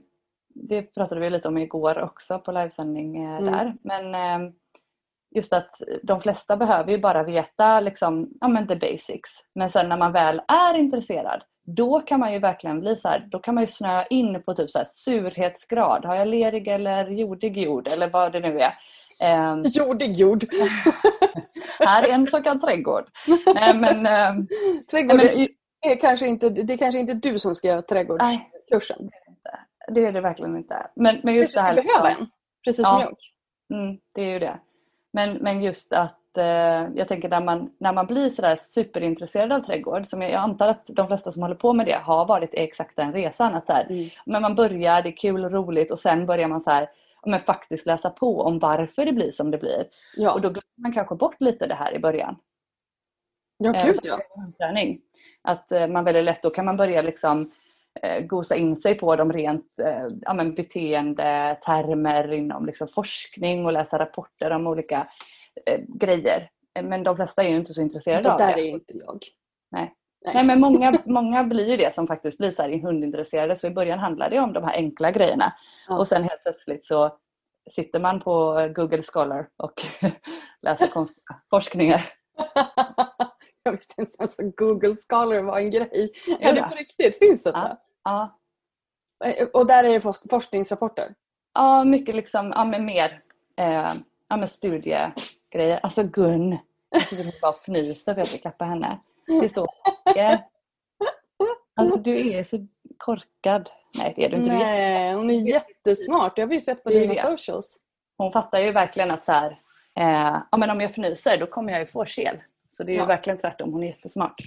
det 0.54 0.82
pratade 0.82 1.20
vi 1.20 1.30
lite 1.30 1.48
om 1.48 1.58
igår 1.58 2.02
också 2.02 2.38
på 2.38 2.52
livesändning 2.52 3.24
Mm. 3.24 3.46
där. 3.46 3.74
Men 3.82 4.52
just 5.30 5.52
att 5.52 5.74
de 6.02 6.20
flesta 6.20 6.56
behöver 6.56 6.90
ju 6.92 6.98
bara 6.98 7.22
veta 7.22 7.80
liksom, 7.80 8.28
ja, 8.40 8.48
men 8.48 8.68
the 8.68 8.76
basics. 8.76 9.30
Men 9.54 9.70
sen 9.70 9.88
när 9.88 9.96
man 9.96 10.12
väl 10.12 10.42
är 10.48 10.74
intresserad 10.78 11.42
då 11.76 12.00
kan 12.00 12.20
man 12.20 12.32
ju 12.32 12.38
verkligen 12.38 12.80
bli 12.80 12.96
så 12.96 13.08
här, 13.08 13.28
då 13.30 13.38
kan 13.38 13.54
man 13.54 13.62
ju 13.62 13.66
snöa 13.66 14.06
in 14.06 14.42
på 14.42 14.54
typ 14.54 14.70
så 14.70 14.84
surhetsgrad. 14.86 16.04
Har 16.04 16.14
jag 16.14 16.28
lerig 16.28 16.68
eller 16.68 17.08
jordig 17.08 17.58
jord 17.58 17.88
eller 17.88 18.08
vad 18.08 18.32
det 18.32 18.40
nu 18.40 18.60
är. 18.60 18.74
Eh, 19.20 19.56
Jordig 19.64 20.12
jord. 20.16 20.44
här 21.78 22.08
är 22.08 22.12
en 22.12 22.26
så 22.26 22.42
kallad 22.42 22.60
trädgård. 22.60 23.04
Nej, 23.54 23.76
men, 23.76 24.06
eh, 24.06 24.44
Trädgård 24.90 25.16
nej, 25.16 25.48
men, 25.82 25.92
är 25.92 25.96
kanske 26.00 26.26
inte, 26.26 26.48
det 26.48 26.72
är 26.72 26.78
kanske 26.78 27.00
inte 27.00 27.14
du 27.14 27.38
som 27.38 27.54
ska 27.54 27.68
göra 27.68 27.82
trädgårdskursen. 27.82 29.10
Det 29.88 30.06
är 30.06 30.12
det 30.12 30.20
verkligen 30.20 30.56
inte. 30.56 30.86
Men, 30.96 31.20
men 31.22 31.34
Du 31.34 31.40
just 31.40 31.54
det 31.54 31.60
här... 31.60 31.72
skulle 31.72 31.88
behöva 31.88 32.08
liksom- 32.08 32.24
en. 32.24 32.30
Precis 32.64 32.84
Ja. 32.84 32.90
som 32.90 33.00
jag. 33.00 33.80
Mm, 33.80 33.98
det 34.14 34.22
är 34.22 34.30
ju 34.32 34.38
det. 34.38 34.58
Men, 35.12 35.32
men 35.34 35.62
just 35.62 35.92
att 35.92 36.18
jag 36.94 37.08
tänker 37.08 37.28
när 37.28 37.40
man, 37.40 37.70
när 37.78 37.92
man 37.92 38.06
blir 38.06 38.30
sådär 38.30 38.56
superintresserad 38.56 39.52
av 39.52 39.60
trädgård, 39.60 40.06
som 40.06 40.22
jag, 40.22 40.30
jag 40.30 40.40
antar 40.40 40.68
att 40.68 40.86
de 40.86 41.06
flesta 41.06 41.32
som 41.32 41.42
håller 41.42 41.54
på 41.54 41.72
med 41.72 41.86
det 41.86 41.98
har 42.02 42.26
varit 42.26 42.50
exakt 42.52 42.96
den 42.96 43.12
resan. 43.12 43.54
Att 43.54 43.66
så 43.66 43.72
här, 43.72 43.86
Mm. 43.90 44.08
men 44.26 44.42
man 44.42 44.54
börjar, 44.54 45.02
det 45.02 45.08
är 45.08 45.16
kul 45.16 45.44
och 45.44 45.52
roligt 45.52 45.90
och 45.90 45.98
sen 45.98 46.26
börjar 46.26 46.48
man 46.48 46.60
så 46.60 46.70
här, 46.70 46.82
ja, 47.22 47.30
men 47.30 47.40
faktiskt 47.40 47.86
läsa 47.86 48.10
på 48.10 48.40
om 48.40 48.58
varför 48.58 49.04
det 49.04 49.12
blir 49.12 49.30
som 49.30 49.50
det 49.50 49.58
blir. 49.58 49.84
Ja, 50.16 50.32
Och 50.34 50.40
då 50.40 50.48
glömmer 50.48 50.82
man 50.82 50.92
kanske 50.92 51.14
bort 51.14 51.40
lite 51.40 51.66
det 51.66 51.74
här 51.74 51.94
i 51.94 51.98
början. 51.98 52.36
ja 53.58 53.74
Eh, 53.74 53.86
gud 53.86 53.96
så 53.96 54.02
ja. 54.08 54.18
träning. 54.58 55.00
Att 55.42 55.72
eh, 55.72 55.86
man 55.86 56.04
väldigt 56.04 56.24
lätt, 56.24 56.42
då 56.42 56.50
kan 56.50 56.64
man 56.64 56.76
börja 56.76 57.02
liksom 57.02 57.50
eh, 58.02 58.24
gosa 58.24 58.56
in 58.56 58.76
sig 58.76 58.94
på 58.94 59.16
de 59.16 59.32
rent 59.32 59.80
eh, 59.82 60.06
ja, 60.22 60.34
men 60.34 60.54
beteendetermer 60.54 62.32
inom 62.32 62.66
liksom 62.66 62.88
forskning 62.88 63.66
och 63.66 63.72
läsa 63.72 63.98
rapporter 63.98 64.50
om 64.50 64.66
olika 64.66 65.06
eh, 65.66 65.80
grejer. 65.88 66.50
Eh, 66.78 66.84
Men 66.84 67.02
de 67.02 67.16
flesta 67.16 67.42
är 67.42 67.48
ju 67.48 67.56
inte 67.56 67.74
så 67.74 67.80
intresserade 67.80 68.22
Det 68.22 68.32
av 68.32 68.38
där 68.38 68.54
det. 68.54 68.60
är 68.60 68.68
inte 68.68 68.96
jag. 68.96 69.18
Nej. 69.70 69.94
Nej. 70.24 70.34
Nej 70.34 70.44
men 70.46 70.60
många, 70.60 70.92
många 71.04 71.44
blir 71.44 71.66
ju 71.70 71.76
det 71.76 71.94
som 71.94 72.06
faktiskt 72.06 72.38
blir 72.38 72.50
så 72.50 72.62
här 72.62 72.78
hundintresserade 72.78 73.56
så 73.56 73.66
i 73.66 73.70
början 73.70 73.98
handlar 73.98 74.30
det 74.30 74.38
om 74.40 74.52
de 74.52 74.64
här 74.64 74.74
enkla 74.74 75.10
grejerna. 75.10 75.52
Ja. 75.88 75.98
Och 75.98 76.08
sen 76.08 76.22
helt 76.22 76.42
plötsligt 76.42 76.86
så 76.86 77.18
sitter 77.70 78.00
man 78.00 78.20
på 78.20 78.52
Google 78.74 79.02
Scholar 79.02 79.48
och 79.56 79.82
läser 80.62 80.86
konstiga 80.86 81.40
forskningar. 81.50 82.12
jag 83.62 83.72
visste 83.72 84.00
inte 84.00 84.12
ens 84.20 84.40
att 84.40 84.56
Google 84.56 84.94
Scholar 85.08 85.42
var 85.42 85.58
en 85.58 85.70
grej. 85.70 86.10
Ja, 86.26 86.36
Är 86.40 86.54
det 86.54 86.62
på 86.62 86.74
riktigt? 86.74 87.18
Finns 87.18 87.42
det? 87.42 87.50
Ja. 87.54 87.76
Ja, 88.04 88.34
Eh, 89.24 89.46
Och 89.54 89.66
där 89.66 89.84
är 89.84 89.88
det 89.92 90.00
forsk- 90.00 90.30
forskningsrapporter? 90.30 91.14
Ja, 91.54 91.84
mycket 91.84 92.14
liksom, 92.14 92.52
ja 92.56 92.64
men 92.64 92.84
mer 92.84 93.22
eh, 93.56 93.90
ja, 94.28 94.36
men 94.36 94.48
studiegrejer. 95.48 95.80
Alltså 95.82 96.02
Gun, 96.02 96.58
jag 96.90 97.02
sitter 97.02 97.26
och 97.26 97.32
bara 97.42 97.52
fnyser 97.52 98.14
för 98.14 98.20
att 98.22 98.32
jag 98.32 98.40
klappar 98.42 98.66
henne. 98.66 98.98
Det 99.26 99.44
är 99.44 99.48
så 99.48 99.66
mycket. 100.06 100.40
Alltså 101.76 101.96
du 101.96 102.30
är 102.32 102.44
så 102.44 102.66
korkad. 102.96 103.70
Nej 103.98 104.12
det 104.16 104.24
är 104.24 104.30
du 104.30 104.36
inte. 104.36 104.54
Nej, 104.54 105.14
hon 105.14 105.30
är 105.30 105.34
jättesmart. 105.34 106.38
Jag 106.38 106.46
har 106.46 106.52
ju 106.52 106.60
sett 106.60 106.84
på 106.84 106.90
dina 106.90 107.14
socials. 107.14 107.80
Hon 108.18 108.32
fattar 108.32 108.58
ju 108.58 108.72
verkligen 108.72 109.10
att 109.10 109.24
så 109.24 109.32
här, 109.32 109.50
eh, 109.98 110.38
ja, 110.50 110.56
men 110.56 110.70
om 110.70 110.80
jag 110.80 110.90
fnyser 110.90 111.36
då 111.38 111.46
kommer 111.46 111.72
jag 111.72 111.80
ju 111.80 111.86
få 111.86 112.04
kel. 112.04 112.36
Så 112.70 112.82
det 112.84 112.92
är 112.92 112.94
ju 112.94 113.00
Ja. 113.00 113.06
verkligen 113.06 113.38
tvärtom. 113.38 113.72
Hon 113.72 113.82
är 113.82 113.86
jättesmart. 113.86 114.40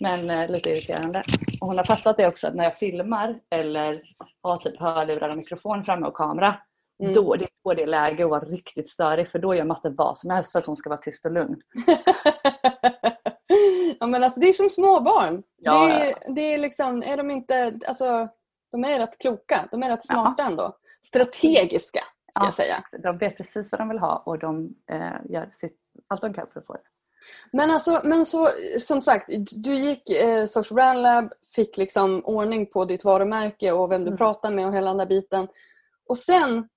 Men 0.00 0.30
eh, 0.30 0.48
lite 0.50 0.70
irriterande. 0.70 1.22
Och 1.60 1.66
hon 1.66 1.76
har 1.78 1.84
fattat 1.84 2.16
det 2.16 2.26
också 2.26 2.46
att 2.46 2.54
när 2.54 2.64
jag 2.64 2.78
filmar 2.78 3.40
eller 3.50 4.02
har 4.42 4.56
typ 4.56 4.78
hörlurar 4.80 5.28
och 5.28 5.36
mikrofon 5.36 5.84
framme 5.84 6.06
och 6.06 6.14
kamera. 6.14 6.54
Mm. 7.00 7.12
Då, 7.14 7.36
det 7.36 7.44
är 7.44 7.48
då 7.64 7.74
det 7.74 7.82
är 7.82 7.86
läge 7.86 8.24
att 8.24 8.30
vara 8.30 8.44
riktigt 8.44 8.90
störig 8.90 9.30
för 9.30 9.38
då 9.38 9.54
gör 9.54 9.64
matte 9.64 9.88
vad 9.88 10.18
som 10.18 10.30
helst 10.30 10.52
för 10.52 10.58
att 10.58 10.66
hon 10.66 10.76
ska 10.76 10.90
vara 10.90 11.00
tyst 11.00 11.24
och 11.26 11.32
lugn. 11.32 11.60
ja, 14.00 14.06
men 14.06 14.24
alltså, 14.24 14.40
det 14.40 14.48
är 14.48 14.52
som 14.52 14.70
små 14.70 15.00
barn. 15.00 15.42
Ja, 15.56 15.86
det, 15.86 15.92
är, 16.10 16.34
det 16.34 16.54
är 16.54 16.58
liksom, 16.58 17.02
är 17.02 17.16
de 17.16 17.30
inte, 17.30 17.78
alltså, 17.86 18.28
de 18.72 18.84
är 18.84 18.98
rätt 18.98 19.18
kloka. 19.18 19.68
De 19.70 19.82
är 19.82 19.88
rätt 19.90 20.06
smarta 20.06 20.42
ändå. 20.42 20.76
Strategiska, 21.02 22.00
ska 22.32 22.40
Ja. 22.42 22.46
jag 22.46 22.54
säga. 22.54 22.84
De 23.02 23.18
vet 23.18 23.36
precis 23.36 23.72
vad 23.72 23.80
de 23.80 23.88
vill 23.88 23.98
ha 23.98 24.22
och 24.26 24.38
de 24.38 24.74
eh, 24.90 25.12
gör 25.28 25.50
sitt, 25.52 25.76
allt 26.08 26.20
de 26.20 26.34
kan 26.34 26.46
för 26.52 26.60
att 26.60 26.66
få 26.66 26.72
det. 26.72 26.80
Men 27.52 27.70
alltså, 27.70 28.00
men 28.04 28.26
så 28.26 28.48
som 28.78 29.02
sagt, 29.02 29.28
du 29.64 29.74
gick 29.74 30.10
eh, 30.10 30.44
Social 30.44 30.74
Brand 30.74 31.02
Lab, 31.02 31.32
fick 31.56 31.76
liksom 31.76 32.20
ordning 32.24 32.66
på 32.66 32.84
ditt 32.84 33.04
varumärke 33.04 33.72
och 33.72 33.90
vem 33.92 34.00
du 34.00 34.06
Mm. 34.06 34.18
pratar 34.18 34.50
med 34.50 34.66
och 34.66 34.74
hela 34.74 34.86
den 34.90 34.96
där 34.96 35.06
biten. 35.06 35.48
Och 36.08 36.18
sen 36.18 36.68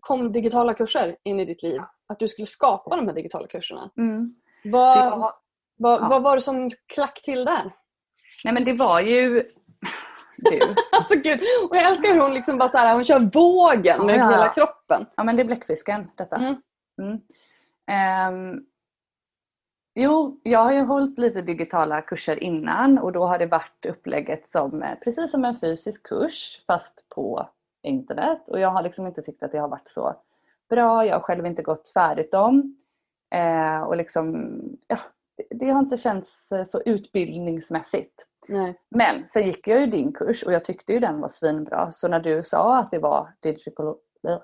kom 0.00 0.32
digitala 0.32 0.74
kurser 0.74 1.16
in 1.22 1.40
i 1.40 1.44
ditt 1.44 1.62
liv. 1.62 1.80
Att 2.08 2.18
du 2.18 2.28
skulle 2.28 2.46
skapa 2.46 2.96
de 2.96 3.06
här 3.08 3.14
digitala 3.14 3.46
kurserna. 3.46 3.90
Mm. 3.96 4.34
Vad, 4.64 4.98
Jag- 4.98 5.32
vad, 5.78 6.02
ja. 6.02 6.08
vad 6.08 6.22
var 6.22 6.34
det 6.36 6.40
som 6.40 6.70
klack 6.94 7.22
till 7.22 7.44
där? 7.44 7.72
Nej 8.44 8.54
men 8.54 8.64
det 8.64 8.72
var 8.72 9.00
ju... 9.00 9.48
Du. 10.36 10.60
Alltså 10.92 11.14
gud, 11.18 11.40
och 11.70 11.76
jag 11.76 11.86
älskar 11.90 12.14
hur 12.14 12.20
hon 12.20 12.34
liksom 12.34 12.58
bara 12.58 12.68
så 12.68 12.78
här, 12.78 12.94
hon 12.94 13.04
kör 13.04 13.20
vågen 13.20 14.06
med 14.06 14.16
Ja, 14.18 14.30
hela 14.30 14.48
kroppen. 14.48 15.06
Ja 15.16 15.24
men 15.24 15.36
det 15.36 15.42
är 15.42 15.44
bläckfisken 15.44 16.06
detta. 16.16 16.36
Mm. 16.36 16.54
Mm. 17.02 17.20
Ehm, 17.90 18.60
jo, 19.94 20.40
jag 20.42 20.58
har 20.58 20.72
ju 20.72 20.80
hållit 20.80 21.18
lite 21.18 21.42
digitala 21.42 22.02
kurser 22.02 22.42
innan 22.42 22.98
och 22.98 23.12
då 23.12 23.26
har 23.26 23.38
det 23.38 23.46
varit 23.46 23.86
upplägget 23.88 24.46
som 24.50 24.82
eh, 24.82 24.94
precis 25.04 25.30
som 25.30 25.44
en 25.44 25.60
fysisk 25.60 26.02
kurs 26.02 26.62
fast 26.66 27.04
på 27.14 27.48
internet 27.86 28.42
och 28.46 28.60
jag 28.60 28.68
har 28.70 28.82
liksom 28.82 29.06
inte 29.06 29.22
tyckt 29.22 29.42
att 29.42 29.52
det 29.52 29.58
har 29.58 29.68
varit 29.68 29.90
så 29.90 30.14
bra. 30.68 31.06
Jag 31.06 31.14
har 31.14 31.20
själv 31.20 31.46
inte 31.46 31.62
gått 31.62 31.88
färdigt 31.88 32.32
dem. 32.32 32.76
Eh, 33.34 33.82
och 33.82 33.96
liksom, 33.96 34.52
ja, 34.86 34.98
det, 35.50 35.70
har 35.70 35.80
inte 35.80 35.96
känts 35.96 36.52
eh, 36.52 36.64
så 36.64 36.82
utbildningsmässigt. 36.82 38.26
Nej. 38.48 38.74
Men 38.90 39.28
sen 39.28 39.46
gick 39.46 39.68
jag 39.68 39.80
ju 39.80 39.86
din 39.86 40.12
kurs 40.12 40.42
och 40.42 40.52
jag 40.52 40.64
tyckte 40.64 40.92
ju 40.92 40.98
den 41.00 41.20
var 41.20 41.28
svinbra. 41.28 41.92
Så 41.92 42.08
när 42.08 42.20
du 42.20 42.42
sa 42.42 42.78
att 42.78 42.90
det 42.90 42.98
var 42.98 43.32
digital, 43.40 43.96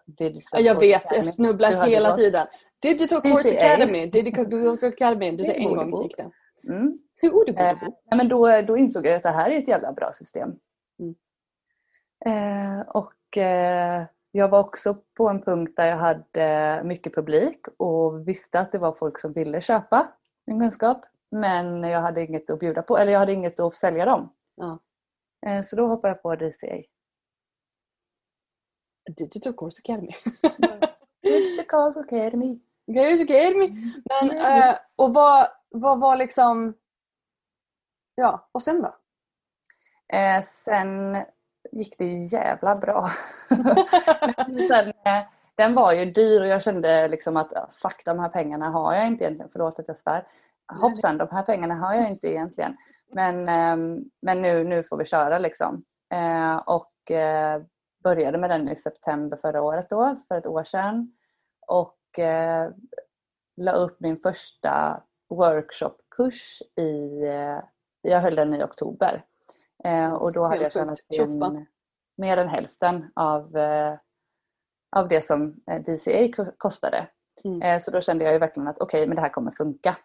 digital 0.06 0.42
Ja, 0.52 0.60
Jag 0.60 0.74
Course 0.76 0.86
vet, 0.88 1.02
Academy, 1.04 1.16
jag 1.18 1.26
snubblar 1.26 1.86
hela 1.86 2.08
gått- 2.08 2.18
tiden. 2.18 2.46
Digital 2.82 3.20
Course 3.20 3.50
DCA. 3.50 3.66
Academy. 3.72 4.06
Digital 4.06 4.46
Course 4.50 4.86
Academy. 4.86 5.30
Du 5.30 5.44
säger 5.44 5.68
en 5.68 5.76
gång 5.76 5.90
gå. 5.90 6.02
gick 6.02 6.16
det. 6.16 6.30
Mm. 6.68 6.98
Hur 7.16 7.34
ord 7.34 7.48
Eh, 7.48 7.76
men 8.16 8.28
då, 8.28 8.60
då 8.62 8.76
insåg 8.76 9.06
jag 9.06 9.14
att 9.14 9.22
det 9.22 9.30
här 9.30 9.50
är 9.50 9.58
ett 9.58 9.68
jävla 9.68 9.92
bra 9.92 10.12
system. 10.12 10.56
Mm. 10.98 11.14
Eh, 12.26 12.80
och 12.88 13.12
eh, 13.36 14.04
jag 14.32 14.48
var 14.48 14.60
också 14.60 14.94
på 15.16 15.28
en 15.28 15.42
punkt 15.42 15.72
där 15.76 15.86
jag 15.86 15.96
hade 15.96 16.82
mycket 16.84 17.14
publik 17.14 17.66
och 17.76 18.28
visste 18.28 18.60
att 18.60 18.72
det 18.72 18.78
var 18.78 18.92
folk 18.92 19.18
som 19.20 19.32
ville 19.32 19.60
köpa 19.60 20.12
min 20.46 20.60
kunskap. 20.60 21.04
Men 21.30 21.82
jag 21.84 22.00
hade 22.00 22.22
inget 22.24 22.50
att 22.50 22.58
bjuda 22.58 22.82
på, 22.82 22.98
eller 22.98 23.12
jag 23.12 23.18
hade 23.18 23.32
inget 23.32 23.60
att 23.60 23.76
sälja 23.76 24.04
dem. 24.04 24.32
Ja. 24.54 24.78
Eh, 25.46 25.62
så 25.62 25.76
då 25.76 25.86
hoppade 25.86 26.08
jag 26.14 26.22
på 26.22 26.34
DCA. 26.36 26.82
Digital 29.16 29.52
Course 29.52 29.82
Academy. 29.84 30.12
Digital 31.22 31.98
Academy. 31.98 32.60
Course 32.86 33.22
Academy. 33.22 33.68
Men, 34.10 34.30
Mm. 34.30 34.68
eh, 34.70 34.76
och 34.96 35.14
vad, 35.14 35.48
vad 35.70 36.00
var 36.00 36.16
liksom... 36.16 36.74
Ja, 38.14 38.48
och 38.52 38.62
sen 38.62 38.82
då? 38.82 38.96
Eh, 40.16 40.42
sen 40.44 41.16
gick 41.72 41.98
det 41.98 42.24
jävla 42.24 42.76
bra. 42.76 43.10
Sen, 44.68 44.88
eh, 44.88 45.22
den 45.54 45.74
var 45.74 45.92
ju 45.92 46.04
dyr 46.04 46.40
och 46.40 46.46
jag 46.46 46.62
kände 46.62 47.08
liksom 47.08 47.36
att 47.36 47.56
ah, 47.56 47.70
fuck 47.82 48.02
de 48.04 48.18
här 48.18 48.28
pengarna 48.28 48.70
har 48.70 48.94
jag 48.94 49.06
inte 49.06 49.24
egentligen. 49.24 49.50
Förlåt 49.52 49.78
att 49.78 49.88
jag 49.88 49.98
svär. 49.98 50.26
Hoppsan 50.80 51.18
de 51.18 51.28
här 51.30 51.42
pengarna 51.42 51.74
har 51.74 51.94
jag 51.94 52.10
inte 52.10 52.26
egentligen. 52.26 52.76
Men, 53.12 53.48
ehm, 53.48 54.04
men 54.22 54.42
nu, 54.42 54.64
nu 54.64 54.82
får 54.82 54.96
vi 54.96 55.04
köra 55.04 55.38
liksom. 55.38 55.84
Eh, 56.14 56.56
och 56.56 57.10
eh, 57.10 57.62
började 58.04 58.38
med 58.38 58.50
den 58.50 58.68
i 58.68 58.76
september 58.76 59.38
förra 59.42 59.62
året 59.62 59.86
då, 59.90 60.16
för 60.28 60.38
ett 60.38 60.46
år 60.46 60.64
sedan. 60.64 61.12
Och 61.66 61.98
la 63.56 63.72
upp 63.72 64.00
min 64.00 64.20
första 64.20 65.02
workshopkurs 65.28 66.62
i, 66.76 67.22
jag 68.02 68.20
höll 68.20 68.34
den 68.34 68.54
i 68.54 68.62
oktober. 68.62 69.24
Eh, 69.84 70.12
och 70.12 70.32
då 70.32 70.44
hade 70.44 70.62
jag 70.62 70.72
tjänat 70.72 70.98
in 71.10 71.66
mer 72.16 72.36
än 72.36 72.48
hälften 72.48 73.10
av, 73.14 73.56
eh, 73.56 73.94
av 74.96 75.08
det 75.08 75.24
som 75.24 75.54
eh, 75.70 75.82
DCA 75.82 76.32
ko- 76.36 76.52
kostade. 76.58 77.08
Mm. 77.44 77.62
Eh, 77.62 77.78
så 77.78 77.90
då 77.90 78.00
kände 78.00 78.24
jag 78.24 78.32
ju 78.32 78.38
verkligen 78.38 78.68
att 78.68 78.80
okej, 78.80 79.06
men 79.06 79.16
det 79.16 79.22
här 79.22 79.28
kommer 79.28 79.50
funka. 79.50 79.96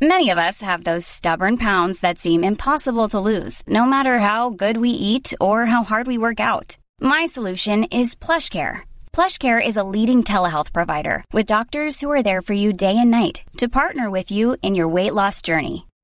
Many 0.00 0.30
of 0.30 0.38
us 0.38 0.62
have 0.62 0.84
those 0.84 1.04
stubborn 1.04 1.56
pounds 1.56 2.00
that 2.00 2.18
seem 2.18 2.44
impossible 2.44 3.08
to 3.08 3.18
lose, 3.18 3.64
no 3.66 3.84
matter 3.84 4.18
how 4.18 4.50
good 4.50 4.76
we 4.76 4.90
eat 4.90 5.34
or 5.40 5.66
how 5.66 5.82
hard 5.82 6.06
we 6.06 6.18
work 6.18 6.38
out. 6.38 6.78
My 7.00 7.26
solution 7.26 7.84
is 7.84 8.14
PlushCare. 8.14 8.82
PlushCare 9.12 9.60
is 9.66 9.76
a 9.76 9.82
leading 9.82 10.22
telehealth 10.22 10.72
provider 10.72 11.24
with 11.32 11.46
doctors 11.46 12.00
who 12.00 12.12
are 12.12 12.22
there 12.22 12.42
for 12.42 12.54
you 12.54 12.72
day 12.72 12.96
and 12.96 13.10
night 13.10 13.42
to 13.56 13.68
partner 13.68 14.08
with 14.08 14.30
you 14.30 14.56
in 14.62 14.76
your 14.76 14.86
weight 14.86 15.14
loss 15.14 15.42
journey. 15.42 15.87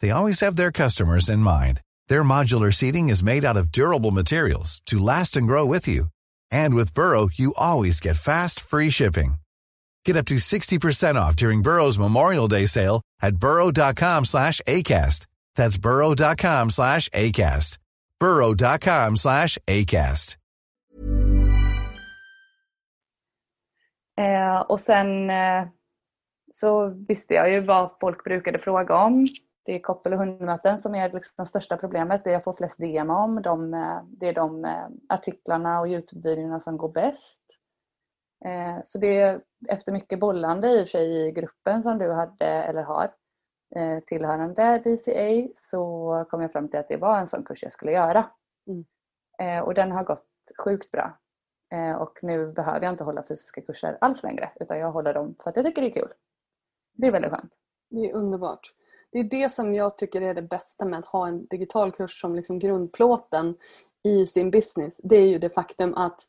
they 0.00 0.10
always 0.10 0.40
have 0.40 0.56
their 0.56 0.72
customers 0.72 1.28
in 1.28 1.38
mind. 1.38 1.80
Their 2.08 2.22
modular 2.22 2.72
seating 2.74 3.08
is 3.08 3.22
made 3.22 3.44
out 3.44 3.56
of 3.56 3.72
durable 3.72 4.10
materials 4.10 4.82
to 4.86 4.98
last 4.98 5.36
and 5.36 5.46
grow 5.46 5.64
with 5.64 5.88
you. 5.88 6.06
And 6.50 6.74
with 6.74 6.94
Burrow, 6.94 7.28
you 7.32 7.54
always 7.56 8.00
get 8.00 8.16
fast, 8.16 8.60
free 8.60 8.90
shipping. 8.90 9.34
Get 10.04 10.16
up 10.16 10.26
to 10.26 10.36
60% 10.36 11.16
off 11.16 11.36
during 11.36 11.62
Burrow's 11.62 11.98
Memorial 11.98 12.48
Day 12.48 12.66
sale 12.66 13.00
at 13.22 13.36
burrow.com 13.36 14.24
slash 14.24 14.60
ACAST. 14.66 15.26
That's 15.56 15.78
burrow.com 15.78 16.70
slash 16.70 17.08
ACAST. 17.08 17.78
burrow.com 18.20 19.16
slash 19.16 19.58
ACAST. 19.66 20.36
Eh, 24.18 24.60
och 24.60 24.80
sen 24.80 25.30
eh, 25.30 25.66
så 26.52 26.88
visste 27.08 27.34
jag 27.34 27.50
ju 27.50 27.60
vad 27.60 27.90
folk 28.00 28.24
brukade 28.24 28.58
fråga 28.58 28.94
om. 28.96 29.28
Det 29.66 29.74
är 29.74 29.78
koppel 29.78 30.12
och 30.12 30.18
hundmöten 30.18 30.80
som 30.80 30.94
är 30.94 31.12
liksom 31.12 31.34
det 31.36 31.46
största 31.46 31.76
problemet. 31.76 32.24
Det 32.24 32.30
jag 32.30 32.44
får 32.44 32.52
flest 32.52 32.78
DM 32.78 33.10
om. 33.10 33.42
De, 33.42 33.74
eh, 33.74 34.02
det 34.08 34.28
är 34.28 34.32
de 34.32 34.64
eh, 34.64 34.86
artiklarna 35.08 35.80
och 35.80 35.86
Youtube-videorna 35.86 36.60
som 36.60 36.76
går 36.76 36.88
bäst. 36.88 37.42
Eh, 38.44 38.78
så 38.84 38.98
det 38.98 39.20
är 39.20 39.40
efter 39.68 39.92
mycket 39.92 40.20
bollande 40.20 40.68
i 40.68 40.82
och 40.82 40.86
för 40.86 40.90
sig 40.90 41.26
i 41.26 41.32
gruppen 41.32 41.82
som 41.82 41.98
du 41.98 42.12
hade 42.12 42.46
eller 42.46 42.82
har 42.82 43.14
tillhörande 44.06 44.78
DCA 44.78 45.48
så 45.70 46.24
kom 46.30 46.42
jag 46.42 46.52
fram 46.52 46.68
till 46.68 46.80
att 46.80 46.88
det 46.88 46.96
var 46.96 47.18
en 47.18 47.28
sån 47.28 47.44
kurs 47.44 47.62
jag 47.62 47.72
skulle 47.72 47.92
göra. 47.92 48.30
Mm. 48.66 49.64
Och 49.64 49.74
den 49.74 49.92
har 49.92 50.04
gått 50.04 50.26
sjukt 50.64 50.90
bra. 50.90 51.18
Och 51.98 52.18
nu 52.22 52.52
behöver 52.52 52.82
jag 52.82 52.92
inte 52.92 53.04
hålla 53.04 53.22
fysiska 53.22 53.60
kurser 53.60 53.98
alls 54.00 54.22
längre 54.22 54.50
utan 54.60 54.78
jag 54.78 54.92
håller 54.92 55.14
dem 55.14 55.34
för 55.42 55.50
att 55.50 55.56
jag 55.56 55.64
tycker 55.64 55.82
det 55.82 55.88
är 55.88 56.02
kul. 56.02 56.12
Det 56.92 57.06
är 57.06 57.12
väldigt 57.12 57.30
skönt. 57.30 57.52
Det 57.90 58.10
är 58.10 58.14
underbart. 58.14 58.72
Det 59.16 59.20
är 59.20 59.42
det 59.42 59.48
som 59.48 59.74
jag 59.74 59.98
tycker 59.98 60.20
är 60.20 60.34
det 60.34 60.42
bästa 60.42 60.84
med 60.84 60.98
att 60.98 61.06
ha 61.06 61.28
en 61.28 61.46
digital 61.46 61.92
kurs 61.92 62.20
som 62.20 62.36
liksom 62.36 62.58
grundplåten 62.58 63.56
i 64.04 64.26
sin 64.26 64.50
business. 64.50 65.00
Det 65.04 65.16
är 65.16 65.26
ju 65.26 65.38
det 65.38 65.54
faktum 65.54 65.94
att 65.94 66.20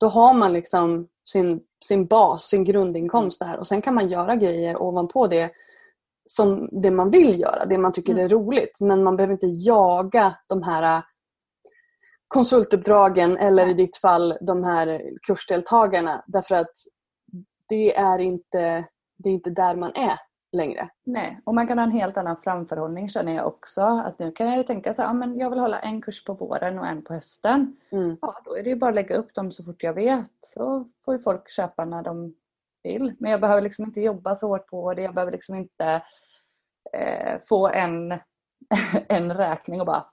då 0.00 0.06
har 0.06 0.34
man 0.34 0.52
liksom 0.52 1.08
sin, 1.30 1.60
sin 1.84 2.06
bas, 2.06 2.44
sin 2.44 2.64
grundinkomst 2.64 3.40
där. 3.40 3.58
Och 3.58 3.66
sen 3.66 3.82
kan 3.82 3.94
man 3.94 4.08
göra 4.08 4.36
grejer 4.36 4.82
ovanpå 4.82 5.26
det 5.26 5.50
som 6.26 6.68
det 6.72 6.90
man 6.90 7.10
vill 7.10 7.40
göra, 7.40 7.66
det 7.66 7.78
man 7.78 7.92
tycker 7.92 8.18
är 8.18 8.28
roligt. 8.28 8.80
Men 8.80 9.02
man 9.02 9.16
behöver 9.16 9.32
inte 9.32 9.46
jaga 9.46 10.36
de 10.46 10.62
här 10.62 10.96
äh, 10.96 11.02
konsultuppdragen 12.28 13.36
eller 13.36 13.68
i 13.68 13.74
ditt 13.74 13.96
fall 13.96 14.38
de 14.40 14.64
här 14.64 15.02
kursdeltagarna. 15.26 16.24
Därför 16.26 16.54
att 16.54 16.76
det 17.68 17.96
är 17.96 18.18
inte, 18.18 18.84
det 19.18 19.28
är 19.28 19.32
inte 19.32 19.50
där 19.50 19.76
man 19.76 19.92
är 19.94 20.27
längre. 20.52 20.88
Nej, 21.04 21.40
och 21.44 21.54
man 21.54 21.66
kan 21.66 21.78
ha 21.78 21.84
en 21.84 21.90
helt 21.92 22.16
annan 22.16 22.36
framförhållning 22.42 23.08
känner 23.08 23.34
jag 23.34 23.46
också. 23.46 23.80
Att 23.80 24.18
nu 24.18 24.32
kan 24.32 24.46
jag 24.46 24.56
ju 24.56 24.62
tänka 24.62 24.94
så 24.94 25.02
här, 25.02 25.08
ja, 25.08 25.12
men 25.12 25.38
jag 25.38 25.50
vill 25.50 25.58
hålla 25.58 25.78
en 25.78 26.02
kurs 26.02 26.24
på 26.24 26.34
våren 26.34 26.78
och 26.78 26.86
en 26.86 27.04
på 27.04 27.14
hösten. 27.14 27.76
Mm. 27.92 28.16
Ja, 28.20 28.40
då 28.44 28.56
är 28.56 28.62
det 28.62 28.70
ju 28.70 28.76
bara 28.76 28.88
att 28.88 28.94
lägga 28.94 29.16
upp 29.16 29.34
dem 29.34 29.52
så 29.52 29.64
fort 29.64 29.82
jag 29.82 29.94
vet. 29.94 30.30
Så 30.40 30.88
får 31.04 31.14
ju 31.14 31.22
folk 31.22 31.50
köpa 31.50 31.84
när 31.84 32.02
de 32.02 32.34
vill. 32.82 33.14
Men 33.18 33.30
jag 33.30 33.40
behöver 33.40 33.62
liksom 33.62 33.84
inte 33.84 34.00
jobba 34.00 34.36
så 34.36 34.48
hårt 34.48 34.66
på 34.66 34.94
det. 34.94 35.02
Jag 35.02 35.14
behöver 35.14 35.32
liksom 35.32 35.54
inte 35.54 36.02
eh, 36.92 37.40
få 37.48 37.68
en, 37.68 38.10
en 39.08 39.34
räkning 39.34 39.80
och 39.80 39.86
bara 39.86 40.04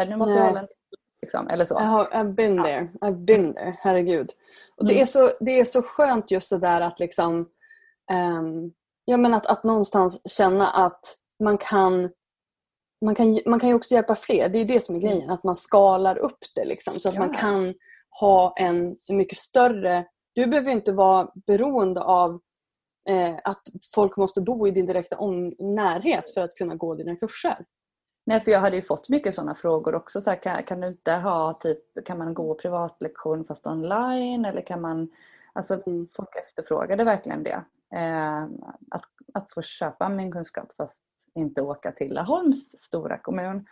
äh, 0.00 0.08
nu 0.08 0.16
måste 0.16 0.34
jag 0.34 0.40
Nej. 0.40 0.48
hålla 0.48 0.60
en 0.60 0.68
liksom, 1.22 1.48
eller 1.48 1.64
så. 1.64 1.74
Jag 1.74 1.80
har, 1.80 2.04
I've 2.04 2.32
been 2.34 2.62
there. 2.64 2.88
I've 3.00 3.24
been 3.24 3.54
there. 3.54 3.76
Herregud. 3.78 4.30
Och 4.76 4.84
det, 4.86 4.92
Mm. 4.92 5.02
är 5.02 5.06
så, 5.06 5.30
det 5.40 5.60
är 5.60 5.64
så 5.64 5.82
skönt 5.82 6.30
just 6.30 6.50
det 6.50 6.58
där 6.58 6.80
att 6.80 7.00
liksom 7.00 7.48
ehm, 8.10 8.72
ja, 9.10 9.16
men 9.16 9.34
att, 9.34 9.46
att 9.46 9.64
någonstans 9.64 10.22
känna 10.30 10.70
att 10.70 11.16
man 11.44 11.58
kan 11.58 12.10
man 13.04 13.14
kan, 13.14 13.40
man 13.46 13.60
kan 13.60 13.68
ju 13.68 13.74
också 13.74 13.94
hjälpa 13.94 14.14
fler. 14.14 14.48
Det 14.48 14.58
är 14.58 14.64
det 14.64 14.80
som 14.80 14.96
är 14.96 15.00
grejen. 15.00 15.30
Att 15.30 15.44
man 15.44 15.56
skalar 15.56 16.18
upp 16.18 16.38
det 16.54 16.64
liksom, 16.64 16.94
så 17.00 17.08
att 17.08 17.16
Mm. 17.16 17.22
Ja. 17.22 17.32
man 17.32 17.40
kan 17.40 17.74
ha 18.20 18.52
en, 18.56 18.96
en 19.08 19.16
mycket 19.16 19.38
större... 19.38 20.04
Du 20.34 20.46
behöver 20.46 20.68
ju 20.70 20.76
inte 20.76 20.92
vara 20.92 21.30
beroende 21.46 22.02
av 22.02 22.40
eh, 23.08 23.34
att 23.44 23.62
folk 23.94 24.16
måste 24.16 24.40
bo 24.40 24.66
i 24.66 24.70
din 24.70 24.86
direkta 24.86 25.18
om, 25.18 25.54
närhet 25.58 26.34
för 26.34 26.40
att 26.40 26.54
kunna 26.54 26.74
gå 26.74 26.94
dina 26.94 27.16
kurser. 27.16 27.64
Nej, 28.26 28.44
för 28.44 28.50
jag 28.50 28.60
hade 28.60 28.76
ju 28.76 28.82
fått 28.82 29.08
mycket 29.08 29.34
sådana 29.34 29.54
frågor 29.54 29.94
också. 29.94 30.20
Så 30.20 30.30
här, 30.30 30.42
kan, 30.42 30.62
kan 30.62 30.80
du 30.80 30.88
inte 30.88 31.12
ha 31.12 31.52
typ, 31.54 32.04
kan 32.04 32.18
man 32.18 32.34
gå 32.34 32.54
privatlektion 32.54 33.44
fast 33.44 33.66
online 33.66 34.44
eller 34.44 34.62
kan 34.62 34.80
man, 34.80 35.08
alltså 35.52 35.74
Mm. 35.86 36.08
folk 36.16 36.28
efterfrågade 36.48 37.04
verkligen 37.04 37.42
det. 37.42 37.64
Eh, 37.94 38.42
att, 38.90 39.04
att 39.34 39.52
få 39.52 39.62
köpa 39.62 40.08
min 40.08 40.32
kunskap 40.32 40.72
fast 40.76 41.02
inte 41.34 41.62
åka 41.62 41.92
till 41.92 42.14
Laholms 42.14 42.70
stora 42.78 43.18
kommun. 43.18 43.66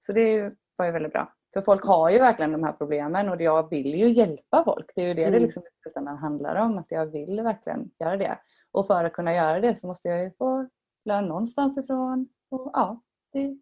Så 0.00 0.12
det 0.12 0.52
var 0.76 0.86
ju 0.86 0.92
väldigt 0.92 1.12
bra. 1.12 1.32
För 1.54 1.62
folk 1.62 1.84
har 1.84 2.10
ju 2.10 2.18
verkligen 2.18 2.52
de 2.52 2.64
här 2.64 2.72
problemen 2.72 3.28
och 3.28 3.42
jag 3.42 3.70
vill 3.70 3.94
ju 3.94 4.10
hjälpa 4.10 4.64
folk. 4.64 4.90
Det 4.94 5.02
är 5.02 5.06
ju 5.06 5.14
det 5.14 5.22
det 5.22 5.28
Mm. 5.28 5.42
liksom 5.42 5.62
i 5.62 5.82
slutändan 5.82 6.18
handlar 6.18 6.56
om. 6.56 6.78
Att 6.78 6.86
jag 6.88 7.06
vill 7.06 7.40
verkligen 7.42 7.90
göra 7.98 8.16
det. 8.16 8.38
Och 8.72 8.86
för 8.86 9.04
att 9.04 9.12
kunna 9.12 9.34
göra 9.34 9.60
det 9.60 9.76
så 9.76 9.86
måste 9.86 10.08
jag 10.08 10.22
ju 10.22 10.30
få 10.38 10.68
lön 11.04 11.24
någonstans 11.28 11.78
ifrån. 11.78 12.28
Och 12.50 12.70
ja, 12.72 13.02
det, 13.32 13.58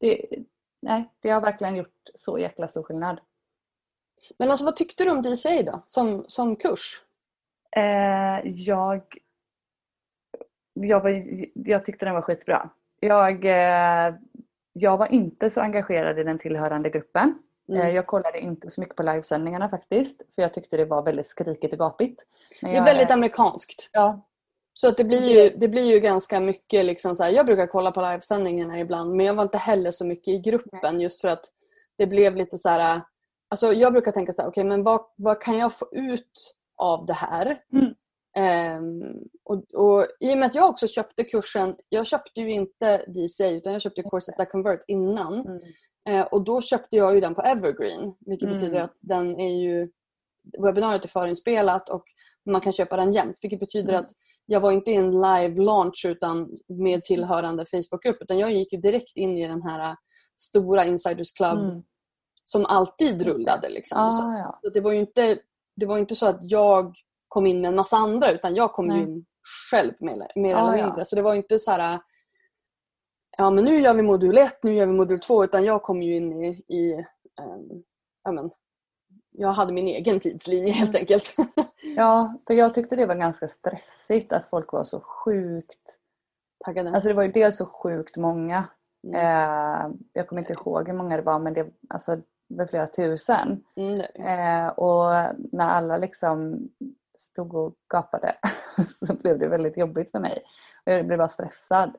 det, 0.00 0.26
nej, 0.82 1.12
det 1.20 1.30
har 1.30 1.40
verkligen 1.40 1.76
gjort 1.76 2.08
så 2.14 2.38
jäkla 2.38 2.68
stor 2.68 2.82
skillnad. 2.82 3.20
Men 4.38 4.50
alltså 4.50 4.64
vad 4.64 4.76
tyckte 4.76 5.04
du 5.04 5.10
om 5.10 5.22
DCA 5.22 5.62
då, 5.62 5.82
som, 5.86 6.24
som 6.28 6.56
kurs? 6.56 7.02
Eh, 7.76 8.40
jag, 8.44 9.02
jag, 10.84 11.00
var, 11.00 11.24
jag 11.54 11.84
tyckte 11.84 12.04
den 12.06 12.14
var 12.14 12.22
skitbra. 12.22 12.70
Jag, 13.00 13.44
eh, 13.44 14.14
jag 14.72 14.96
var 14.96 15.12
inte 15.12 15.50
så 15.50 15.60
engagerad 15.60 16.18
i 16.18 16.24
den 16.24 16.38
tillhörande 16.38 16.90
gruppen. 16.90 17.38
Mm. 17.68 17.80
Eh, 17.82 17.94
jag 17.94 18.06
kollade 18.06 18.40
inte 18.40 18.70
så 18.70 18.80
mycket 18.80 18.96
på 18.96 19.02
livesändningarna 19.02 19.68
faktiskt. 19.68 20.22
För 20.34 20.42
jag 20.42 20.54
tyckte 20.54 20.76
det 20.76 20.84
var 20.84 21.02
väldigt 21.02 21.26
skrikigt 21.26 21.72
och 21.72 21.78
gapigt. 21.78 22.22
Men 22.62 22.70
Det 22.70 22.76
är 22.76 22.78
jag, 22.80 22.84
väldigt 22.84 23.10
amerikanskt. 23.10 23.88
ja, 23.92 24.26
Så 24.74 24.88
att 24.88 24.96
det, 24.96 25.04
blir 25.04 25.42
ju, 25.42 25.50
det 25.56 25.68
blir 25.68 25.92
ju 25.94 26.00
ganska 26.00 26.40
mycket, 26.40 26.84
liksom 26.84 27.14
så 27.16 27.22
här, 27.22 27.30
jag 27.30 27.46
brukar 27.46 27.66
kolla 27.66 27.92
på 27.92 28.00
livesändningarna 28.00 28.80
ibland 28.80 29.14
men 29.16 29.26
jag 29.26 29.34
var 29.34 29.42
inte 29.42 29.58
heller 29.58 29.90
så 29.90 30.06
mycket 30.06 30.28
i 30.28 30.38
gruppen 30.38 31.00
just 31.00 31.20
för 31.20 31.28
att 31.28 31.44
det 31.96 32.06
blev 32.06 32.36
lite 32.36 32.58
så 32.58 32.68
här. 32.68 33.00
Alltså 33.48 33.72
jag 33.72 33.92
brukar 33.92 34.12
tänka 34.12 34.32
så 34.32 34.42
här, 34.42 34.48
okej 34.48 34.64
men 34.64 34.82
vad, 34.82 35.00
vad 35.16 35.40
kan 35.40 35.58
jag 35.58 35.74
få 35.74 35.88
ut 35.92 36.54
av 36.76 37.06
det 37.06 37.12
här? 37.14 37.62
Mm. 37.72 37.94
Ehm, 38.36 39.02
och, 39.44 39.74
och 39.74 40.06
I 40.20 40.34
och 40.34 40.38
med 40.38 40.46
att 40.46 40.54
jag 40.54 40.68
också 40.68 40.86
köpte 40.88 41.24
kursen, 41.24 41.76
jag 41.88 42.06
köpte 42.06 42.40
ju 42.40 42.52
inte 42.52 42.96
DCA 43.06 43.48
utan 43.50 43.72
jag 43.72 43.82
köpte 43.82 44.02
Courses 44.02 44.36
that 44.36 44.50
Convert 44.50 44.84
innan. 44.86 45.34
Mm. 45.46 45.60
Eh, 46.08 46.26
och 46.26 46.44
då 46.44 46.60
köpte 46.60 46.96
jag 46.96 47.14
ju 47.14 47.20
den 47.20 47.34
på 47.34 47.42
Evergreen 47.42 48.14
vilket 48.20 48.48
Mm. 48.48 48.60
betyder 48.60 48.80
att 48.80 48.96
den 49.02 49.40
är 49.40 49.60
ju 49.62 49.90
webbinariet 50.62 51.04
är 51.04 51.08
förinspelat 51.08 51.88
och 51.90 52.04
man 52.50 52.60
kan 52.60 52.72
köpa 52.72 52.96
den 52.96 53.12
jämt 53.12 53.38
vilket 53.42 53.60
betyder 53.60 53.88
Mm. 53.92 54.04
att 54.04 54.10
jag 54.46 54.60
var 54.60 54.72
inte 54.72 54.90
i 54.90 54.94
en 54.94 55.10
live 55.10 55.62
launch 55.62 56.04
utan 56.08 56.58
med 56.68 57.04
tillhörande 57.04 57.66
Facebookgrupp 57.66 58.22
utan 58.22 58.38
jag 58.38 58.52
gick 58.52 58.72
ju 58.72 58.78
direkt 58.80 59.16
in 59.16 59.38
i 59.38 59.48
den 59.48 59.62
här 59.62 59.96
stora 60.36 60.84
Insiders 60.84 61.32
Club 61.32 61.58
Mm. 61.58 61.82
som 62.44 62.66
alltid 62.66 63.22
rullade. 63.22 63.68
Liksom. 63.68 64.12
så, 64.12 64.22
Ah, 64.24 64.38
ja. 64.38 64.58
så 64.62 64.68
det, 64.70 64.80
var 64.80 64.92
ju 64.92 64.98
inte, 64.98 65.38
det 65.76 65.86
var 65.86 65.98
inte 65.98 66.14
så 66.14 66.26
att 66.26 66.38
jag 66.42 66.94
kom 67.28 67.46
in 67.46 67.60
med 67.60 67.68
en 67.68 67.74
massa 67.76 67.96
andra 67.96 68.30
utan 68.30 68.54
jag 68.54 68.72
kom 68.72 68.86
Nej. 68.86 69.00
in 69.02 69.26
själv 69.70 69.92
mer, 70.00 70.16
mer 70.34 70.54
Ah, 70.54 70.68
eller 70.68 70.78
ja. 70.78 70.86
mindre. 70.86 71.04
Så 71.04 71.16
det 71.16 71.22
var 71.22 71.34
inte 71.34 71.58
så 71.58 71.70
här 71.70 72.00
ja 73.38 73.50
men 73.50 73.64
nu 73.64 73.70
gör 73.74 73.94
vi 73.94 74.02
modul 74.02 74.38
1, 74.38 74.58
nu 74.62 74.72
gör 74.72 74.86
vi 74.86 74.92
modul 74.92 75.20
2 75.20 75.44
utan 75.44 75.64
jag 75.64 75.82
kom 75.82 76.02
ju 76.02 76.16
in 76.16 76.44
i, 76.44 76.64
i 76.68 76.92
ehm, 77.40 77.82
ja, 78.24 78.32
men, 78.32 78.50
jag 79.30 79.48
hade 79.52 79.72
min 79.72 79.88
egen 79.88 80.20
tidslinje 80.20 80.72
helt 80.72 80.90
Mm. 80.90 81.00
enkelt. 81.00 81.34
ja, 81.96 82.34
för 82.46 82.54
jag 82.54 82.74
tyckte 82.74 82.96
det 82.96 83.06
var 83.06 83.14
ganska 83.14 83.48
stressigt 83.48 84.32
att 84.32 84.44
folk 84.50 84.72
var 84.72 84.84
så 84.84 85.00
sjukt 85.00 85.78
Taggade. 86.64 86.90
Alltså 86.90 87.08
det 87.08 87.14
var 87.14 87.22
ju 87.22 87.32
dels 87.32 87.56
så 87.56 87.66
sjukt 87.66 88.16
många. 88.16 88.64
Mm. 89.06 89.14
Eh, 89.20 89.90
jag 90.12 90.28
kommer 90.28 90.42
inte 90.42 90.52
ihåg 90.52 90.86
hur 90.88 90.94
många 90.94 91.16
det 91.16 91.22
var 91.22 91.38
men 91.38 91.54
det, 91.54 91.66
alltså, 91.88 92.16
det 92.48 92.54
var 92.58 92.66
flera 92.66 92.86
tusen. 92.86 93.64
Mm, 93.76 93.98
det- 93.98 94.04
Eh, 94.14 94.68
och 94.68 95.34
när 95.52 95.68
alla 95.68 95.96
liksom 95.96 96.68
stod 97.16 97.54
och 97.54 97.74
gapade 97.92 98.34
så 99.06 99.14
blev 99.14 99.38
det 99.38 99.48
väldigt 99.48 99.76
jobbigt 99.76 100.10
för 100.10 100.18
mig. 100.20 100.42
Och 100.86 100.92
jag 100.92 101.06
blev 101.06 101.18
bara 101.18 101.28
stressad. 101.28 101.96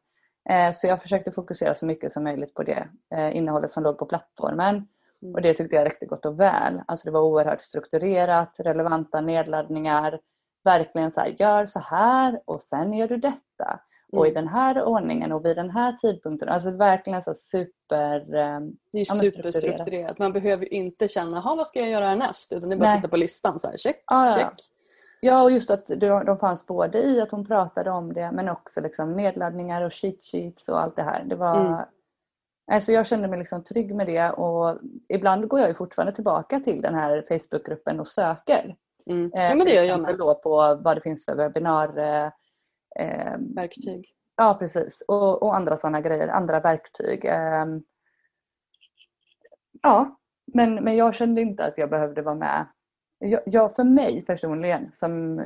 Eh, 0.49 0.71
så 0.73 0.87
jag 0.87 1.01
försökte 1.01 1.31
fokusera 1.31 1.73
så 1.75 1.85
mycket 1.85 2.13
som 2.13 2.23
möjligt 2.23 2.53
på 2.53 2.63
det 2.63 2.87
eh, 3.15 3.37
innehållet 3.37 3.71
som 3.71 3.83
låg 3.83 3.97
på 3.97 4.05
plattformen. 4.05 4.87
Mm. 5.21 5.33
Och 5.35 5.41
det 5.41 5.53
tyckte 5.53 5.75
jag 5.75 5.85
räckte 5.85 6.05
gott 6.05 6.25
och 6.25 6.39
väl. 6.39 6.81
Alltså 6.87 7.05
det 7.07 7.11
var 7.11 7.21
oerhört 7.21 7.61
strukturerat, 7.61 8.55
relevanta 8.57 9.21
nedladdningar. 9.21 10.19
Verkligen 10.63 11.11
så 11.11 11.19
här, 11.19 11.35
gör 11.39 11.65
så 11.65 11.79
här 11.79 12.41
och 12.45 12.63
sen 12.63 12.93
gör 12.93 13.07
du 13.07 13.17
detta. 13.17 13.79
Och 14.11 14.27
i 14.27 14.29
Mm. 14.29 14.43
den 14.43 14.53
här 14.53 14.83
ordningen 14.83 15.31
och 15.31 15.45
vid 15.45 15.55
den 15.55 15.69
här 15.69 15.91
tidpunkten. 15.93 16.49
Alltså 16.49 16.71
verkligen 16.71 17.21
så 17.21 17.33
super... 17.33 18.35
eh, 18.35 18.59
Det 18.91 18.99
är 18.99 19.03
superstrukturerat. 19.05 20.19
Man 20.19 20.33
behöver 20.33 20.63
ju 20.65 20.69
inte 20.69 21.07
känna, 21.07 21.39
"Ha, 21.39 21.55
vad 21.55 21.67
ska 21.67 21.79
jag 21.79 21.89
göra 21.89 22.05
härnäst? 22.07 22.53
Utan 22.53 22.69
det 22.69 22.75
är 22.75 22.77
bara 22.77 22.85
Nej. 22.85 22.95
att 22.95 23.01
titta 23.01 23.11
på 23.11 23.17
listan. 23.17 23.59
Så 23.59 23.67
här, 23.67 23.77
check, 23.77 24.03
ja. 24.07 24.33
check. 24.37 24.43
Ja, 24.45 24.51
och 25.43 25.51
just 25.51 25.69
att 25.71 25.87
de, 25.87 26.25
de 26.25 26.39
fanns 26.39 26.65
både 26.65 26.97
i 26.97 27.21
att 27.21 27.31
hon 27.31 27.45
pratade 27.45 27.91
om 27.91 28.13
det 28.13 28.31
men 28.31 28.49
också 28.49 28.81
liksom 28.81 29.15
nedladdningar 29.15 29.81
och 29.81 29.93
cheat 29.93 30.25
sheets 30.31 30.69
och 30.69 30.81
allt 30.81 30.95
det 30.95 31.03
här. 31.03 31.23
Det 31.23 31.35
var... 31.35 31.65
Mm. 31.65 31.79
Alltså 32.71 32.91
jag 32.91 33.07
kände 33.07 33.27
mig 33.27 33.39
liksom 33.39 33.63
trygg 33.63 33.95
med 33.95 34.07
det 34.07 34.31
och 34.31 34.79
ibland 35.09 35.47
går 35.47 35.59
jag 35.59 35.69
ju 35.69 35.75
fortfarande 35.75 36.13
tillbaka 36.13 36.59
till 36.59 36.81
den 36.81 36.95
här 36.95 37.25
Facebookgruppen 37.29 37.99
och 37.99 38.07
söker. 38.07 38.75
Mm. 39.05 39.31
Eh, 39.35 39.43
Ja, 39.49 39.55
men 39.55 39.65
det 39.65 39.73
gör 39.73 39.83
jag 39.83 40.01
med. 40.01 40.17
Då 40.17 40.35
på 40.35 40.75
vad 40.75 40.97
det 40.97 41.01
finns 41.01 41.25
för 41.25 41.35
webbinar... 41.35 41.97
Eh, 41.97 42.31
eh, 42.99 43.37
Verktyg. 43.55 44.13
Ja, 44.35 44.57
precis. 44.59 45.03
Och, 45.07 45.43
och 45.43 45.55
andra 45.55 45.77
sådana 45.77 46.01
grejer, 46.01 46.27
andra 46.27 46.59
verktyg. 46.59 47.25
Ehm, 47.25 47.83
ja, 49.81 50.17
men, 50.53 50.75
men 50.75 50.95
jag 50.95 51.15
kände 51.15 51.41
inte 51.41 51.65
att 51.65 51.77
jag 51.77 51.89
behövde 51.89 52.21
vara 52.21 52.35
med. 52.35 52.65
Jag, 53.19 53.41
jag, 53.45 53.75
för 53.75 53.83
mig 53.83 54.21
personligen, 54.21 54.89
som 54.93 55.41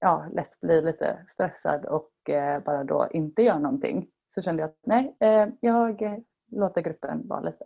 ja, 0.00 0.26
lätt 0.32 0.60
blir 0.60 0.82
lite 0.82 1.18
stressad 1.28 1.84
och 1.84 2.30
eh, 2.30 2.62
bara 2.62 2.84
då 2.84 3.08
inte 3.10 3.42
gör 3.42 3.58
någonting, 3.58 4.08
så 4.28 4.42
kände 4.42 4.62
jag 4.62 4.68
att 4.68 4.78
nej, 4.86 5.16
eh, 5.20 5.46
jag 5.60 6.02
eh, 6.02 6.18
låter 6.50 6.80
gruppen 6.80 7.28
vara 7.28 7.40
lite. 7.40 7.64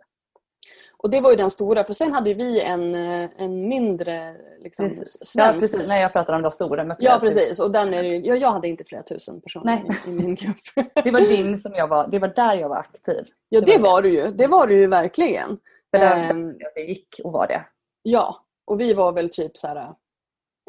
Och 0.97 1.09
det 1.09 1.21
var 1.21 1.29
ju 1.31 1.35
den 1.35 1.51
stora. 1.51 1.83
För 1.83 1.93
sen 1.93 2.13
hade 2.13 2.33
vi 2.33 2.61
en, 2.61 2.95
en 2.95 3.67
mindre 3.67 4.35
liksom, 4.59 4.85
Precis. 4.85 5.17
Ja, 5.19 5.25
svensk. 5.25 5.59
precis. 5.59 5.87
Nej, 5.87 6.01
jag 6.01 6.13
pratar 6.13 6.33
om 6.33 6.41
de 6.41 6.51
stora. 6.51 6.83
Med 6.83 6.97
Ja, 6.99 7.17
precis. 7.21 7.59
Och 7.59 7.71
den 7.71 7.93
är 7.93 8.03
ju, 8.03 8.15
ja, 8.25 8.35
jag 8.35 8.51
hade 8.51 8.67
inte 8.67 8.83
flera 8.83 9.03
tusen 9.03 9.41
personer 9.41 9.83
i, 10.05 10.09
i 10.09 10.13
min 10.13 10.35
grupp. 10.35 10.57
Det 11.03 11.11
var 11.11 11.19
din 11.19 11.59
som 11.59 11.73
jag 11.73 11.87
var, 11.87 12.07
det 12.07 12.19
var 12.19 12.27
där 12.27 12.53
jag 12.53 12.69
var 12.69 12.77
aktiv. 12.77 13.25
Ja, 13.49 13.59
Det 13.59 13.65
det 13.65 13.77
var 13.77 13.91
var 13.91 14.01
du 14.01 14.09
ju. 14.09 14.27
Det 14.27 14.47
var 14.47 14.67
du 14.67 14.75
ju 14.75 14.87
verkligen. 14.87 15.57
För 15.91 15.97
där 15.97 16.31
Ehm, 16.31 16.57
det 16.75 16.81
gick 16.81 17.19
att 17.23 17.31
vara 17.33 17.47
det. 17.47 17.65
Ja, 18.03 18.45
och 18.65 18.79
vi 18.79 18.93
var 18.93 19.11
väl 19.11 19.29
typ 19.29 19.57
så 19.57 19.67
här 19.67 19.93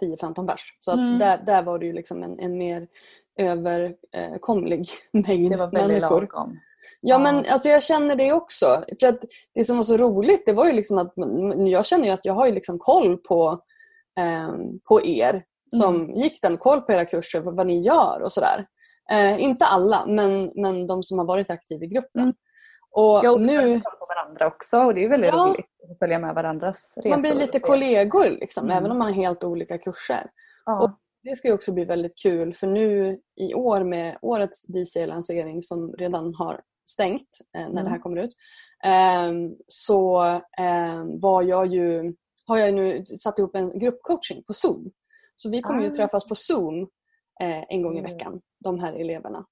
10-15 0.02 0.46
pers. 0.46 0.76
Så 0.80 0.90
att 0.90 0.98
Mm. 0.98 1.18
där, 1.18 1.38
där 1.46 1.62
var 1.62 1.78
det 1.78 1.86
ju 1.86 1.92
liksom 1.92 2.22
en, 2.22 2.38
en 2.40 2.58
mer 2.58 2.88
överkomlig 3.38 4.88
mängd 5.12 5.50
Det 5.52 5.56
var 5.56 5.70
väldigt 5.70 5.88
människor. 6.00 6.20
lagom. 6.20 6.58
Ja 7.00 7.18
men 7.18 7.36
alltså 7.48 7.68
jag 7.68 7.82
känner 7.82 8.16
det 8.16 8.32
också. 8.32 8.84
För 9.00 9.06
att 9.06 9.20
det 9.54 9.64
som 9.64 9.76
var 9.76 9.82
så 9.84 9.96
roligt 9.96 10.42
det 10.46 10.52
var 10.52 10.66
ju 10.66 10.72
liksom 10.72 10.98
att 10.98 11.12
jag 11.68 11.86
känner 11.86 12.04
ju 12.04 12.10
att 12.10 12.24
jag 12.24 12.34
har 12.34 12.46
ju 12.46 12.52
liksom 12.52 12.78
koll 12.78 13.16
på, 13.18 13.60
ehm, 14.20 14.78
på 14.88 15.04
er 15.06 15.44
som 15.76 15.94
Mm. 15.96 16.14
gick 16.16 16.42
den, 16.42 16.56
koll 16.56 16.80
på 16.80 16.92
era 16.92 17.04
kurser, 17.04 17.40
vad, 17.40 17.56
vad 17.56 17.66
ni 17.66 17.80
gör 17.80 18.20
och 18.22 18.32
sådär. 18.32 18.66
Eh, 19.12 19.42
inte 19.42 19.64
alla 19.64 20.06
men, 20.06 20.52
men 20.54 20.86
de 20.86 21.02
som 21.02 21.18
har 21.18 21.24
varit 21.26 21.50
aktiva 21.50 21.84
i 21.84 21.88
gruppen. 21.88 22.34
Mm. 22.96 23.08
Och 23.08 23.24
Jag 23.24 23.40
nu, 23.40 23.80
på 23.80 24.06
varandra 24.08 24.46
också 24.46 24.78
och 24.78 24.94
det 24.94 25.04
är 25.04 25.08
väldigt 25.08 25.30
Ja. 25.34 25.46
roligt 25.46 25.66
att 25.92 25.98
följa 25.98 26.18
med 26.18 26.34
varandras 26.34 26.94
resor. 26.96 27.10
man 27.10 27.20
blir 27.20 27.34
lite 27.34 27.60
kollegor 27.60 28.24
liksom, 28.30 28.64
Mm. 28.64 28.76
även 28.76 28.90
om 28.90 28.98
man 28.98 29.06
har 29.06 29.14
helt 29.14 29.44
olika 29.44 29.78
kurser. 29.78 30.30
Ja. 30.64 30.82
Och 30.84 30.90
Det 31.22 31.36
ska 31.36 31.48
ju 31.48 31.54
också 31.54 31.72
bli 31.72 31.84
väldigt 31.84 32.18
kul 32.22 32.54
för 32.54 32.66
nu 32.66 33.20
i 33.36 33.54
år 33.54 33.84
med 33.84 34.18
årets 34.22 34.66
DC-lansering 34.66 35.62
som 35.62 35.92
redan 35.92 36.34
har 36.34 36.60
stängt 36.90 37.28
eh, 37.56 37.60
när 37.60 37.70
Mm. 37.70 37.84
det 37.84 37.90
här 37.90 37.98
kommer 37.98 38.16
ut 38.22 38.30
ehm, 38.84 39.54
så 39.68 40.20
ehm, 40.58 41.20
var 41.20 41.42
jag 41.42 41.66
ju, 41.66 42.14
har 42.46 42.58
jag 42.58 42.74
nu 42.74 43.06
satt 43.06 43.38
ihop 43.38 43.56
en 43.56 43.78
gruppcoaching 43.78 44.42
på 44.46 44.52
Zoom. 44.52 44.90
Så 45.36 45.50
vi 45.50 45.62
kommer 45.62 45.82
ju 45.82 45.90
Ah. 45.90 45.94
träffas 45.94 46.28
på 46.28 46.34
Zoom 46.34 46.82
eh, 47.40 47.64
en 47.68 47.82
gång 47.82 47.96
i 47.96 47.98
Mm. 47.98 48.12
veckan, 48.12 48.40
de 48.64 48.78
här 48.78 48.92
eleverna. 48.92 49.46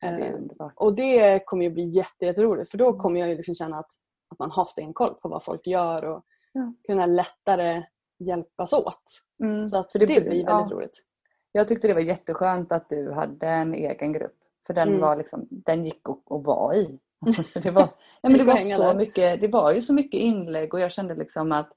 Ja, 0.00 0.10
det 0.10 0.32
underbart. 0.32 0.72
och 0.76 0.94
det 0.94 1.42
kommer 1.46 1.64
ju 1.64 1.70
bli 1.70 1.84
jätte, 1.84 2.24
jätteroligt 2.26 2.70
för 2.70 2.78
då 2.78 2.92
kommer 2.98 3.20
jag 3.20 3.28
ju 3.28 3.34
liksom 3.34 3.54
känna 3.54 3.78
att, 3.78 3.90
att 4.30 4.38
man 4.38 4.50
har 4.50 4.64
stenkoll 4.64 5.14
på 5.14 5.28
vad 5.28 5.44
folk 5.44 5.66
gör 5.66 6.04
och 6.04 6.24
Ja. 6.52 6.72
kunna 6.86 7.06
lättare 7.06 7.82
hjälpas 8.18 8.72
åt. 8.72 9.02
Mm, 9.42 9.64
Så 9.64 9.76
att 9.78 9.92
för 9.92 9.98
det, 9.98 10.06
det- 10.06 10.20
blir 10.20 10.42
ja. 10.44 10.56
väldigt 10.56 10.72
roligt. 10.72 11.04
Jag 11.52 11.68
tyckte 11.68 11.88
det 11.88 11.94
var 11.94 12.00
jätteskönt 12.00 12.72
att 12.72 12.88
du 12.88 13.12
hade 13.12 13.46
en 13.48 13.74
egen 13.74 14.12
grupp. 14.12 14.34
För 14.66 14.74
den, 14.74 14.88
Mm. 14.88 15.00
var 15.00 15.16
liksom, 15.16 15.46
den 15.50 15.84
gick 15.84 16.08
att, 16.08 16.32
att 16.32 16.44
vara 16.44 16.76
i. 16.76 16.98
Alltså, 17.26 17.60
det, 17.60 17.70
var, 17.70 17.82
nej, 18.22 18.32
men 18.32 18.38
det, 18.38 18.44
var 18.44 18.56
så 18.56 18.82
där. 18.82 18.94
mycket, 18.94 19.40
det 19.40 19.48
var 19.48 19.72
ju 19.72 19.82
så 19.82 19.92
mycket 19.92 20.20
inlägg 20.20 20.74
och 20.74 20.80
jag 20.80 20.92
kände 20.92 21.14
liksom 21.14 21.52
att 21.52 21.72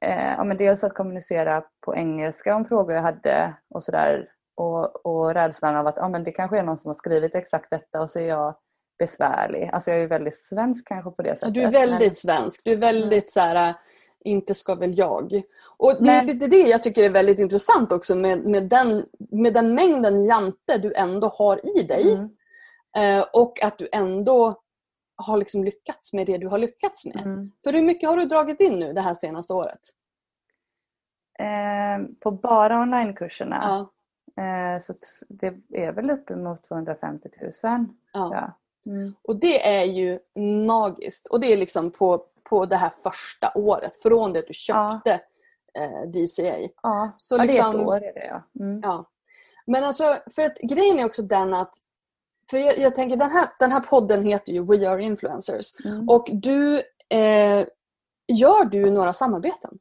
eh, 0.00 0.32
ja, 0.32 0.44
men 0.44 0.56
dels 0.56 0.84
att 0.84 0.94
kommunicera 0.94 1.64
på 1.80 1.94
engelska 1.96 2.56
om 2.56 2.64
frågor 2.64 2.94
jag 2.94 3.02
hade 3.02 3.54
och 3.68 3.82
sådär. 3.82 4.28
Och, 4.56 5.06
och 5.06 5.34
rädslan 5.34 5.76
av 5.76 5.86
att 5.86 5.96
ja, 5.96 6.08
men 6.08 6.24
det 6.24 6.32
kanske 6.32 6.58
är 6.58 6.62
någon 6.62 6.78
som 6.78 6.88
har 6.88 6.94
skrivit 6.94 7.34
exakt 7.34 7.70
detta 7.70 8.02
och 8.02 8.10
så 8.10 8.18
är 8.18 8.28
jag 8.28 8.54
besvärlig. 8.98 9.70
Alltså 9.72 9.90
jag 9.90 10.00
är 10.00 10.06
väldigt 10.06 10.36
svensk 10.36 10.88
kanske 10.88 11.10
på 11.10 11.22
det 11.22 11.36
sättet. 11.36 11.54
Du 11.54 11.62
är 11.62 11.70
väldigt 11.70 12.18
svensk. 12.18 12.60
Du 12.64 12.72
är 12.72 12.76
väldigt 12.76 13.32
så 13.32 13.40
här, 13.40 13.68
äh, 13.68 13.74
inte 14.24 14.54
ska 14.54 14.74
väl 14.74 14.98
jag. 14.98 15.42
Och 15.76 16.04
det 16.04 16.10
är 16.10 16.24
lite 16.24 16.46
det 16.46 16.60
jag 16.60 16.82
tycker 16.82 17.04
är 17.04 17.10
väldigt 17.10 17.38
intressant 17.38 17.92
också 17.92 18.14
med, 18.14 18.44
med, 18.44 18.62
den, 18.62 19.04
med 19.30 19.54
den 19.54 19.74
mängden 19.74 20.24
jante 20.24 20.78
du 20.78 20.94
ändå 20.94 21.28
har 21.28 21.78
i 21.78 21.82
dig. 21.82 22.12
Mm. 22.12 22.30
Eh, 22.96 23.26
och 23.32 23.62
att 23.62 23.78
du 23.78 23.88
ändå 23.92 24.62
har 25.16 25.36
liksom 25.36 25.64
lyckats 25.64 26.12
med 26.12 26.26
det 26.26 26.38
du 26.38 26.48
har 26.48 26.58
lyckats 26.58 27.04
med. 27.04 27.20
Mm. 27.20 27.52
För 27.64 27.72
hur 27.72 27.82
mycket 27.82 28.08
har 28.08 28.16
du 28.16 28.24
dragit 28.24 28.60
in 28.60 28.74
nu 28.74 28.92
det 28.92 29.00
här 29.00 29.14
senaste 29.14 29.54
året? 29.54 29.80
Eh, 31.38 32.06
på 32.20 32.30
bara 32.30 32.80
onlinekurserna 32.80 33.58
Ja. 33.62 33.92
Eh, 34.36 34.80
så 34.80 34.94
det 35.28 35.54
är 35.72 35.92
väl 35.92 36.10
uppemot 36.10 36.68
250 36.68 37.28
000. 37.40 37.52
Ja. 37.62 37.86
Ja. 38.12 38.52
Mm. 38.92 39.14
Och 39.22 39.36
det 39.36 39.68
är 39.68 39.84
ju 39.84 40.18
magiskt. 40.66 41.26
Och 41.26 41.40
det 41.40 41.52
är 41.52 41.56
liksom 41.56 41.90
på, 41.90 42.24
på 42.48 42.66
det 42.66 42.76
här 42.76 42.88
första 43.02 43.52
året, 43.54 43.96
från 43.96 44.32
det 44.32 44.38
att 44.38 44.46
du 44.46 44.54
köpte 44.54 45.20
eh, 45.78 46.02
DCA. 46.10 46.68
Ja, 46.82 47.10
Så 47.16 47.34
ja 47.34 47.38
det 47.38 47.44
är 47.44 47.46
liksom- 47.46 47.80
ett 47.80 47.86
år 47.86 47.96
är 47.96 48.14
det 48.14 48.26
ja. 48.26 48.64
Mm. 48.64 48.80
Ja. 48.82 49.04
Men 49.66 49.84
alltså, 49.84 50.16
för 50.30 50.44
att 50.44 50.58
grejen 50.58 50.98
är 50.98 51.04
också 51.04 51.22
den 51.22 51.54
att 51.54 51.74
för 52.50 52.58
jag, 52.58 52.78
jag 52.78 52.94
tänker 52.94 53.16
den 53.16 53.30
här, 53.30 53.48
den 53.58 53.72
här 53.72 53.80
podden 53.80 54.22
heter 54.22 54.52
ju 54.52 54.64
We 54.64 54.90
Are 54.90 55.02
Influencers. 55.02 55.84
Mm. 55.84 56.08
Och 56.08 56.28
du, 56.32 56.82
eh, 57.08 57.66
gör 58.28 58.64
du 58.64 58.90
några 58.90 59.12
samarbeten? 59.12 59.78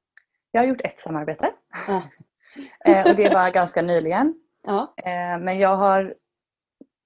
Jag 0.51 0.61
har 0.61 0.67
gjort 0.67 0.81
ett 0.81 0.99
samarbete 0.99 1.51
Ja. 1.87 2.01
eh, 2.85 3.09
och 3.09 3.15
det 3.15 3.33
var 3.33 3.49
ganska 3.49 3.81
nyligen. 3.81 4.33
Ja. 4.65 4.93
Eh, 4.97 5.39
men 5.39 5.59
jag 5.59 5.75
har, 5.77 6.15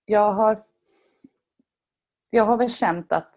jag 0.05 0.31
har 0.31 0.63
jag 2.29 2.43
har 2.45 2.57
väl 2.57 2.71
känt 2.71 3.11
att 3.11 3.33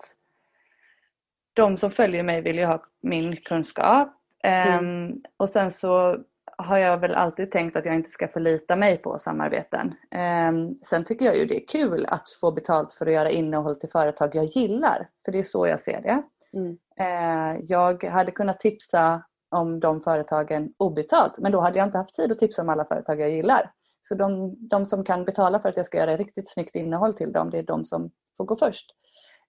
de 1.52 1.76
som 1.76 1.90
följer 1.90 2.22
mig 2.22 2.40
vill 2.40 2.58
ju 2.58 2.64
ha 2.64 2.84
min 3.00 3.36
kunskap. 3.36 4.08
Ehm, 4.42 5.22
Och 5.36 5.48
sen 5.48 5.70
så 5.70 6.18
har 6.56 6.78
jag 6.78 6.98
väl 6.98 7.14
alltid 7.14 7.50
tänkt 7.50 7.76
att 7.76 7.84
jag 7.84 7.94
inte 7.94 8.10
ska 8.10 8.28
förlita 8.28 8.76
mig 8.76 8.96
på 8.96 9.18
samarbeten. 9.18 9.94
Ehm, 10.10 10.74
sen 10.82 11.04
tycker 11.04 11.24
jag 11.24 11.36
ju 11.36 11.46
det 11.46 11.62
är 11.62 11.66
kul 11.68 12.06
att 12.08 12.30
få 12.30 12.52
betalt 12.52 12.92
för 12.92 13.06
att 13.06 13.12
göra 13.12 13.30
innehåll 13.30 13.80
till 13.80 13.90
företag 13.90 14.34
jag 14.34 14.44
gillar. 14.44 15.08
För 15.24 15.32
det 15.32 15.38
är 15.38 15.42
så 15.42 15.66
jag 15.66 15.80
ser 15.80 16.00
det. 16.02 16.22
Mm. 16.52 16.78
Eh, 16.96 17.60
jag 17.68 18.04
hade 18.04 18.30
kunnat 18.30 18.60
tipsa 18.60 19.22
om 19.48 19.80
de 19.80 20.00
företagen 20.00 20.74
obetalt 20.76 21.38
men 21.38 21.52
då 21.52 21.60
hade 21.60 21.78
jag 21.78 21.88
inte 21.88 21.98
haft 21.98 22.14
tid 22.14 22.32
att 22.32 22.38
tipsa 22.38 22.62
om 22.62 22.68
alla 22.68 22.84
företag 22.84 23.20
jag 23.20 23.30
gillar. 23.30 23.70
Så 24.02 24.14
de, 24.14 24.56
de 24.68 24.86
som 24.86 25.04
kan 25.04 25.24
betala 25.24 25.60
för 25.60 25.68
att 25.68 25.76
jag 25.76 25.86
ska 25.86 25.98
göra 25.98 26.16
riktigt 26.16 26.50
snyggt 26.50 26.76
innehåll 26.76 27.14
till 27.14 27.32
dem, 27.32 27.50
det 27.50 27.58
är 27.58 27.62
de 27.62 27.84
som 27.84 28.10
får 28.36 28.44
gå 28.44 28.56
först. 28.56 28.94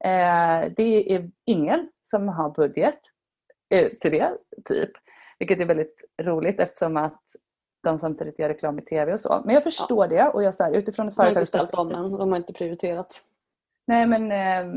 Eh, 0.04 0.72
det 0.76 1.14
är 1.16 1.32
ingen 1.46 1.90
som 2.04 2.28
har 2.28 2.50
budget 2.50 3.00
eh, 3.70 3.90
till 4.02 4.12
det, 4.12 4.38
typ. 4.66 4.92
Vilket 5.40 5.60
är 5.60 5.66
väldigt 5.66 6.02
roligt 6.22 6.60
eftersom 6.60 6.98
att 6.98 7.22
de 7.84 8.00
samtidigt 8.00 8.40
gör 8.40 8.50
reklam 8.50 8.80
i 8.80 8.82
TV 8.82 9.14
och 9.14 9.20
så. 9.20 9.42
Men 9.46 9.56
jag 9.56 9.64
förstår 9.64 10.08
det 10.08 10.28
och 10.28 10.44
jag 10.44 10.56
så 10.56 10.64
här, 10.64 10.72
utifrån 10.72 11.08
ett 11.08 11.16
De 11.16 11.22
har 11.22 11.30
inte 11.30 11.46
ställt 11.46 11.74
om 11.74 11.92
än. 11.92 12.12
De 12.12 12.30
har 12.30 12.38
inte 12.38 12.54
prioriterat. 12.54 13.22
Nej 13.88 14.08
men, 14.08 14.32
eh, 14.32 14.74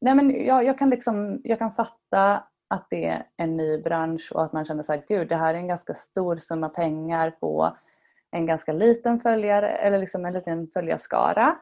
nej, 0.00 0.14
men 0.14 0.44
jag, 0.44 0.64
jag, 0.64 0.78
kan 0.78 0.90
liksom, 0.90 1.40
jag 1.44 1.58
kan 1.58 1.74
fatta 1.74 2.44
att 2.68 2.86
det 2.90 3.06
är 3.06 3.26
en 3.36 3.56
ny 3.56 3.78
bransch 3.78 4.32
och 4.34 4.44
att 4.44 4.52
man 4.52 4.64
känner 4.64 4.82
så 4.82 4.92
här, 4.92 5.04
gud 5.08 5.28
det 5.28 5.36
här 5.36 5.54
är 5.54 5.58
en 5.58 5.68
ganska 5.68 5.94
stor 5.94 6.36
summa 6.36 6.68
pengar 6.68 7.30
på 7.30 7.76
en 8.34 8.46
ganska 8.46 8.72
liten 8.72 9.20
följare 9.20 9.76
eller 9.76 9.98
liksom 9.98 10.24
en 10.24 10.32
liten 10.32 10.68
följarskara. 10.68 11.56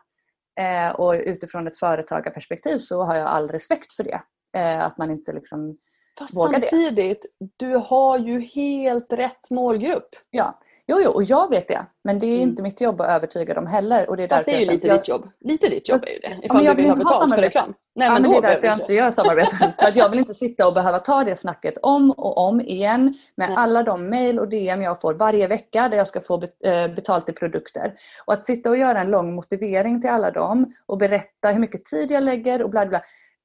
Eh, 0.60 0.90
och 0.90 1.12
utifrån 1.12 1.66
ett 1.66 1.78
företagarperspektiv 1.78 2.78
så 2.78 3.02
har 3.02 3.14
jag 3.14 3.26
all 3.26 3.48
respekt 3.48 3.92
för 3.92 4.04
det. 4.04 4.22
Eh, 4.58 4.84
att 4.84 4.98
man 4.98 5.10
inte 5.10 5.32
liksom, 5.32 5.78
Fast 6.18 6.36
Vågar 6.36 6.60
det. 6.60 6.68
samtidigt, 6.68 7.26
du 7.56 7.76
har 7.76 8.18
ju 8.18 8.40
helt 8.40 9.12
rätt 9.12 9.50
målgrupp. 9.50 10.08
ja. 10.30 10.58
Jo, 10.86 11.00
jo, 11.04 11.10
och 11.10 11.22
jag 11.24 11.50
vet 11.50 11.68
det. 11.68 11.86
Men 12.04 12.18
det 12.18 12.26
är 12.26 12.36
Mm. 12.36 12.48
inte 12.48 12.62
mitt 12.62 12.80
jobb 12.80 13.00
att 13.00 13.08
övertyga 13.08 13.54
dem 13.54 13.66
heller. 13.66 14.08
Och 14.10 14.16
det 14.16 14.22
är 14.24 14.28
Fast 14.28 14.46
det 14.46 14.52
är 14.52 14.58
ju 14.58 14.64
jag 14.64 14.72
lite 14.72 14.86
känner- 14.86 14.98
ditt 14.98 15.08
jobb. 15.08 15.28
Lite 15.40 15.68
ditt 15.68 15.88
jobb 15.88 15.94
Fast- 16.00 16.08
är 16.08 16.12
ju 16.12 16.18
det. 16.18 16.28
Ja, 16.30 16.36
Ifall 16.42 16.56
men 16.56 16.64
jag 16.66 16.72
du 16.76 16.82
vill 16.82 16.84
vill 16.84 16.90
ha 16.90 16.96
betalt 16.98 17.18
för 17.22 17.28
samarbete. 17.28 17.46
reklam. 17.46 17.74
Nej 17.94 18.06
ja, 18.06 18.12
men 18.12 18.22
men 18.22 18.30
det 18.30 18.36
är 18.36 18.42
därför 18.42 18.66
jag 18.66 18.80
inte 18.80 18.94
gör 18.94 19.10
samarbeten. 19.10 19.58
För 19.78 19.88
att 19.88 19.96
jag 19.96 20.08
vill 20.08 20.18
inte 20.18 20.34
sitta 20.34 20.66
och 20.66 20.74
behöva 20.74 20.98
ta 20.98 21.24
det 21.24 21.36
snacket 21.36 21.74
om 21.82 22.10
och 22.10 22.38
om 22.38 22.60
igen 22.60 23.14
med 23.34 23.48
Nej. 23.48 23.56
alla 23.58 23.82
de 23.82 24.10
mail 24.10 24.38
och 24.38 24.48
DM 24.48 24.82
jag 24.82 25.00
får 25.00 25.14
varje 25.14 25.46
vecka 25.46 25.88
där 25.88 25.96
jag 25.96 26.06
ska 26.06 26.20
få 26.20 26.42
eh, 26.42 26.88
betalt 26.88 27.28
i 27.28 27.32
produkter. 27.32 27.94
Och 28.24 28.32
att 28.34 28.46
sitta 28.46 28.70
och 28.70 28.76
göra 28.76 29.00
en 29.00 29.10
lång 29.10 29.34
motivering 29.34 30.00
till 30.00 30.10
alla 30.10 30.30
dem 30.30 30.74
och 30.86 30.98
berätta 30.98 31.48
hur 31.50 31.60
mycket 31.60 31.84
tid 31.84 32.10
jag 32.10 32.22
lägger 32.22 32.62
och 32.62 32.70
bla 32.70 32.86
bla. 32.86 33.02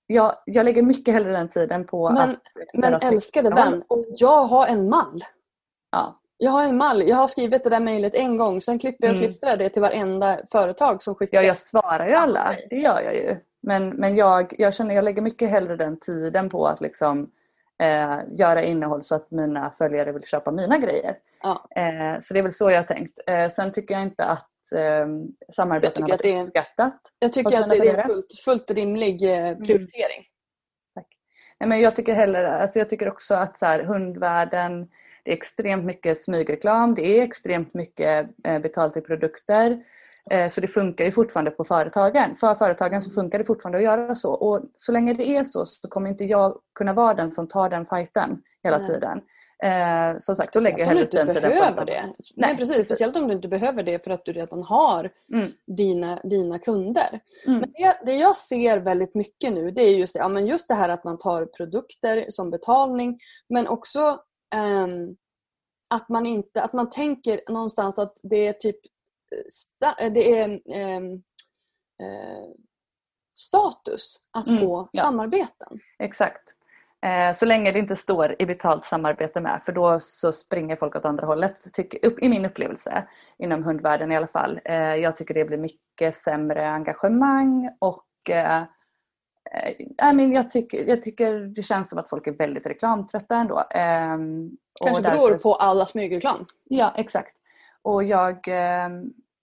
Jag, 0.08 0.34
jag 0.46 0.64
lägger 0.66 0.82
mycket 0.84 1.14
hellre 1.14 1.32
den 1.32 1.50
tiden 1.50 1.86
på 1.88 2.10
Men- 2.10 2.30
att 2.30 2.38
Men 2.74 2.94
älskade 2.94 3.50
vän, 3.50 3.84
jag 4.18 4.42
har 4.44 4.68
en 4.68 4.90
mall. 4.90 5.22
Ja. 5.92 6.20
Jag 6.38 6.52
har 6.52 6.64
en 6.64 6.78
mall. 6.78 7.08
Jag 7.10 7.16
har 7.16 7.28
skrivit 7.28 7.64
det 7.64 7.70
där 7.70 7.80
mejlet 7.80 8.16
en 8.16 8.38
gång. 8.38 8.62
Sen 8.62 8.80
klipper 8.80 9.08
jag 9.08 9.12
och 9.14 9.18
Mm. 9.18 9.28
klistrar 9.28 9.58
det 9.58 9.70
till 9.70 9.82
varenda 9.82 10.40
företag 10.52 11.02
som 11.02 11.16
skickar. 11.16 11.42
Ja, 11.42 11.48
jag 11.48 11.58
svarar 11.58 12.08
ju 12.08 12.14
alla. 12.14 12.56
Det 12.70 12.76
gör 12.76 13.02
jag 13.02 13.16
ju. 13.16 13.38
Men, 13.62 13.90
men 13.90 14.16
jag, 14.16 14.54
jag 14.58 14.74
känner 14.74 14.96
jag 14.96 15.04
lägger 15.04 15.22
mycket 15.22 15.50
hellre 15.50 15.76
den 15.76 16.00
tiden 16.00 16.50
på 16.50 16.68
att 16.68 16.82
liksom, 16.82 17.32
eh, 17.84 18.18
göra 18.32 18.64
innehåll 18.64 19.04
så 19.04 19.16
att 19.16 19.32
mina 19.32 19.72
följare 19.78 20.12
vill 20.12 20.24
köpa 20.24 20.52
mina 20.52 20.78
grejer. 20.78 21.18
Ja. 21.44 21.68
Eh, 21.76 22.20
så 22.20 22.34
det 22.34 22.40
är 22.40 22.44
väl 22.44 22.54
så 22.54 22.72
jag 22.72 22.78
har 22.80 22.84
tänkt. 22.84 23.20
Eh, 23.28 23.52
sen 23.52 23.72
tycker 23.72 23.94
jag 23.94 24.04
inte 24.04 24.26
att 24.26 24.72
eh, 24.76 25.08
samarbeten 25.56 26.04
har 26.04 26.10
varit 26.10 26.26
är 26.26 26.42
uppskattat. 26.42 27.02
Jag 27.20 27.34
tycker 27.34 27.62
att 27.62 27.70
det 27.70 27.78
är 27.78 27.94
en 27.98 28.04
fullt, 28.04 28.34
fullt 28.46 28.72
rimlig 28.72 29.24
eh, 29.24 29.56
prioritering. 29.56 30.26
Nej, 31.60 31.70
men 31.70 31.80
jag 31.80 31.96
tycker 31.96 32.14
hellre, 32.14 32.58
alltså 32.58 32.80
jag 32.80 32.90
tycker 32.90 33.08
också 33.08 33.36
att 33.36 33.58
så 33.58 33.66
här, 33.66 33.84
hundvärlden, 33.84 34.88
det 35.28 35.32
är 35.32 35.38
extremt 35.38 35.86
mycket 35.86 36.22
smygreklam, 36.22 36.96
det 36.96 37.20
är 37.20 37.24
extremt 37.24 37.74
mycket 37.74 38.30
eh, 38.44 38.60
betalt 38.60 38.98
i 38.98 39.02
produkter. 39.02 39.84
Eh, 40.32 40.50
så 40.50 40.62
det 40.62 40.68
funkar 40.68 41.06
ju 41.06 41.12
fortfarande 41.12 41.52
på 41.52 41.64
företagen. 41.64 42.36
För 42.36 42.56
företagen 42.56 43.02
så 43.02 43.12
funkar 43.12 43.38
det 43.38 43.46
fortfarande 43.46 43.78
att 43.78 43.84
göra 43.84 44.16
så. 44.16 44.34
Och 44.34 44.62
så 44.76 44.92
länge 44.92 45.14
det 45.14 45.30
är 45.30 45.44
så 45.44 45.66
så 45.66 45.88
kommer 45.88 46.10
inte 46.10 46.24
jag 46.24 46.60
kunna 46.76 46.94
vara 46.94 47.14
den 47.14 47.32
som 47.32 47.48
tar 47.48 47.70
den 47.70 47.86
fighten 47.86 48.42
hela 48.64 48.78
Nej. 48.78 48.88
tiden. 48.88 49.22
Eh, 49.64 50.20
som 50.20 50.36
sagt, 50.36 50.54
då 50.54 50.60
lägger 50.60 50.80
jag 50.80 50.86
hellre 50.86 51.06
den 51.12 51.28
tiden 51.28 51.36
på 51.36 51.50
behöver 51.50 51.86
det. 51.86 52.02
Nej, 52.02 52.14
Nej, 52.36 52.58
precis. 52.58 52.86
Speciellt 52.86 53.16
om 53.16 53.28
du 53.28 53.34
inte 53.34 53.48
behöver 53.48 53.84
det 53.84 54.04
för 54.04 54.12
att 54.12 54.26
du 54.26 54.32
redan 54.32 54.64
har 54.64 55.10
Mm. 55.34 55.52
dina, 55.68 56.20
dina 56.24 56.60
kunder. 56.60 57.20
Mm. 57.48 57.60
Men 57.60 57.72
det, 57.74 57.98
det 58.06 58.16
jag 58.16 58.36
ser 58.36 58.78
väldigt 58.78 59.16
mycket 59.16 59.54
nu 59.54 59.72
det 59.72 59.82
är 59.82 59.98
just 59.98 60.16
ja, 60.16 60.28
men 60.28 60.48
just 60.48 60.68
det 60.68 60.76
här 60.76 60.90
att 60.90 61.04
man 61.04 61.18
tar 61.18 61.46
produkter 61.46 62.26
som 62.30 62.52
betalning 62.52 63.20
men 63.50 63.68
också 63.68 64.20
ehm, 64.56 65.16
att 65.90 66.10
man 66.10 66.26
inte 66.26 66.62
att 66.62 66.74
man 66.74 66.90
tänker 66.90 67.42
någonstans 67.50 68.00
att 68.00 68.18
det 68.24 68.48
är 68.48 68.54
typ 68.54 68.78
eh, 69.82 70.06
eh, 70.06 70.14
det 70.14 70.32
är 70.40 70.62
ehm, 70.74 71.14
eh, 72.04 72.48
status 73.40 74.16
att 74.32 74.48
Mm, 74.48 74.62
få 74.62 74.90
ja. 74.92 75.02
samarbeten. 75.02 75.80
Exakt. 76.00 76.54
Eh, 77.06 77.34
Så 77.34 77.46
länge 77.46 77.72
det 77.72 77.80
inte 77.80 77.96
står 77.96 78.36
i 78.40 78.46
betalt 78.46 78.86
samarbete 78.86 79.42
med 79.42 79.62
för 79.66 79.72
då 79.72 80.00
så 80.00 80.32
springer 80.32 80.76
folk 80.76 80.96
åt 80.96 81.06
andra 81.06 81.26
hållet. 81.28 81.74
Tycker, 81.74 82.06
upp, 82.06 82.20
I 82.24 82.30
min 82.30 82.46
upplevelse 82.46 83.08
inom 83.38 83.64
hundvärlden 83.64 84.12
i 84.12 84.16
alla 84.16 84.28
fall. 84.28 84.60
Eh, 84.66 84.96
Jag 84.96 85.16
tycker 85.16 85.34
det 85.34 85.46
blir 85.46 85.58
mycket 85.58 86.16
sämre 86.16 86.70
engagemang 86.70 87.70
och 87.80 88.30
eh, 88.30 88.64
I 90.12 90.14
mean, 90.14 90.32
jag, 90.32 90.50
tycker, 90.52 90.86
jag 90.86 91.04
tycker 91.04 91.34
det 91.40 91.64
känns 91.64 91.90
som 91.90 91.98
att 92.00 92.10
folk 92.10 92.28
är 92.28 92.32
väldigt 92.32 92.66
reklamtrötta 92.66 93.36
ändå. 93.36 93.64
Ehm, 93.70 94.52
Kanske 94.84 95.04
därför- 95.04 95.18
beror 95.28 95.38
på 95.38 95.56
alla 95.56 95.86
smygreklam. 95.86 96.46
Ja, 96.64 96.94
exakt. 96.98 97.34
och 97.82 98.04
jag, 98.04 98.48
eh, 98.48 98.90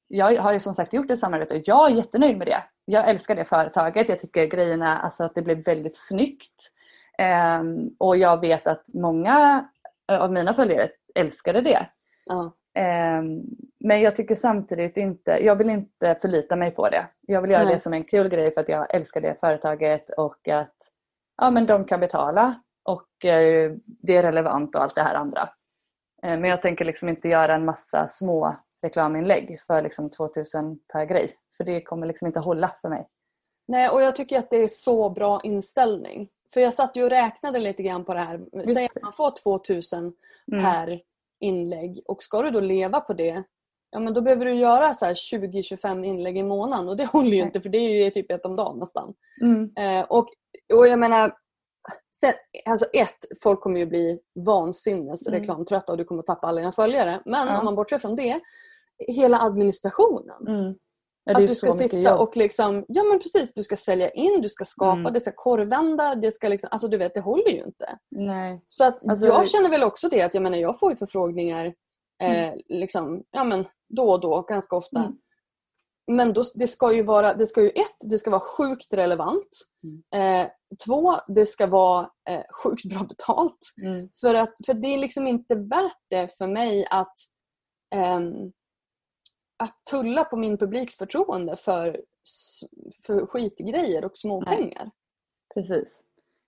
jag 0.08 0.42
har 0.42 0.52
ju 0.52 0.60
som 0.60 0.74
sagt 0.74 0.92
gjort 0.92 1.10
ett 1.10 1.18
samarbete 1.18 1.54
och 1.54 1.62
jag 1.64 1.90
är 1.90 1.94
jättenöjd 1.94 2.38
med 2.38 2.46
det. 2.46 2.62
Jag 2.84 3.08
älskar 3.08 3.34
det 3.36 3.44
företaget. 3.44 4.08
Jag 4.08 4.20
tycker 4.20 4.46
grejerna, 4.46 4.98
alltså 4.98 5.24
att 5.24 5.34
det 5.34 5.42
blev 5.42 5.64
väldigt 5.64 5.96
snyggt. 5.96 6.70
Eh, 7.18 7.62
och 7.98 8.16
jag 8.16 8.40
vet 8.40 8.66
att 8.66 8.84
många 8.94 9.68
av 10.08 10.32
mina 10.32 10.54
följare 10.54 10.88
älskade 11.14 11.60
det. 11.60 11.86
Ja. 12.26 12.52
Men 13.86 14.00
jag 14.00 14.16
tycker 14.16 14.34
samtidigt 14.34 14.96
inte, 14.96 15.30
jag 15.30 15.56
vill 15.56 15.70
inte 15.70 16.18
förlita 16.20 16.56
mig 16.56 16.70
på 16.70 16.88
det. 16.88 17.06
Jag 17.20 17.42
vill 17.42 17.50
göra 17.50 17.64
Nej. 17.64 17.74
det 17.74 17.80
som 17.80 17.92
en 17.92 18.04
kul 18.04 18.28
grej 18.28 18.50
för 18.50 18.60
att 18.60 18.68
jag 18.68 18.94
älskar 18.94 19.20
det 19.20 19.40
företaget 19.40 20.10
och 20.10 20.48
att 20.48 20.76
ja, 21.36 21.50
men 21.50 21.66
de 21.66 21.84
kan 21.84 22.00
betala 22.00 22.60
och 22.82 23.24
eh, 23.24 23.72
det 23.84 24.16
är 24.16 24.22
relevant 24.22 24.74
och 24.74 24.82
allt 24.82 24.94
det 24.94 25.02
här 25.02 25.14
andra. 25.14 25.42
Eh, 26.22 26.38
Men 26.38 26.44
jag 26.44 26.62
tänker 26.62 26.84
liksom 26.84 27.08
inte 27.08 27.28
göra 27.28 27.54
en 27.54 27.64
massa 27.64 28.08
små 28.08 28.56
reklaminlägg 28.82 29.60
för 29.66 29.82
liksom 29.82 30.10
2000 30.10 30.78
per 30.92 31.04
grej. 31.04 31.30
För 31.56 31.64
det 31.64 31.82
kommer 31.82 32.06
liksom 32.06 32.26
inte 32.26 32.40
hålla 32.40 32.74
för 32.80 32.88
mig. 32.88 33.08
Nej, 33.68 33.88
och 33.88 34.02
jag 34.02 34.16
tycker 34.16 34.38
att 34.38 34.50
det 34.50 34.56
är 34.56 34.68
så 34.68 35.10
bra 35.10 35.40
inställning. 35.42 36.28
För 36.54 36.60
jag 36.60 36.74
satt 36.74 36.96
ju 36.96 37.04
och 37.04 37.10
räknade 37.10 37.60
lite 37.60 37.82
grann 37.82 38.04
på 38.04 38.14
det 38.14 38.20
här. 38.20 38.40
Säg 38.66 38.84
att 38.84 39.02
man 39.02 39.12
får 39.12 39.30
2000 39.42 40.12
Mm. 40.52 40.64
per 40.64 41.00
inlägg 41.40 42.02
och 42.06 42.22
ska 42.22 42.42
du 42.42 42.50
då 42.50 42.60
leva 42.60 43.00
på 43.00 43.12
det 43.12 43.42
Ja 43.94 44.00
men 44.00 44.14
då 44.14 44.20
behöver 44.20 44.44
du 44.44 44.54
göra 44.54 44.94
så 44.94 45.06
här 45.06 45.14
20-25 45.14 46.04
inlägg 46.04 46.38
i 46.38 46.42
månaden 46.42 46.88
och 46.88 46.96
det 46.96 47.04
håller 47.12 47.30
ju 47.30 47.36
Nej. 47.36 47.40
inte 47.46 47.60
för 47.60 47.68
det 47.68 47.78
är 47.78 48.04
ju 48.04 48.10
typ 48.10 48.30
ett 48.30 48.44
om 48.46 48.56
dagen 48.56 48.78
nästan. 48.78 49.14
Mm. 49.42 49.70
Eh, 49.78 50.06
och, 50.08 50.26
och 50.74 50.88
jag 50.88 50.98
menar, 50.98 51.32
sen, 52.20 52.32
alltså 52.66 52.86
ett, 52.92 53.18
folk 53.42 53.60
kommer 53.60 53.78
ju 53.80 53.86
bli 53.86 54.18
vansinnes 54.46 55.28
Mm. 55.28 55.40
reklamtrötta 55.40 55.92
och 55.92 55.98
du 55.98 56.04
kommer 56.04 56.22
tappa 56.22 56.46
alla 56.46 56.60
dina 56.60 56.72
följare. 56.72 57.20
Men 57.24 57.48
Ja. 57.48 57.58
om 57.58 57.64
man 57.64 57.74
bortser 57.74 57.98
från 57.98 58.16
det, 58.16 58.40
hela 59.08 59.38
administrationen. 59.40 60.46
Mm. 60.48 60.74
Ja, 61.24 61.32
att 61.40 61.46
du 61.48 61.54
ska 61.54 61.72
sitta 61.72 61.98
jobb. 61.98 62.20
och 62.20 62.36
liksom, 62.36 62.84
ja 62.88 63.02
men 63.02 63.18
precis, 63.18 63.54
du 63.54 63.62
ska 63.62 63.76
sälja 63.76 64.10
in, 64.10 64.40
du 64.42 64.48
ska 64.48 64.64
skapa, 64.64 64.98
Mm. 64.98 65.12
det 65.12 65.20
ska 65.20 65.32
korvvända, 65.32 66.14
det 66.14 66.30
ska 66.30 66.48
liksom, 66.48 66.68
alltså 66.72 66.88
du 66.88 66.96
vet 66.96 67.14
det 67.14 67.20
håller 67.20 67.48
ju 67.50 67.64
inte. 67.64 67.98
Nej. 68.10 68.60
Så 68.68 68.84
att 68.84 69.08
Alltså- 69.08 69.26
jag 69.26 69.48
känner 69.48 69.70
väl 69.70 69.82
också 69.82 70.08
det 70.08 70.22
att 70.22 70.34
jag 70.34 70.42
menar 70.42 70.58
jag 70.58 70.78
får 70.80 70.90
ju 70.90 70.96
förfrågningar 70.96 71.74
eh, 72.22 72.52
liksom, 72.68 73.22
ja 73.30 73.44
men 73.44 73.64
då 73.88 74.10
och 74.12 74.20
då, 74.20 74.42
ganska 74.42 74.76
ofta. 74.76 75.00
Mm. 75.00 75.18
Men 76.06 76.32
då, 76.32 76.42
det 76.54 76.66
ska 76.66 76.92
ju 76.92 77.02
vara, 77.02 77.34
det 77.34 77.46
ska 77.46 77.62
ju 77.62 77.68
ett, 77.68 77.96
det 78.00 78.18
ska 78.18 78.30
vara 78.30 78.40
sjukt 78.40 78.94
relevant. 78.94 79.48
Mm. 79.82 80.42
Eh, 80.44 80.50
två, 80.86 81.14
det 81.28 81.46
ska 81.46 81.66
vara 81.66 82.10
eh, 82.28 82.42
sjukt 82.62 82.84
bra 82.84 83.02
betalt. 83.02 83.58
Mm. 83.82 84.08
För, 84.20 84.34
att, 84.34 84.54
för 84.66 84.74
det 84.74 84.88
är 84.88 84.98
liksom 84.98 85.26
inte 85.26 85.54
värt 85.54 86.00
det 86.10 86.38
för 86.38 86.46
mig 86.46 86.86
att, 86.90 87.14
ehm, 87.94 88.52
att 89.56 89.82
tulla 89.90 90.24
på 90.24 90.36
min 90.36 90.58
publiks 90.58 90.96
förtroende 90.96 91.56
för, 91.56 92.00
för 93.06 93.26
skitgrejer 93.26 94.04
och 94.04 94.16
småpengar. 94.16 94.90
Precis. 95.54 96.03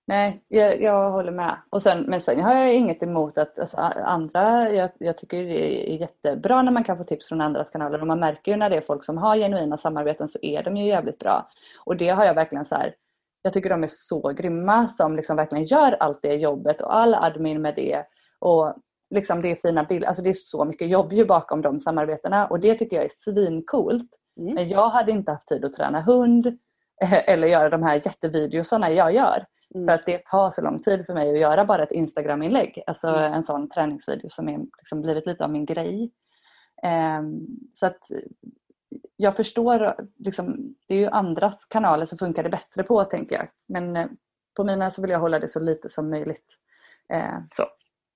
Nej, 0.08 0.44
jag, 0.48 0.82
jag 0.82 1.10
håller 1.10 1.32
med. 1.32 1.56
Och 1.70 1.82
sen, 1.82 2.02
men 2.02 2.20
sen 2.20 2.40
har 2.40 2.54
jag 2.54 2.74
inget 2.74 3.02
emot 3.02 3.38
att 3.38 3.58
alltså, 3.58 3.76
andra, 3.76 4.72
jag, 4.72 4.90
jag 4.98 5.18
tycker 5.18 5.44
det 5.44 5.92
är 5.92 6.00
jättebra 6.00 6.62
när 6.62 6.72
man 6.72 6.84
kan 6.84 6.98
få 6.98 7.04
tips 7.04 7.28
från 7.28 7.40
andras 7.40 7.70
kanaler 7.70 8.00
och 8.00 8.06
man 8.06 8.20
märker 8.20 8.52
ju 8.52 8.58
när 8.58 8.70
det 8.70 8.76
är 8.76 8.80
folk 8.80 9.04
som 9.04 9.18
har 9.18 9.36
genuina 9.36 9.76
samarbeten 9.76 10.28
så 10.28 10.38
är 10.42 10.62
de 10.62 10.76
ju 10.76 10.86
jävligt 10.86 11.18
bra. 11.18 11.48
Och 11.84 11.96
det 11.96 12.08
har 12.08 12.24
jag 12.24 12.34
verkligen 12.34 12.64
så 12.64 12.74
här, 12.74 12.94
jag 13.42 13.52
tycker 13.52 13.70
de 13.70 13.84
är 13.84 13.90
så 13.92 14.28
grymma 14.28 14.88
som 14.88 15.16
liksom 15.16 15.36
verkligen 15.36 15.64
gör 15.64 15.96
allt 16.00 16.22
det 16.22 16.34
jobbet 16.34 16.80
och 16.80 16.96
all 16.96 17.14
admin 17.14 17.62
med 17.62 17.74
det. 17.74 18.04
Och 18.38 18.74
liksom 19.10 19.42
det 19.42 19.50
är 19.50 19.54
fina 19.54 19.84
bilder, 19.84 20.08
alltså 20.08 20.22
det 20.22 20.30
är 20.30 20.34
så 20.34 20.64
mycket 20.64 20.88
jobb 20.88 21.12
ju 21.12 21.24
bakom 21.24 21.62
de 21.62 21.80
samarbetena 21.80 22.46
och 22.46 22.60
det 22.60 22.74
tycker 22.74 22.96
jag 22.96 23.04
är 23.04 23.12
svincoolt. 23.16 24.10
Mm. 24.40 24.54
Men 24.54 24.68
jag 24.68 24.88
hade 24.88 25.12
inte 25.12 25.30
haft 25.32 25.48
tid 25.48 25.64
att 25.64 25.74
träna 25.74 26.00
hund 26.00 26.46
eh, 27.02 27.28
eller 27.28 27.48
göra 27.48 27.70
de 27.70 27.82
här 27.82 27.94
jättevideosarna 27.94 28.90
jag 28.90 29.14
gör. 29.14 29.44
Mm. 29.74 29.86
För 29.86 29.94
att 29.94 30.06
det 30.06 30.24
tar 30.24 30.50
så 30.50 30.62
lång 30.62 30.78
tid 30.78 31.06
för 31.06 31.14
mig 31.14 31.30
att 31.30 31.38
göra 31.38 31.64
bara 31.64 31.82
ett 31.82 31.92
Instagram-inlägg. 31.92 32.82
Alltså 32.86 33.08
Mm. 33.08 33.32
en 33.32 33.44
sån 33.44 33.68
träningsvideo 33.68 34.30
som 34.30 34.48
är 34.48 34.58
liksom 34.78 35.00
blivit 35.02 35.26
lite 35.26 35.44
av 35.44 35.50
min 35.50 35.66
grej. 35.66 36.12
Ehm, 36.82 37.46
så 37.74 37.86
att 37.86 38.00
jag 39.16 39.36
förstår, 39.36 39.96
liksom, 40.18 40.74
det 40.86 40.94
är 40.94 40.98
ju 40.98 41.06
andras 41.06 41.64
kanaler 41.64 42.06
som 42.06 42.18
funkar 42.18 42.42
det 42.42 42.48
bättre 42.48 42.82
på 42.82 43.04
tänker 43.04 43.36
jag. 43.36 43.48
Men 43.66 43.96
eh, 43.96 44.06
på 44.56 44.64
mina 44.64 44.90
så 44.90 45.02
vill 45.02 45.10
jag 45.10 45.20
hålla 45.20 45.38
det 45.38 45.48
så 45.48 45.60
lite 45.60 45.88
som 45.88 46.10
möjligt. 46.10 46.46
Eh, 47.12 47.38
så. 47.56 47.64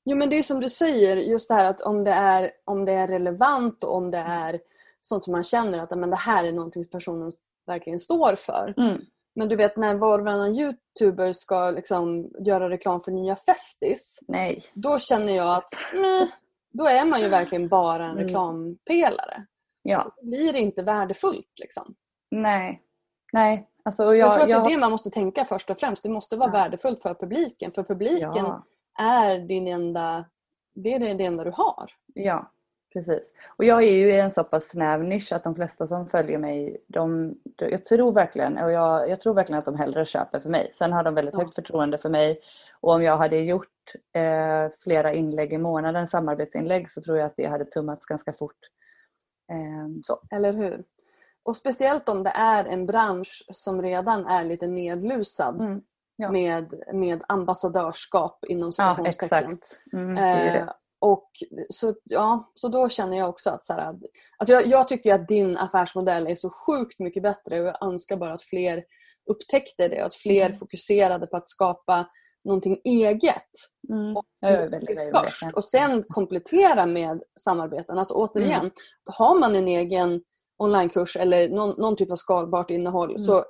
Jo 0.04 0.16
men 0.16 0.30
det 0.30 0.36
är 0.38 0.42
som 0.42 0.60
du 0.60 0.68
säger, 0.68 1.16
just 1.16 1.48
det 1.48 1.54
här 1.54 1.64
att 1.64 1.80
om 1.80 2.04
det 2.04 2.12
är, 2.12 2.50
om 2.64 2.84
det 2.84 2.92
är 2.92 3.08
relevant 3.08 3.84
och 3.84 3.96
om 3.96 4.10
det 4.10 4.18
är 4.18 4.60
sånt 5.00 5.24
som 5.24 5.32
man 5.32 5.44
känner 5.44 5.78
att 5.78 5.98
men 5.98 6.10
det 6.10 6.16
här 6.16 6.44
är 6.44 6.52
någonting 6.52 6.84
som 6.84 6.90
personen 6.90 7.30
verkligen 7.66 8.00
står 8.00 8.34
för. 8.36 8.74
Mm. 8.76 9.00
Men 9.34 9.48
du 9.48 9.56
vet 9.56 9.76
när 9.76 9.94
var 9.94 10.18
och 10.18 10.24
varannan 10.24 10.54
youtuber 10.54 11.32
ska 11.32 11.70
liksom 11.70 12.30
göra 12.38 12.70
reklam 12.70 13.00
för 13.00 13.12
nya 13.12 13.36
Festis, 13.36 14.18
Nej. 14.28 14.62
då 14.74 14.98
känner 14.98 15.36
jag 15.36 15.54
att 15.56 15.68
nej, 15.94 16.30
då 16.72 16.84
är 16.84 17.04
man 17.04 17.20
ju 17.20 17.28
verkligen 17.28 17.68
bara 17.68 18.04
en 18.04 18.10
Mm. 18.10 18.22
reklampelare. 18.24 19.46
Ja. 19.82 20.12
Då 20.16 20.26
blir 20.26 20.52
det 20.52 20.58
inte 20.58 20.82
värdefullt. 20.82 21.48
Liksom. 21.60 21.94
Nej. 22.30 22.82
Nej. 23.32 23.68
Alltså, 23.84 24.02
Jag, 24.04 24.16
jag, 24.16 24.32
tror 24.34 24.42
att 24.44 24.50
jag, 24.50 24.62
det 24.64 24.66
är 24.66 24.74
det 24.74 24.80
man 24.80 24.90
måste 24.90 25.10
tänka 25.10 25.44
först 25.44 25.70
och 25.70 25.78
främst. 25.78 26.02
Det 26.02 26.08
måste 26.08 26.36
vara 26.36 26.48
Ja. 26.48 26.52
värdefullt 26.52 27.02
för 27.02 27.14
publiken. 27.14 27.72
För 27.72 27.82
publiken 27.82 28.32
Ja. 28.34 28.64
är 28.98 29.38
din 29.38 29.66
enda, 29.68 30.24
det 30.74 30.92
är 30.94 30.98
det 30.98 31.14
det 31.14 31.24
enda 31.24 31.44
du 31.44 31.50
har. 31.50 31.90
Ja, 32.14 32.50
precis. 32.92 33.32
Och 33.56 33.64
jag 33.64 33.82
är 33.82 33.92
ju 33.94 34.14
i 34.14 34.20
en 34.20 34.30
så 34.30 34.44
pass 34.44 34.68
snäv 34.68 35.04
nisch 35.04 35.32
att 35.32 35.44
de 35.44 35.54
flesta 35.54 35.86
som 35.86 36.06
följer 36.08 36.38
mig, 36.38 36.84
de, 36.86 37.34
jag 37.56 37.84
tror 37.84 38.12
verkligen, 38.12 38.58
och 38.58 38.70
jag, 38.72 39.08
jag 39.10 39.20
tror 39.20 39.34
verkligen 39.34 39.58
att 39.58 39.64
de 39.64 39.76
hellre 39.76 40.04
köper 40.04 40.40
för 40.40 40.48
mig. 40.48 40.72
Sen 40.74 40.92
har 40.92 41.04
de 41.04 41.14
väldigt 41.14 41.34
Ja. 41.34 41.40
högt 41.40 41.54
förtroende 41.54 41.98
för 41.98 42.08
mig. 42.08 42.40
Och 42.80 42.92
om 42.92 43.02
jag 43.02 43.16
hade 43.16 43.36
gjort 43.38 43.68
eh, 44.14 44.72
flera 44.82 45.12
inlägg 45.12 45.52
i 45.52 45.58
månaden, 45.58 46.08
samarbetsinlägg, 46.08 46.90
så 46.90 47.02
tror 47.02 47.18
jag 47.18 47.26
att 47.26 47.36
det 47.36 47.46
hade 47.46 47.64
tummats 47.64 48.06
ganska 48.06 48.32
fort. 48.32 48.58
Eh, 49.52 49.88
så. 50.02 50.20
Eller 50.30 50.52
hur? 50.52 50.84
Och 51.42 51.56
speciellt 51.56 52.08
om 52.08 52.22
det 52.22 52.30
är 52.34 52.64
en 52.64 52.86
bransch 52.86 53.44
som 53.52 53.82
redan 53.82 54.26
är 54.26 54.44
lite 54.44 54.66
nedlusad 54.66 55.60
Mm. 55.60 55.80
Ja. 56.16 56.30
med, 56.30 56.74
med 56.92 57.22
ambassadörskap 57.28 58.44
inom 58.48 58.66
Ja, 58.78 58.94
citationstecken. 58.94 59.52
exakt. 59.52 59.78
Mm, 59.92 60.14
det 60.14 60.20
Eh, 60.22 60.52
det. 60.52 60.72
Och 61.00 61.28
så, 61.70 61.94
ja, 62.04 62.50
så 62.54 62.68
då 62.68 62.88
känner 62.88 63.16
jag 63.18 63.28
också 63.28 63.50
att 63.50 63.64
så 63.64 63.72
här, 63.72 63.94
alltså 64.36 64.52
jag, 64.54 64.66
jag 64.66 64.88
tycker 64.88 65.14
att 65.14 65.28
din 65.28 65.56
affärsmodell 65.56 66.26
är 66.26 66.34
så 66.34 66.50
sjukt 66.50 66.98
mycket 67.00 67.22
bättre 67.22 67.60
och 67.60 67.66
jag 67.66 67.82
önskar 67.82 68.16
bara 68.16 68.32
att 68.32 68.42
fler 68.42 68.84
upptäckte 69.30 69.88
det 69.88 70.00
och 70.00 70.06
att 70.06 70.14
fler 70.14 70.46
Mm. 70.46 70.58
fokuserade 70.58 71.26
på 71.26 71.36
att 71.36 71.48
skapa 71.48 72.06
någonting 72.44 72.80
eget 72.84 73.50
Mm. 73.90 74.16
och 74.16 74.24
först 75.24 75.42
och 75.56 75.64
sen 75.64 76.04
komplettera 76.08 76.86
med 76.86 77.22
samarbeten. 77.40 77.98
Alltså 77.98 78.14
återigen, 78.14 78.60
Mm. 78.60 78.70
har 79.18 79.38
man 79.40 79.54
en 79.56 79.68
egen 79.68 80.22
onlinekurs 80.58 81.16
eller 81.16 81.48
någon, 81.48 81.74
någon 81.80 81.96
typ 81.96 82.10
av 82.10 82.16
skalbart 82.16 82.70
innehåll 82.70 83.10
Mm. 83.10 83.18
så 83.18 83.44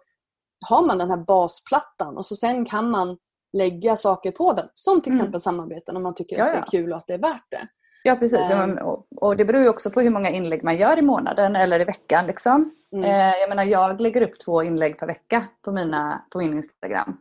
har 0.69 0.87
man 0.87 0.99
den 0.99 1.11
här 1.11 1.25
basplattan 1.27 2.17
och 2.17 2.27
så 2.27 2.37
sen 2.37 2.65
kan 2.65 2.91
man 2.91 3.19
lägga 3.53 3.97
saker 3.97 4.31
på 4.33 4.53
den. 4.53 4.69
Som 4.75 5.01
till 5.01 5.13
Mm. 5.13 5.21
exempel 5.21 5.41
samarbeten 5.41 5.97
om 5.97 6.03
man 6.03 6.15
tycker 6.15 6.37
Ja, 6.39 6.45
att 6.45 6.53
det 6.53 6.59
är 6.59 6.81
kul 6.81 6.93
och 6.93 6.99
att 6.99 7.07
det 7.07 7.15
är 7.15 7.19
värt 7.19 7.45
det. 7.51 7.69
Ja 8.03 8.17
precis, 8.17 8.39
Ehm. 8.39 8.79
och, 9.17 9.37
det 9.37 9.45
beror 9.45 9.63
ju 9.63 9.69
också 9.69 9.91
på 9.91 10.01
hur 10.01 10.11
många 10.11 10.31
inlägg 10.31 10.65
man 10.65 10.77
gör 10.77 10.99
i 10.99 11.03
månaden 11.03 11.57
eller 11.57 11.81
i 11.81 11.85
veckan. 11.85 12.27
Liksom. 12.27 12.71
Mm. 12.93 13.05
Eh, 13.05 13.39
jag 13.41 13.49
menar 13.49 13.65
jag 13.65 14.01
lägger 14.01 14.23
upp 14.23 14.39
två 14.39 14.63
inlägg 14.63 14.99
per 14.99 15.07
vecka 15.07 15.45
på, 15.63 15.73
mina, 15.73 16.23
på 16.31 16.39
min 16.39 16.53
Instagram. 16.55 17.17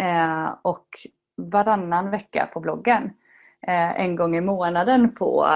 Eh, 0.00 0.50
och 0.62 0.86
varannan 1.36 2.10
vecka 2.10 2.48
på 2.52 2.60
bloggen. 2.60 3.10
Eh, 3.66 4.00
en 4.00 4.16
gång 4.16 4.36
i 4.36 4.40
månaden 4.40 5.14
på 5.14 5.46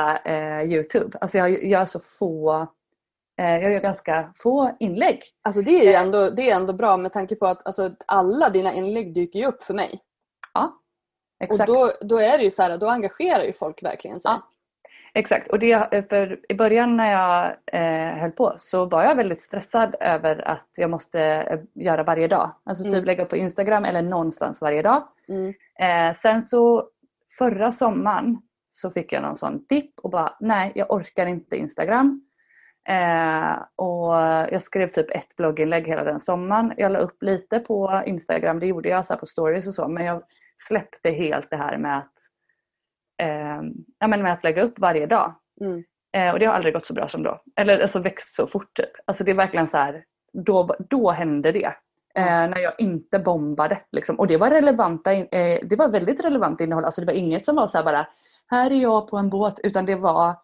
Youtube. 0.64 1.18
Alltså 1.20 1.38
jag 1.38 1.64
gör 1.64 1.84
så 1.84 2.00
få, 2.00 2.66
jag 3.36 3.62
gör 3.72 3.80
ganska 3.80 4.32
få 4.36 4.76
inlägg. 4.80 5.22
Alltså 5.42 5.62
det 5.62 5.80
är 5.80 5.84
ju 5.84 5.92
ändå, 5.92 6.30
det 6.30 6.50
är 6.50 6.56
ändå 6.56 6.72
bra 6.72 6.96
med 6.96 7.12
tanke 7.12 7.36
på 7.36 7.46
att 7.46 7.66
alltså, 7.66 7.90
alla 8.06 8.48
dina 8.50 8.72
inlägg 8.72 9.14
dyker 9.14 9.38
ju 9.38 9.46
upp 9.46 9.62
för 9.62 9.74
mig. 9.74 10.00
Ja, 10.54 10.78
exakt. 11.44 11.68
Och 11.70 11.76
då, 11.76 11.92
då 12.00 12.18
är 12.18 12.38
det 12.38 12.44
ju 12.44 12.50
så 12.50 12.62
här, 12.62 12.78
då 12.78 12.88
engagerar 12.88 13.44
ju 13.44 13.52
folk 13.52 13.82
verkligen 13.82 14.20
sig. 14.20 14.32
Ja. 14.32 14.42
Exakt, 15.14 15.50
och 15.50 15.58
det, 15.58 16.08
för 16.08 16.40
i 16.48 16.54
början 16.54 16.96
när 16.96 17.12
jag 17.12 17.56
eh, 17.72 18.18
höll 18.20 18.30
på 18.30 18.54
så 18.58 18.84
var 18.84 19.04
jag 19.04 19.14
väldigt 19.14 19.42
stressad 19.42 19.94
över 20.00 20.48
att 20.48 20.68
jag 20.76 20.90
måste 20.90 21.20
eh, 21.22 21.60
göra 21.84 22.02
varje 22.02 22.28
dag. 22.28 22.50
Alltså 22.64 22.84
typ 22.84 22.92
Mm. 22.92 23.04
lägga 23.04 23.22
upp 23.24 23.28
på 23.30 23.36
Instagram 23.36 23.84
eller 23.84 24.02
någonstans 24.02 24.60
varje 24.60 24.82
dag. 24.82 25.08
Mm. 25.28 25.54
Eh, 25.80 26.16
sen 26.16 26.42
så 26.42 26.88
förra 27.38 27.72
sommaren 27.72 28.38
så 28.68 28.90
fick 28.90 29.12
jag 29.12 29.22
någon 29.22 29.36
sån 29.36 29.64
dipp 29.68 29.98
och 30.02 30.10
bara 30.10 30.36
nej 30.40 30.72
jag 30.74 30.90
orkar 30.90 31.26
inte 31.26 31.56
Instagram. 31.56 32.22
Eh, 32.88 33.56
och 33.76 34.14
jag 34.50 34.62
skrev 34.62 34.90
typ 34.90 35.10
ett 35.10 35.36
blogginlägg 35.36 35.86
hela 35.86 36.04
den 36.04 36.20
sommaren. 36.20 36.72
Jag 36.76 36.92
la 36.92 36.98
upp 36.98 37.22
lite 37.22 37.58
på 37.58 38.02
Instagram, 38.06 38.60
det 38.60 38.66
gjorde 38.66 38.88
jag 38.88 39.06
så 39.06 39.16
på 39.16 39.26
stories 39.26 39.66
och 39.66 39.74
så 39.74 39.88
men 39.88 40.04
jag 40.04 40.22
släppte 40.68 41.10
helt 41.10 41.50
det 41.50 41.56
här 41.56 41.76
med 41.76 41.96
att, 41.98 42.12
eh, 43.22 43.62
ja, 43.98 44.06
men 44.06 44.22
med 44.22 44.32
att 44.32 44.44
lägga 44.44 44.62
upp 44.62 44.78
varje 44.78 45.06
dag. 45.06 45.34
Mm. 45.60 45.84
Eh, 46.12 46.32
och 46.32 46.38
det 46.38 46.46
har 46.46 46.54
aldrig 46.54 46.74
gått 46.74 46.86
så 46.86 46.94
bra 46.94 47.08
som 47.08 47.22
då. 47.22 47.40
Eller 47.56 47.80
alltså 47.80 47.98
växt 47.98 48.34
så 48.34 48.46
fort 48.46 48.74
typ. 48.74 48.90
Alltså 49.04 49.24
det 49.24 49.30
är 49.30 49.34
verkligen 49.34 49.68
så 49.68 49.76
här, 49.76 50.04
då, 50.32 50.76
då 50.90 51.10
hände 51.10 51.52
det. 51.52 51.72
Eh, 52.14 52.24
när 52.48 52.58
jag 52.58 52.72
inte 52.78 53.18
bombade. 53.18 53.80
Liksom. 53.92 54.18
Och 54.18 54.26
det 54.26 54.36
var 54.36 54.50
relevanta, 54.50 55.12
eh, 55.12 55.58
det 55.62 55.76
var 55.76 55.88
väldigt 55.88 56.24
relevant 56.24 56.60
innehåll. 56.60 56.84
Alltså 56.84 57.00
det 57.00 57.06
var 57.06 57.12
inget 57.12 57.44
som 57.44 57.56
var 57.56 57.66
så 57.66 57.78
här 57.78 57.84
bara, 57.84 58.06
här 58.46 58.70
är 58.70 58.82
jag 58.82 59.08
på 59.08 59.16
en 59.16 59.30
båt. 59.30 59.60
Utan 59.62 59.86
det 59.86 59.94
var, 59.94 60.36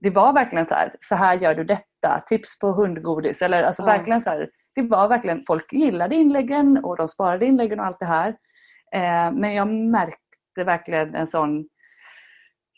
det 0.00 0.10
var 0.10 0.32
verkligen 0.32 0.66
så 0.66 0.74
här, 0.74 0.96
så 1.00 1.14
här 1.14 1.34
gör 1.36 1.54
du 1.54 1.64
detta. 1.64 2.20
Tips 2.26 2.58
på 2.58 2.72
hundgodis. 2.72 3.42
Eller 3.42 3.62
alltså 3.62 3.82
Ja. 3.82 3.86
verkligen 3.86 4.20
så 4.20 4.30
här, 4.30 4.50
det 4.74 4.82
var 4.82 5.08
verkligen, 5.08 5.44
folk 5.46 5.72
gillade 5.72 6.14
inläggen 6.14 6.84
och 6.84 6.96
de 6.96 7.08
sparade 7.08 7.46
inläggen 7.46 7.80
och 7.80 7.86
allt 7.86 7.98
det 8.00 8.06
här. 8.06 8.36
Eh, 8.94 9.32
men 9.32 9.54
jag 9.54 9.68
märkte 9.68 10.64
verkligen 10.64 11.14
en 11.14 11.26
sån 11.26 11.68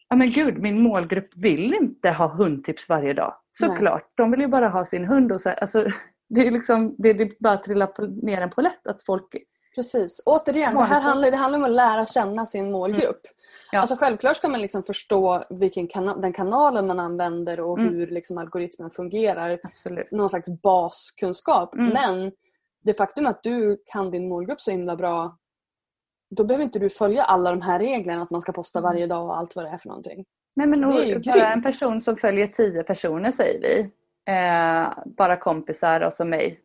Ja 0.08 0.16
men 0.16 0.30
gud, 0.30 0.58
min 0.58 0.82
målgrupp 0.82 1.30
vill 1.36 1.74
inte 1.74 2.10
ha 2.10 2.28
hundtips 2.28 2.88
varje 2.88 3.12
dag. 3.12 3.34
Såklart, 3.52 4.10
de 4.14 4.30
vill 4.30 4.40
ju 4.40 4.46
bara 4.46 4.68
ha 4.68 4.84
sin 4.84 5.04
hund. 5.04 5.32
Och 5.32 5.40
så, 5.40 5.50
alltså, 5.50 5.86
det 6.28 6.46
är 6.46 6.50
liksom, 6.50 6.94
det, 6.98 7.12
det 7.12 7.38
bara 7.38 7.56
trillar 7.56 7.86
på, 7.86 8.02
ner 8.02 8.40
en 8.40 8.50
polett 8.50 8.86
att 8.86 9.02
folk... 9.02 9.26
Precis. 9.74 10.22
Återigen, 10.26 10.74
det 10.74 10.84
här 10.84 11.00
handlar, 11.00 11.30
det 11.30 11.36
handlar 11.36 11.58
om 11.58 11.64
att 11.64 11.70
lära 11.70 12.06
känna 12.06 12.46
sin 12.46 12.72
målgrupp. 12.72 13.02
Mm. 13.24 13.34
Ja. 13.72 13.80
Alltså 13.80 13.96
självklart 13.96 14.36
ska 14.36 14.48
man 14.48 14.60
liksom 14.60 14.82
förstå 14.82 15.44
vilken 15.50 15.88
kana- 15.88 16.20
den 16.20 16.32
kanalen 16.32 16.86
man 16.86 17.00
använder 17.00 17.60
och 17.60 17.78
Mm. 17.78 17.94
hur 17.94 18.06
liksom 18.06 18.38
algoritmen 18.38 18.90
fungerar. 18.90 19.58
Absolut. 19.62 20.10
Någon 20.10 20.28
slags 20.28 20.62
baskunskap. 20.62 21.74
Mm. 21.74 21.88
Men 21.92 22.32
det 22.84 22.94
faktum 22.94 23.26
att 23.26 23.42
du 23.42 23.82
kan 23.92 24.10
din 24.10 24.28
målgrupp 24.28 24.60
så 24.60 24.70
himla 24.70 24.96
bra 24.96 25.36
då 26.30 26.44
behöver 26.44 26.64
inte 26.64 26.78
du 26.78 26.90
följa 26.90 27.22
alla 27.24 27.50
de 27.50 27.62
här 27.62 27.78
reglerna 27.78 28.22
att 28.22 28.30
man 28.30 28.40
ska 28.40 28.52
posta 28.52 28.78
Mm. 28.78 28.88
varje 28.92 29.06
dag 29.06 29.24
och 29.24 29.36
allt 29.38 29.56
vad 29.56 29.64
det 29.64 29.68
är 29.70 29.78
för 29.78 29.88
någonting. 29.88 30.24
Nej 30.56 30.66
men 30.66 30.80
Det 30.80 30.86
är 31.02 31.04
ju 31.04 31.16
och, 31.16 31.22
bara 31.22 31.52
en 31.52 31.62
person 31.62 32.00
som 32.00 32.16
följer 32.16 32.46
tio 32.46 32.82
personer 32.82 33.32
säger 33.32 33.60
vi. 33.60 33.90
Eh, 34.32 34.88
bara 35.06 35.36
kompisar 35.36 36.00
och 36.00 36.12
så 36.12 36.24
mig. 36.24 36.60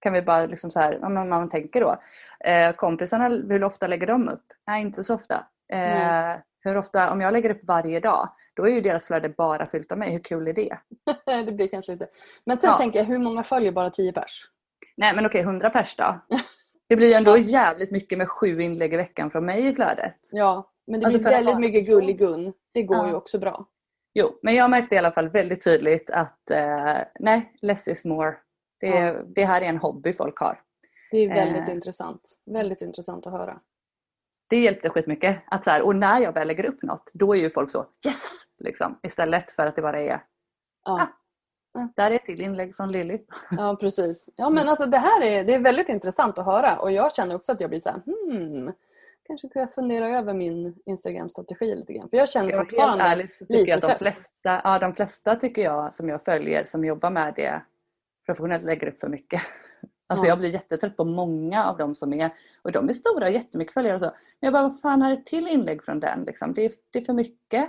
Kan 0.00 0.12
vi 0.12 0.22
bara 0.22 0.46
liksom 0.46 0.70
så 0.70 0.80
här, 0.80 1.04
om 1.04 1.14
man, 1.28 1.48
tänker 1.50 1.80
då. 1.80 1.96
Eh, 2.50 2.72
kompisarna, 2.72 3.28
hur 3.28 3.64
ofta 3.64 3.86
lägger 3.86 4.06
de 4.06 4.28
upp? 4.28 4.44
Nej 4.66 4.82
inte 4.82 5.04
så 5.04 5.14
ofta. 5.14 5.46
Eh, 5.72 6.36
hur 6.60 6.76
ofta, 6.76 7.12
om 7.12 7.20
jag 7.20 7.32
lägger 7.32 7.50
upp 7.50 7.60
varje 7.62 8.00
dag, 8.00 8.28
då 8.54 8.66
är 8.66 8.70
ju 8.70 8.80
deras 8.80 9.06
flöde 9.06 9.28
bara 9.28 9.66
fyllt 9.66 9.92
av 9.92 9.98
mig. 9.98 10.12
Hur 10.12 10.18
kul 10.18 10.48
är 10.48 10.52
det? 10.52 10.78
det 11.46 11.52
blir 11.52 11.68
kanske 11.68 11.92
lite... 11.92 12.06
Men 12.44 12.58
sen 12.58 12.70
Ja. 12.70 12.76
tänker 12.76 12.98
jag, 12.98 13.06
hur 13.06 13.18
många 13.18 13.42
följer 13.42 13.72
bara 13.72 13.90
10 13.90 14.12
pers? 14.12 14.50
Nej 14.96 15.14
men 15.14 15.26
okej, 15.26 15.40
100 15.40 15.70
pers 15.70 15.96
då. 15.96 16.20
Det 16.88 16.96
blir 16.96 17.06
ju 17.08 17.12
ändå 17.14 17.30
Ja. 17.30 17.38
jävligt 17.38 17.90
mycket 17.90 18.18
med 18.18 18.28
sju 18.28 18.60
inlägg 18.60 18.94
i 18.94 18.96
veckan 18.96 19.30
från 19.30 19.44
mig 19.44 19.66
i 19.68 19.74
flödet. 19.74 20.16
Ja, 20.32 20.70
men 20.86 21.00
det 21.00 21.06
Alltså 21.06 21.18
blir 21.18 21.28
att 21.28 21.34
väldigt 21.34 21.58
mycket 21.60 21.86
gullig-gun. 21.86 22.52
Det 22.72 22.82
går 22.82 22.96
Ja. 22.96 23.08
ju 23.08 23.14
också 23.14 23.38
bra. 23.38 23.66
Jo, 24.14 24.38
men 24.42 24.54
jag 24.54 24.70
märkte 24.70 24.94
i 24.94 24.98
alla 24.98 25.12
fall 25.12 25.28
väldigt 25.28 25.64
tydligt 25.64 26.10
att 26.10 26.50
eh, 26.50 26.98
nej, 27.20 27.52
less 27.62 27.88
is 27.88 28.04
more. 28.04 28.34
Det, 28.80 28.86
Ja. 28.86 29.12
det 29.12 29.44
här 29.44 29.60
är 29.62 29.66
en 29.66 29.78
hobby 29.78 30.12
folk 30.12 30.38
har. 30.38 30.60
Det 31.10 31.18
är 31.18 31.28
väldigt 31.28 31.68
Eh. 31.68 31.74
intressant. 31.74 32.20
Väldigt 32.46 32.82
intressant 32.82 33.26
att 33.26 33.32
höra. 33.32 33.60
Det 34.48 34.56
hjälpte 34.60 34.90
skitmycket. 34.90 35.36
Att 35.46 35.64
så 35.64 35.70
här, 35.70 35.82
och 35.82 35.96
när 35.96 36.20
jag 36.20 36.32
väl 36.32 36.48
lägger 36.48 36.64
upp 36.66 36.82
något, 36.82 37.10
då 37.12 37.34
är 37.36 37.38
ju 37.40 37.50
folk 37.50 37.70
så 37.70 37.86
yes! 38.06 38.42
Liksom, 38.58 38.98
istället 39.02 39.50
för 39.50 39.66
att 39.66 39.76
det 39.76 39.82
bara 39.82 40.00
är 40.00 40.20
Ja. 40.84 41.08
Där 41.96 42.10
är 42.10 42.14
ett 42.14 42.24
till 42.24 42.40
inlägg 42.40 42.76
från 42.76 42.92
Lilly. 42.92 43.18
Ja, 43.50 43.76
precis. 43.80 44.28
Ja, 44.36 44.50
men 44.50 44.68
alltså 44.68 44.86
det 44.86 44.98
här 44.98 45.22
är, 45.22 45.44
det 45.44 45.54
är 45.54 45.58
väldigt 45.58 45.88
intressant 45.88 46.38
att 46.38 46.44
höra 46.46 46.78
och 46.78 46.92
jag 46.92 47.14
känner 47.14 47.34
också 47.34 47.52
att 47.52 47.60
jag 47.60 47.70
blir 47.70 47.80
så 47.80 47.90
här, 47.90 48.00
hmm, 48.06 48.72
kanske 49.26 49.48
ska 49.48 49.58
jag 49.58 49.72
fundera 49.74 50.18
över 50.18 50.34
min 50.34 50.74
Instagram-strategi 50.86 51.74
lite 51.74 51.92
grann. 51.92 52.08
För 52.08 52.16
jag 52.16 52.28
känner 52.28 52.50
Jag 52.50 52.58
fortfarande 52.58 53.04
ärligt 53.04 53.40
lite 53.48 53.70
jag 53.70 53.76
att 53.76 53.80
de 53.82 53.86
stress. 53.86 53.98
flesta, 54.14 54.60
ja, 54.64 54.78
de 54.78 54.94
flesta 54.94 55.36
tycker 55.36 55.62
jag 55.62 55.94
som 55.94 56.08
jag 56.08 56.24
följer 56.24 56.64
som 56.64 56.84
jobbar 56.84 57.10
med 57.10 57.32
det 57.36 57.62
professionellt 58.26 58.64
lägger 58.64 58.86
upp 58.88 59.00
för 59.00 59.08
mycket. 59.08 59.42
Alltså 60.08 60.26
Ja. 60.26 60.28
jag 60.28 60.38
blir 60.38 60.50
jättetrött 60.50 60.96
på 60.96 61.04
många 61.04 61.64
av 61.66 61.76
dem 61.76 61.94
som 61.94 62.12
är, 62.12 62.30
och 62.62 62.72
de 62.72 62.88
är 62.88 62.92
stora 62.92 63.26
och 63.26 63.32
jättemycket 63.32 63.74
följare 63.74 63.94
och 63.94 64.00
så. 64.00 64.06
Men 64.06 64.12
jag 64.40 64.52
bara, 64.52 64.62
vad 64.68 64.80
fan 64.80 65.02
är 65.02 65.12
ett 65.12 65.26
till 65.26 65.48
inlägg 65.48 65.82
från 65.84 66.00
den 66.00 66.22
liksom? 66.24 66.54
Det 66.54 66.64
är, 66.64 66.72
det 66.90 66.98
är 66.98 67.04
för 67.04 67.12
mycket. 67.12 67.68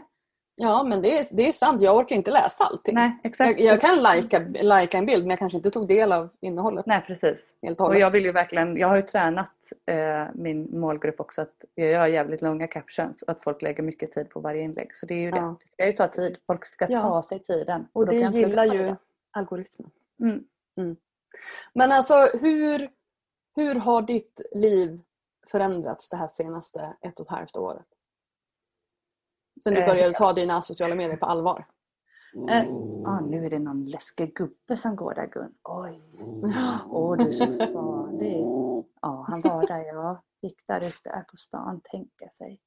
Ja, 0.60 0.84
men 0.84 1.02
det 1.02 1.18
är, 1.20 1.26
det 1.32 1.48
är 1.48 1.52
sant. 1.52 1.82
Jag 1.82 1.96
orkar 1.96 2.16
inte 2.16 2.32
läsa 2.32 2.64
allting. 2.64 2.96
Nej, 2.96 3.18
exakt. 3.24 3.60
Jag, 3.60 3.74
jag 3.74 3.82
kan 3.82 4.02
lajka, 4.02 4.46
lajka 4.62 4.98
en 4.98 5.06
bild 5.06 5.24
men 5.24 5.30
jag 5.30 5.40
kanske 5.40 5.58
inte 5.58 5.72
tog 5.72 5.88
del 5.88 6.12
av 6.12 6.30
innehållet 6.42 6.86
Nej, 6.86 7.04
precis. 7.08 7.54
helt 7.62 7.82
och 7.82 7.88
Och 7.88 7.98
jag 7.98 8.12
vill 8.12 8.26
ju 8.26 8.32
verkligen, 8.32 8.78
jag 8.78 8.88
har 8.88 8.96
ju 8.96 9.02
tränat 9.02 9.52
eh, 9.86 10.26
min 10.34 10.80
målgrupp 10.80 11.20
också 11.20 11.42
att 11.42 11.64
jag 11.76 11.88
gör 11.88 12.08
jävligt 12.08 12.42
långa 12.42 12.68
captions 12.68 13.22
och 13.22 13.30
att 13.30 13.44
folk 13.44 13.62
lägger 13.62 13.84
mycket 13.84 14.12
tid 14.12 14.30
på 14.30 14.40
varje 14.40 14.62
inlägg. 14.62 14.96
Så 14.96 15.06
det 15.06 15.14
är 15.14 15.20
ju 15.20 15.32
det. 15.32 15.38
Ja. 15.38 15.56
Det 15.60 15.74
ska 15.74 15.86
ju 15.88 15.94
ta 15.94 16.08
tid. 16.08 16.38
Folk 16.48 16.66
ska 16.66 16.86
Ja. 16.90 17.02
ta 17.02 17.24
sig 17.24 17.40
tiden. 17.40 17.88
och 17.94 18.06
då 18.06 18.12
det 18.12 18.18
gillar 18.18 18.66
ju 18.66 18.96
algoritmen. 19.32 19.90
det. 20.18 20.24
Mm. 20.82 20.96
Men 21.74 21.92
alltså 21.92 22.16
hur, 22.42 22.90
hur 23.56 23.76
har 23.76 24.02
ditt 24.02 24.42
liv 24.52 25.02
förändrats 25.52 26.10
det 26.10 26.18
här 26.18 26.28
senaste 26.28 26.94
ett 27.02 27.20
och 27.20 27.26
ett 27.26 27.32
halvt 27.32 27.58
året? 27.58 27.88
Sen 29.64 29.74
du 29.74 29.80
Eh, 29.82 29.88
började 29.88 30.14
ta 30.14 30.34
dina 30.34 30.62
sociala 30.62 30.96
medier 30.96 31.18
på 31.18 31.26
allvar. 31.26 31.66
Eh, 32.50 32.64
ah, 33.06 33.20
nu 33.20 33.46
är 33.46 33.50
det 33.50 33.60
någon 33.60 33.86
läskig 33.86 34.36
gubbe 34.36 34.78
som 34.78 34.96
går 34.96 35.14
där 35.14 35.28
Gun. 35.28 35.54
Oj. 35.64 36.02
Åh, 36.90 37.18
du 37.18 37.28
är 37.28 37.32
så 37.32 37.46
farlig. 37.46 38.38
Ja, 39.02 39.26
han 39.30 39.42
var 39.42 39.68
där 39.68 39.86
jag 39.86 40.22
gick 40.42 40.68
där 40.68 40.82
ute 40.82 41.26
på 41.32 41.38
stan, 41.38 41.82
tänka 41.84 42.30
sig. 42.30 42.60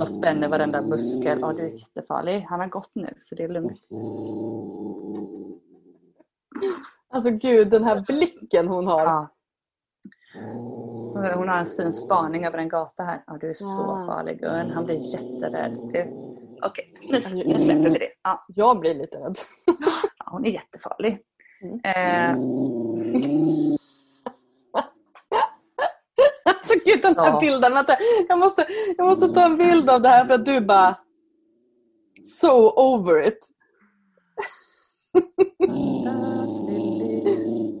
Och 0.00 0.08
spänner 0.08 0.48
varenda 0.48 0.82
muskel. 0.82 1.38
Ja, 1.40 1.52
du 1.52 1.62
är 1.62 1.70
jättefarlig. 1.70 2.40
Han 2.40 2.60
har 2.60 2.66
gått 2.66 2.90
nu, 2.94 3.14
så 3.20 3.34
det 3.34 3.42
är 3.44 3.48
lugnt. 3.48 3.80
Alltså 7.08 7.30
gud, 7.30 7.70
den 7.70 7.84
här 7.84 8.00
blicken 8.06 8.68
hon 8.68 8.86
har. 8.86 9.04
Ja. 9.04 9.28
Hon 11.34 11.48
har 11.48 11.58
en 11.58 11.66
fin 11.66 11.92
spaning 11.92 12.44
över 12.46 12.58
en 12.58 12.68
gata 12.68 13.02
här. 13.02 13.22
Ja, 13.26 13.38
du 13.40 13.50
är 13.50 13.54
så 13.54 14.04
farlig 14.06 14.40
Gun. 14.40 14.70
Han 14.70 14.84
blir 14.84 14.96
jätterädd. 15.14 15.72
Du- 15.92 16.26
Okej, 16.62 16.94
nu, 17.02 17.20
nu 17.46 17.58
släpper 17.58 17.90
vi 17.90 17.98
det. 17.98 18.08
Ja, 18.22 18.44
Jag 18.48 18.80
blir 18.80 18.94
lite 18.94 19.16
rädd. 19.18 19.36
ja, 20.18 20.24
hon 20.30 20.44
är 20.46 20.50
jättefarlig. 20.50 21.18
Mm. 21.62 21.80
Eh, 21.84 22.30
Alltså 26.44 26.74
gud, 26.84 27.02
den 27.02 27.16
här 27.16 27.26
Ja. 27.26 27.38
bilden. 27.40 27.74
Vänta, 27.74 27.92
jag 28.28 28.38
måste, 28.38 28.66
jag 28.96 29.06
måste 29.06 29.28
ta 29.28 29.44
en 29.44 29.56
bild 29.56 29.90
av 29.90 30.02
det 30.02 30.08
här 30.08 30.24
för 30.24 30.34
att 30.34 30.44
du 30.46 30.60
bara... 30.60 30.96
So 32.40 32.70
over 32.76 33.28
it. 33.28 33.48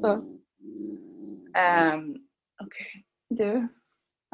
Så. 0.00 0.22
Okej, 1.54 2.16
du. 3.30 3.68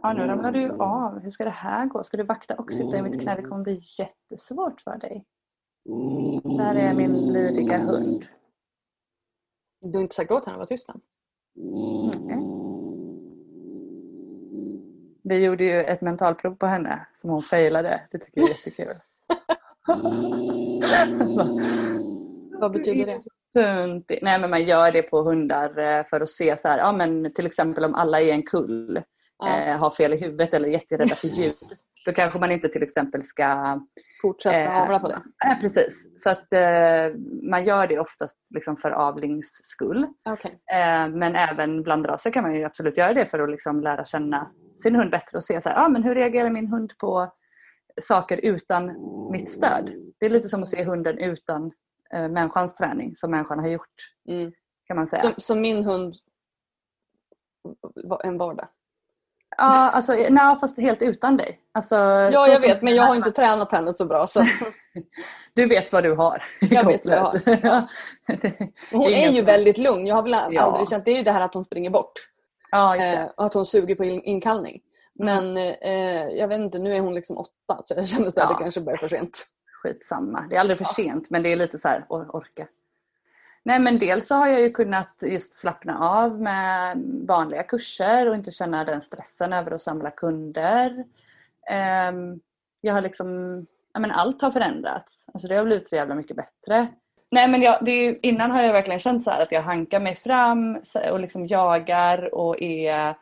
Ja, 0.02 0.12
nu 0.12 0.26
ramlar 0.26 0.52
du 0.52 0.70
av. 0.70 1.18
Hur 1.18 1.30
ska 1.30 1.44
det 1.44 1.50
här 1.50 1.86
gå? 1.86 2.04
Ska 2.04 2.16
du 2.16 2.22
vakta 2.22 2.54
och 2.54 2.72
sitta 2.72 2.98
i 2.98 3.02
mitt 3.02 3.20
knä? 3.20 3.36
Det 3.36 3.42
kommer 3.42 3.64
bli 3.64 3.82
jättesvårt 3.98 4.80
för 4.80 4.98
dig. 4.98 5.24
Där 6.58 6.74
är 6.74 6.94
min 6.94 7.32
lydiga 7.32 7.78
hund. 7.78 8.26
Du 9.80 9.98
har 9.98 10.02
inte 10.02 10.14
sagt 10.14 10.30
åt 10.30 10.44
henne 10.44 10.54
att 10.54 10.58
vara 10.58 10.66
tyst 10.66 10.88
än? 10.88 11.00
Mm. 11.56 12.10
Vi 15.22 15.44
gjorde 15.44 15.64
ju 15.64 15.84
ett 15.84 16.00
mentalprov 16.00 16.54
på 16.54 16.66
henne 16.66 17.06
som 17.14 17.30
hon 17.30 17.42
failade. 17.42 18.08
Det 18.10 18.18
tycker 18.18 18.40
jag 18.40 18.50
är 18.50 18.54
jättekul. 18.54 18.94
Vad 22.60 22.72
betyder 22.72 23.06
det? 23.06 23.22
Tunt. 23.56 24.10
Nej 24.22 24.40
men 24.40 24.50
man 24.50 24.64
gör 24.64 24.92
det 24.92 25.02
på 25.02 25.22
hundar 25.22 25.78
eh, 25.78 26.06
för 26.06 26.20
att 26.20 26.30
se 26.30 26.56
så 26.56 26.68
här, 26.68 26.78
ja 26.78 26.92
men 26.92 27.34
till 27.34 27.46
exempel 27.46 27.84
om 27.84 27.94
alla 27.94 28.20
i 28.20 28.30
en 28.30 28.42
kull 28.42 29.02
Ja, 29.38 29.58
eh, 29.58 29.76
har 29.76 29.90
fel 29.90 30.14
i 30.14 30.16
huvudet 30.16 30.54
eller 30.54 30.68
är 30.68 30.72
jätterädda 30.72 31.14
för 31.14 31.28
ljud. 31.38 31.54
Då 32.06 32.12
kanske 32.12 32.38
man 32.38 32.52
inte 32.52 32.68
till 32.68 32.82
exempel 32.82 33.24
ska... 33.24 33.80
fortsätta 34.22 34.58
eh, 34.58 34.82
avla 34.82 34.98
på 34.98 35.08
det. 35.08 35.22
Nej 35.44 35.60
precis. 35.60 36.06
Så 36.16 36.30
att 36.30 36.52
eh, 36.52 37.20
man 37.50 37.64
gör 37.64 37.86
det 37.86 37.98
oftast 37.98 38.36
liksom 38.54 38.76
för 38.76 38.90
avlings 38.90 39.60
skull. 39.64 40.06
Okej. 40.28 40.58
Eh, 40.72 41.08
men 41.08 41.36
även 41.36 41.82
bland 41.82 42.08
raser 42.08 42.30
kan 42.30 42.42
man 42.42 42.54
ju 42.54 42.64
absolut 42.64 42.96
göra 42.96 43.14
det 43.14 43.26
för 43.26 43.38
att 43.38 43.50
liksom 43.50 43.80
lära 43.80 44.04
känna 44.04 44.50
sin 44.82 44.96
hund 44.96 45.10
bättre 45.10 45.38
och 45.38 45.44
se 45.44 45.60
så 45.60 45.68
här, 45.68 45.84
ah, 45.84 45.88
men 45.88 46.02
hur 46.02 46.14
reagerar 46.14 46.50
min 46.50 46.66
hund 46.66 46.92
på 46.98 47.32
saker 48.00 48.40
utan 48.42 48.96
mitt 49.32 49.50
stöd. 49.50 49.90
Det 50.20 50.26
är 50.26 50.30
lite 50.30 50.48
som 50.48 50.62
att 50.62 50.68
se 50.68 50.84
hunden 50.84 51.18
utan 51.18 51.72
eh, 52.12 52.28
människans 52.28 52.74
träning 52.74 53.16
som 53.16 53.30
människan 53.30 53.58
har 53.58 53.68
gjort. 53.68 53.94
Mm. 54.28 54.52
Kan 54.86 54.96
man 54.96 55.06
säga. 55.06 55.22
Som, 55.22 55.32
som 55.38 55.60
min 55.60 55.84
hund 55.84 56.14
en 58.24 58.38
vardag. 58.38 58.68
Ja, 59.58 59.90
alltså, 59.90 60.12
nej, 60.30 60.56
fast 60.60 60.78
helt 60.78 61.02
utan 61.02 61.36
dig. 61.36 61.60
Alltså, 61.72 61.94
Ja, 61.96 62.48
jag 62.48 62.60
vet, 62.60 62.82
men 62.82 62.94
jag 62.94 63.02
har 63.04 63.14
inte 63.16 63.30
tränat 63.32 63.72
henne 63.72 63.92
så 63.92 64.04
bra. 64.06 64.26
Så 64.26 64.44
Du 65.54 65.66
vet 65.68 65.92
vad 65.92 66.02
du 66.02 66.12
har. 66.14 66.42
Jag 66.60 66.84
vet 66.86 67.06
vad 67.06 67.16
jag 67.16 67.32
kopplet. 67.32 67.60
Ja. 67.64 67.88
Hon 68.92 69.06
är 69.12 69.28
ju 69.30 69.42
väldigt 69.42 69.78
lugn. 69.78 70.06
Jag 70.06 70.14
har 70.14 70.22
väl 70.22 70.34
aldrig 70.34 70.60
Ja. 70.60 70.86
känt, 70.90 71.04
det 71.04 71.10
är 71.10 71.16
ju 71.16 71.22
det 71.22 71.32
här 71.32 71.40
att 71.40 71.54
hon 71.54 71.64
springer 71.64 71.90
bort. 71.90 72.12
Ja, 72.70 72.96
Eh, 72.96 73.24
och 73.36 73.44
att 73.44 73.54
hon 73.54 73.66
suger 73.66 73.94
på 73.94 74.04
in- 74.04 74.22
inkallning. 74.22 74.80
Men 75.14 75.56
eh, 75.56 76.28
jag 76.28 76.48
vet 76.48 76.58
inte, 76.60 76.78
nu 76.78 76.94
är 76.94 77.00
hon 77.00 77.14
liksom 77.14 77.36
åtta 77.38 77.82
så 77.82 77.94
jag 77.96 78.08
känner 78.08 78.26
att 78.26 78.36
Ja. 78.36 78.48
det 78.48 78.54
kanske 78.62 78.80
börjar 78.80 78.98
för 78.98 79.08
sent. 79.08 79.46
Skitsamma. 79.86 80.46
Det 80.50 80.56
är 80.56 80.60
aldrig 80.60 80.78
för 80.78 80.84
sent 80.84 81.30
men 81.30 81.42
det 81.42 81.52
är 81.52 81.56
lite 81.56 81.78
så 81.78 81.88
här, 81.88 82.04
or 82.08 82.36
orka. 82.36 82.66
Nej 83.62 83.78
men 83.78 83.98
dels 83.98 84.26
så 84.26 84.34
har 84.34 84.46
jag 84.46 84.60
ju 84.60 84.70
kunnat 84.70 85.14
just 85.22 85.52
slappna 85.52 85.98
av 85.98 86.40
med 86.40 86.98
vanliga 87.28 87.62
kurser 87.62 88.28
och 88.28 88.34
inte 88.34 88.50
känna 88.50 88.84
den 88.84 89.02
stressen 89.02 89.52
över 89.52 89.70
att 89.70 89.82
samla 89.82 90.10
kunder. 90.10 91.04
Ehm, 91.70 92.40
jag 92.80 92.94
har 92.94 93.00
liksom, 93.00 93.26
ja 93.94 94.00
men 94.00 94.10
allt 94.10 94.42
har 94.42 94.50
förändrats. 94.50 95.24
Alltså 95.34 95.48
det 95.48 95.56
har 95.56 95.64
blivit 95.64 95.88
så 95.88 95.96
jävla 95.96 96.14
mycket 96.14 96.36
bättre. 96.36 96.88
Nej 97.30 97.48
men 97.48 97.62
jag, 97.62 97.88
är, 97.88 98.26
innan 98.26 98.50
har 98.50 98.62
jag 98.62 98.72
verkligen 98.72 99.00
känt 99.00 99.24
så 99.24 99.30
att 99.30 99.52
jag 99.52 99.62
hankar 99.62 100.00
mig 100.00 100.16
fram 100.16 100.78
och 101.10 101.20
liksom 101.20 101.46
jagar 101.46 102.34
och 102.34 102.62
är, 102.62 103.14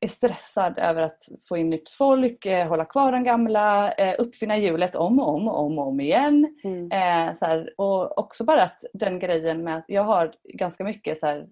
är 0.00 0.08
stressad 0.08 0.78
över 0.78 1.02
att 1.02 1.28
få 1.48 1.56
in 1.56 1.70
nytt 1.70 1.88
folk, 1.88 2.46
eh, 2.46 2.68
hålla 2.68 2.84
kvar 2.84 3.12
de 3.12 3.24
gamla, 3.24 3.92
eh, 3.92 4.14
uppfinna 4.18 4.56
hjulet 4.56 4.96
om 4.96 5.20
och 5.20 5.34
om 5.34 5.48
och 5.48 5.60
om, 5.60 5.78
och 5.78 5.86
om 5.86 6.00
igen. 6.00 6.56
Mm. 6.64 6.90
Eh, 6.92 7.34
så 7.34 7.44
här, 7.44 7.74
och 7.76 8.18
också 8.18 8.44
bara 8.44 8.62
att 8.62 8.84
den 8.92 9.18
grejen 9.18 9.64
med 9.64 9.76
att 9.76 9.84
jag 9.88 10.02
har 10.02 10.32
ganska 10.44 10.84
mycket 10.84 11.18
så 11.18 11.26
här, 11.26 11.46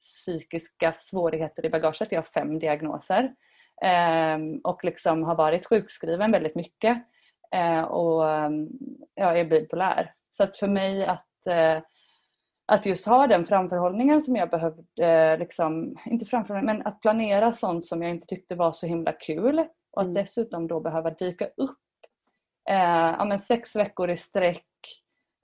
psykiska 0.00 0.92
svårigheter 0.92 1.66
i 1.66 1.70
bagaget. 1.70 2.12
Jag 2.12 2.18
har 2.18 2.24
fem 2.24 2.58
diagnoser. 2.58 3.34
Ehm, 3.82 4.58
och 4.64 4.84
liksom 4.84 5.22
har 5.22 5.34
varit 5.34 5.66
sjukskriven 5.66 6.32
väldigt 6.32 6.54
mycket. 6.54 6.98
Eh, 7.54 7.82
och 7.82 8.24
ja, 9.14 9.36
är 9.36 9.44
bipolär. 9.44 10.12
Så 10.30 10.42
att 10.42 10.56
för 10.56 10.68
mig 10.68 11.06
att, 11.06 11.46
eh, 11.46 11.82
att 12.70 12.86
just 12.86 13.06
ha 13.06 13.26
den 13.26 13.46
framförhållningen 13.46 14.20
som 14.22 14.36
jag 14.36 14.50
behövde, 14.50 15.36
liksom, 15.36 15.96
inte 16.06 16.24
framförhållning, 16.26 16.76
men 16.76 16.86
att 16.86 17.00
planera 17.00 17.52
sånt 17.52 17.84
som 17.84 18.02
jag 18.02 18.10
inte 18.10 18.26
tyckte 18.26 18.54
var 18.54 18.72
så 18.72 18.86
himla 18.86 19.12
kul. 19.12 19.58
Och 19.92 20.02
att 20.02 20.06
Mm. 20.06 20.14
dessutom 20.14 20.66
då 20.68 20.80
behöva 20.80 21.10
dyka 21.10 21.46
upp 21.56 21.78
eh, 22.70 23.14
ja, 23.18 23.24
men 23.24 23.38
sex 23.38 23.76
veckor 23.76 24.10
i 24.10 24.16
sträck 24.16 24.66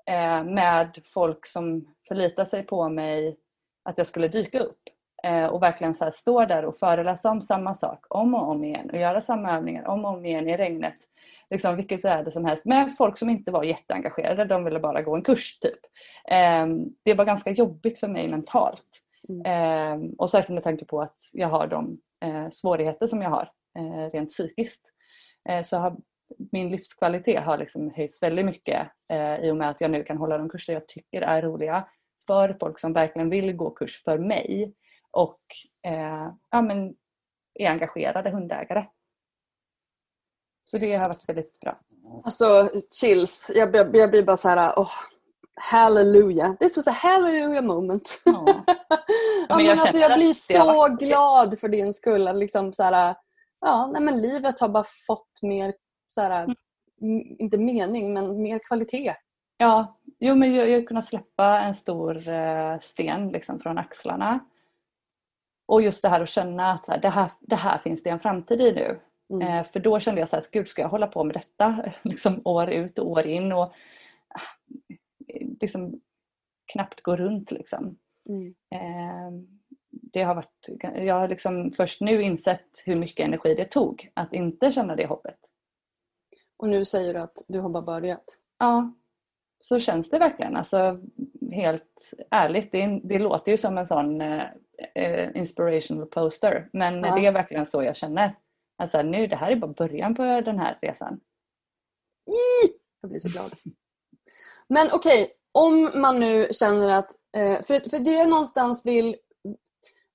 eh, 0.06 0.44
med 0.44 0.98
folk 1.04 1.46
som 1.46 1.94
förlitar 2.08 2.44
sig 2.44 2.62
på 2.62 2.88
mig 2.88 3.36
att 3.82 3.98
jag 3.98 4.06
skulle 4.06 4.28
dyka 4.28 4.60
upp. 4.60 4.80
Eh, 5.22 5.44
och 5.46 5.62
verkligen 5.62 5.94
så 5.94 6.10
stå 6.10 6.44
där 6.44 6.64
och 6.64 6.76
föreläsa 6.76 7.30
om 7.30 7.40
samma 7.40 7.74
sak 7.74 8.06
om 8.08 8.34
och 8.34 8.50
om 8.50 8.64
igen 8.64 8.90
och 8.90 8.98
göra 8.98 9.20
samma 9.20 9.56
övningar 9.56 9.88
om 9.88 10.04
och 10.04 10.10
om 10.10 10.26
igen 10.26 10.48
i 10.48 10.56
regnet. 10.56 10.96
Liksom 11.50 11.76
vilket 11.76 12.04
väder 12.04 12.30
som 12.30 12.44
helst 12.44 12.64
med 12.64 12.94
folk 12.98 13.18
som 13.18 13.30
inte 13.30 13.50
var 13.50 13.62
jätteengagerade, 13.62 14.44
de 14.44 14.64
ville 14.64 14.80
bara 14.80 15.02
gå 15.02 15.14
en 15.16 15.22
kurs 15.22 15.58
typ. 15.58 15.80
Eh, 16.30 16.66
det 17.02 17.14
var 17.14 17.24
ganska 17.24 17.50
jobbigt 17.50 17.98
för 17.98 18.08
mig 18.08 18.28
mentalt. 18.28 19.02
Eh, 19.44 19.96
och 20.18 20.30
särskilt 20.30 20.54
med 20.54 20.64
tanke 20.64 20.84
på 20.84 21.02
att 21.02 21.16
jag 21.32 21.48
har 21.48 21.66
de 21.66 21.98
eh, 22.24 22.50
svårigheter 22.50 23.06
som 23.06 23.22
jag 23.22 23.30
har 23.30 23.50
eh, 23.78 24.10
rent 24.12 24.30
psykiskt. 24.30 24.82
Eh, 25.48 25.62
så 25.62 25.76
har 25.76 25.96
min 26.52 26.70
livskvalitet 26.70 27.44
har 27.44 27.58
liksom 27.58 27.90
höjts 27.96 28.22
väldigt 28.22 28.44
mycket 28.44 28.88
i 29.42 29.50
och 29.50 29.56
med 29.56 29.70
att 29.70 29.80
jag 29.80 29.90
nu 29.90 30.04
kan 30.04 30.16
hålla 30.16 30.38
de 30.38 30.48
kurser 30.48 30.72
jag 30.72 30.88
tycker 30.88 31.22
är 31.22 31.42
roliga 31.42 31.88
för 32.26 32.56
folk 32.60 32.78
som 32.78 32.92
verkligen 32.92 33.30
vill 33.30 33.52
gå 33.52 33.70
kurs 33.70 34.02
för 34.04 34.18
mig 34.18 34.74
och 35.10 35.40
ja, 36.50 36.62
men 36.62 36.94
är 37.54 37.70
engagerade 37.70 38.30
hundägare. 38.30 38.84
Så 40.70 40.78
det 40.78 40.94
har 40.94 41.08
varit 41.08 41.28
väldigt 41.28 41.60
bra. 41.60 41.78
Alltså 42.24 42.70
chills. 43.00 43.50
Jag, 43.54 43.70
blir- 43.70 43.96
jag 43.96 44.10
blir 44.10 44.22
bara 44.22 44.36
så 44.36 44.48
här, 44.48 44.72
oh, 44.76 44.90
hallelujah. 45.60 46.54
This 46.56 46.76
was 46.76 46.86
a 46.86 46.90
hallelujah 46.90 47.64
moment. 47.64 48.22
Ja. 48.24 48.64
ja, 49.48 49.56
men 49.56 49.64
jag 49.66 49.78
alltså, 49.78 49.98
jag 49.98 50.18
blir 50.18 50.34
så 50.34 50.96
glad 50.96 51.58
för 51.58 51.68
din 51.68 51.92
skull. 51.92 52.28
Att 52.28 52.36
liksom 52.36 52.72
så 52.72 52.82
här, 52.82 53.14
ja, 53.60 53.86
nej, 53.92 54.02
men 54.02 54.22
livet 54.22 54.60
har 54.60 54.68
bara 54.68 54.84
fått 55.06 55.42
mer, 55.42 55.74
så 56.08 56.20
här, 56.20 56.56
Mm. 57.02 57.36
inte 57.38 57.58
mening, 57.58 58.12
men 58.12 58.42
mer 58.42 58.58
kvalitet. 58.58 59.14
Ja, 59.56 59.98
jo, 60.20 60.34
men 60.34 60.54
jag, 60.54 60.68
jag 60.68 60.78
har 60.80 60.86
kunnat 60.86 61.06
släppa 61.06 61.60
en 61.60 61.74
stor 61.74 62.28
eh, 62.28 62.78
sten 62.80 63.28
liksom, 63.28 63.60
från 63.60 63.78
axlarna. 63.78 64.40
Och 65.68 65.82
just 65.82 66.02
det 66.02 66.08
här 66.08 66.20
att 66.20 66.28
känna 66.28 66.72
att 66.72 66.84
så 66.86 66.92
här, 66.92 66.98
det, 66.98 67.08
här, 67.08 67.30
det 67.40 67.56
här 67.56 67.78
finns 67.78 68.02
det 68.02 68.10
en 68.10 68.20
framtid 68.20 68.60
i 68.60 68.72
nu. 68.72 69.00
Mm. 69.30 69.48
Eh, 69.48 69.64
för 69.64 69.80
då 69.80 70.00
kände 70.00 70.20
jag 70.20 70.28
så 70.28 70.36
här, 70.36 70.44
gud 70.52 70.68
ska 70.68 70.82
jag 70.82 70.88
hålla 70.88 71.06
på 71.06 71.24
med 71.24 71.34
detta 71.36 71.92
liksom, 72.02 72.40
år 72.44 72.70
ut 72.70 72.98
och 72.98 73.10
år 73.10 73.26
in 73.26 73.52
och 73.52 73.64
ah, 74.28 74.72
liksom, 75.60 76.00
knappt 76.72 77.02
gå 77.02 77.16
runt. 77.16 77.50
Liksom. 77.50 77.98
Mm. 78.28 78.54
Eh, 78.70 79.46
det 79.90 80.22
har 80.22 80.34
varit, 80.34 80.68
jag 80.96 81.14
har 81.14 81.28
liksom 81.28 81.72
först 81.72 82.00
nu 82.00 82.22
insett 82.22 82.82
hur 82.84 82.96
mycket 82.96 83.26
energi 83.26 83.54
det 83.54 83.70
tog 83.70 84.10
att 84.14 84.32
inte 84.32 84.72
känna 84.72 84.96
det 84.96 85.06
hoppet. 85.06 85.38
Och 86.56 86.68
nu 86.68 86.84
säger 86.84 87.14
du 87.14 87.20
att 87.20 87.44
du 87.48 87.60
har 87.60 87.70
bara 87.70 87.82
börjat. 87.82 88.24
Ja, 88.58 88.94
så 89.60 89.78
känns 89.78 90.10
det 90.10 90.18
verkligen. 90.18 90.56
Alltså, 90.56 91.00
helt 91.52 92.12
ärligt, 92.30 92.72
det, 92.72 93.00
det 93.04 93.18
låter 93.18 93.52
ju 93.52 93.56
som 93.58 93.78
en 93.78 93.86
sån 93.86 94.20
eh, 94.20 94.44
eh, 94.94 95.36
inspirational 95.36 96.06
poster. 96.06 96.68
Men 96.72 97.04
Ja. 97.04 97.14
det 97.14 97.26
är 97.26 97.32
verkligen 97.32 97.66
så 97.66 97.82
jag 97.82 97.96
känner. 97.96 98.34
Alltså 98.78 99.02
nu, 99.02 99.26
det 99.26 99.36
här 99.36 99.50
är 99.50 99.56
bara 99.56 99.72
början 99.72 100.14
på 100.14 100.22
den 100.22 100.58
här 100.58 100.78
resan. 100.82 101.20
Jag 103.00 103.10
blir 103.10 103.20
så 103.20 103.28
glad. 103.28 103.52
Men 104.68 104.88
okej, 104.92 105.32
om 105.52 105.90
man 105.94 106.20
nu 106.20 106.48
känner 106.52 106.88
att... 106.88 107.10
Eh, 107.36 107.62
för, 107.62 107.90
för 107.90 107.98
det 107.98 108.12
jag 108.12 108.28
någonstans 108.28 108.86
vill 108.86 109.16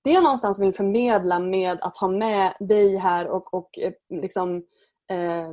det 0.03 0.11
jag 0.11 0.23
någonstans 0.23 0.59
vill 0.59 0.73
förmedla 0.73 1.39
med 1.39 1.81
att 1.81 1.97
ha 1.97 2.07
med 2.07 2.53
dig 2.59 2.97
här 2.97 3.27
och, 3.27 3.53
och 3.53 3.79
eh, 3.79 3.93
liksom 4.09 4.55
eh, 5.11 5.49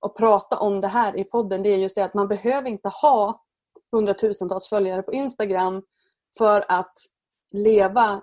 och 0.00 0.16
prata 0.16 0.58
om 0.58 0.80
det 0.80 0.88
här 0.88 1.16
i 1.16 1.24
podden 1.24 1.62
det 1.62 1.68
är 1.68 1.76
just 1.76 1.94
det 1.94 2.04
att 2.04 2.14
man 2.14 2.28
behöver 2.28 2.68
inte 2.68 2.88
ha 2.88 3.44
hundratusentals 3.92 4.68
följare 4.68 5.02
på 5.02 5.12
Instagram 5.12 5.82
för 6.38 6.64
att 6.68 6.94
leva 7.52 8.22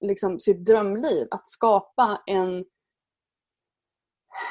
liksom, 0.00 0.40
sitt 0.40 0.64
drömliv. 0.64 1.28
Att 1.30 1.48
skapa 1.48 2.22
en, 2.26 2.64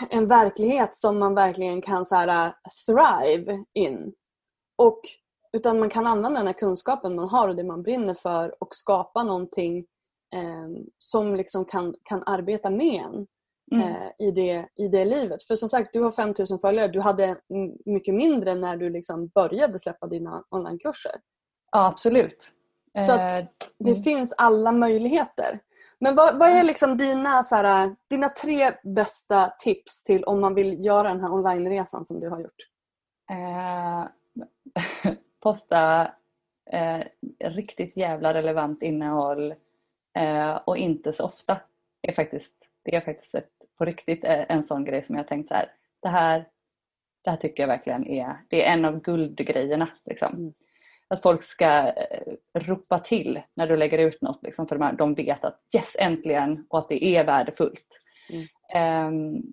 en 0.09 0.27
verklighet 0.27 0.97
som 0.97 1.19
man 1.19 1.35
verkligen 1.35 1.81
kan 1.81 2.05
så 2.05 2.15
här, 2.15 2.47
uh, 2.47 2.53
thrive 2.85 3.63
in. 3.73 4.13
Och, 4.77 4.99
utan 5.53 5.79
man 5.79 5.89
kan 5.89 6.07
använda 6.07 6.39
den 6.39 6.47
här 6.47 6.53
kunskapen 6.53 7.15
man 7.15 7.29
har 7.29 7.47
och 7.49 7.55
det 7.55 7.63
man 7.63 7.83
brinner 7.83 8.13
för 8.13 8.63
och 8.63 8.75
skapa 8.75 9.23
någonting 9.23 9.77
eh, 10.35 10.83
som 10.97 11.35
liksom 11.35 11.65
kan, 11.65 11.95
kan 12.03 12.23
arbeta 12.25 12.69
med 12.69 13.01
en 13.03 13.27
Mm. 13.73 13.87
eh, 13.87 14.27
i, 14.27 14.31
det, 14.31 14.67
i 14.75 14.87
det 14.87 15.05
livet. 15.05 15.43
För 15.43 15.55
som 15.55 15.69
sagt, 15.69 15.93
du 15.93 15.99
har 16.01 16.11
5000 16.11 16.59
följare. 16.59 16.87
Du 16.87 16.99
hade 17.01 17.35
mycket 17.85 18.13
mindre 18.15 18.55
när 18.55 18.77
du 18.77 18.89
liksom 18.89 19.27
började 19.27 19.79
släppa 19.79 20.07
dina 20.07 20.43
onlinekurser. 20.49 21.11
Ja, 21.71 21.85
absolut. 21.87 22.51
Så 23.05 23.11
att- 23.11 23.19
Eh, 23.19 23.45
Det 23.77 23.89
Mm. 23.91 24.03
finns 24.03 24.33
alla 24.37 24.71
möjligheter. 24.71 25.59
Men 26.03 26.15
vad, 26.15 26.39
vad 26.39 26.49
är 26.49 26.63
liksom 26.63 26.97
dina, 26.97 27.43
så 27.43 27.55
här, 27.55 27.95
dina 28.09 28.29
tre 28.29 28.71
bästa 28.83 29.53
tips 29.59 30.03
till 30.03 30.23
om 30.23 30.41
man 30.41 30.55
vill 30.55 30.85
göra 30.85 31.07
den 31.07 31.21
här 31.21 31.33
onlineresan 31.33 32.05
som 32.05 32.19
du 32.19 32.29
har 32.29 32.39
gjort? 32.39 32.67
Eh, 33.31 34.05
posta 35.43 36.11
eh, 36.71 37.03
riktigt 37.39 37.97
jävla 37.97 38.33
relevant 38.33 38.83
innehåll 38.83 39.55
eh, 40.17 40.55
och 40.55 40.77
inte 40.77 41.13
så 41.13 41.25
ofta. 41.25 41.61
Är 42.01 42.13
faktiskt, 42.13 42.53
det 42.83 42.95
är 42.95 43.01
faktiskt 43.01 43.35
ett, 43.35 43.51
på 43.77 43.85
riktigt 43.85 44.23
eh, 44.23 44.51
en 44.51 44.63
sån 44.63 44.85
grej 44.85 45.03
som 45.03 45.15
jag 45.15 45.27
tänkt 45.27 45.47
så 45.47 45.53
här. 45.53 45.71
Det 46.01 46.09
här, 46.09 46.47
det 47.23 47.29
här 47.29 47.37
tycker 47.37 47.63
jag 47.63 47.67
verkligen 47.67 48.07
är, 48.07 48.35
det 48.47 48.67
är 48.67 48.73
en 48.73 48.85
av 48.85 49.01
guldgrejerna. 49.01 49.89
Liksom. 50.05 50.53
Att 51.11 51.21
folk 51.21 51.43
ska 51.43 51.87
eh, 51.87 52.33
ropa 52.53 52.99
till 52.99 53.41
när 53.55 53.67
du 53.67 53.77
lägger 53.77 53.97
ut 53.97 54.21
något. 54.21 54.43
Liksom, 54.43 54.67
för 54.67 54.93
de, 54.97 55.13
vet 55.13 55.45
att 55.45 55.59
yes, 55.75 55.95
äntligen 55.99 56.65
och 56.69 56.79
att 56.79 56.89
det 56.89 57.05
är 57.05 57.23
värdefullt. 57.23 57.87
Mm. 58.29 58.47
Ehm, 58.73 59.43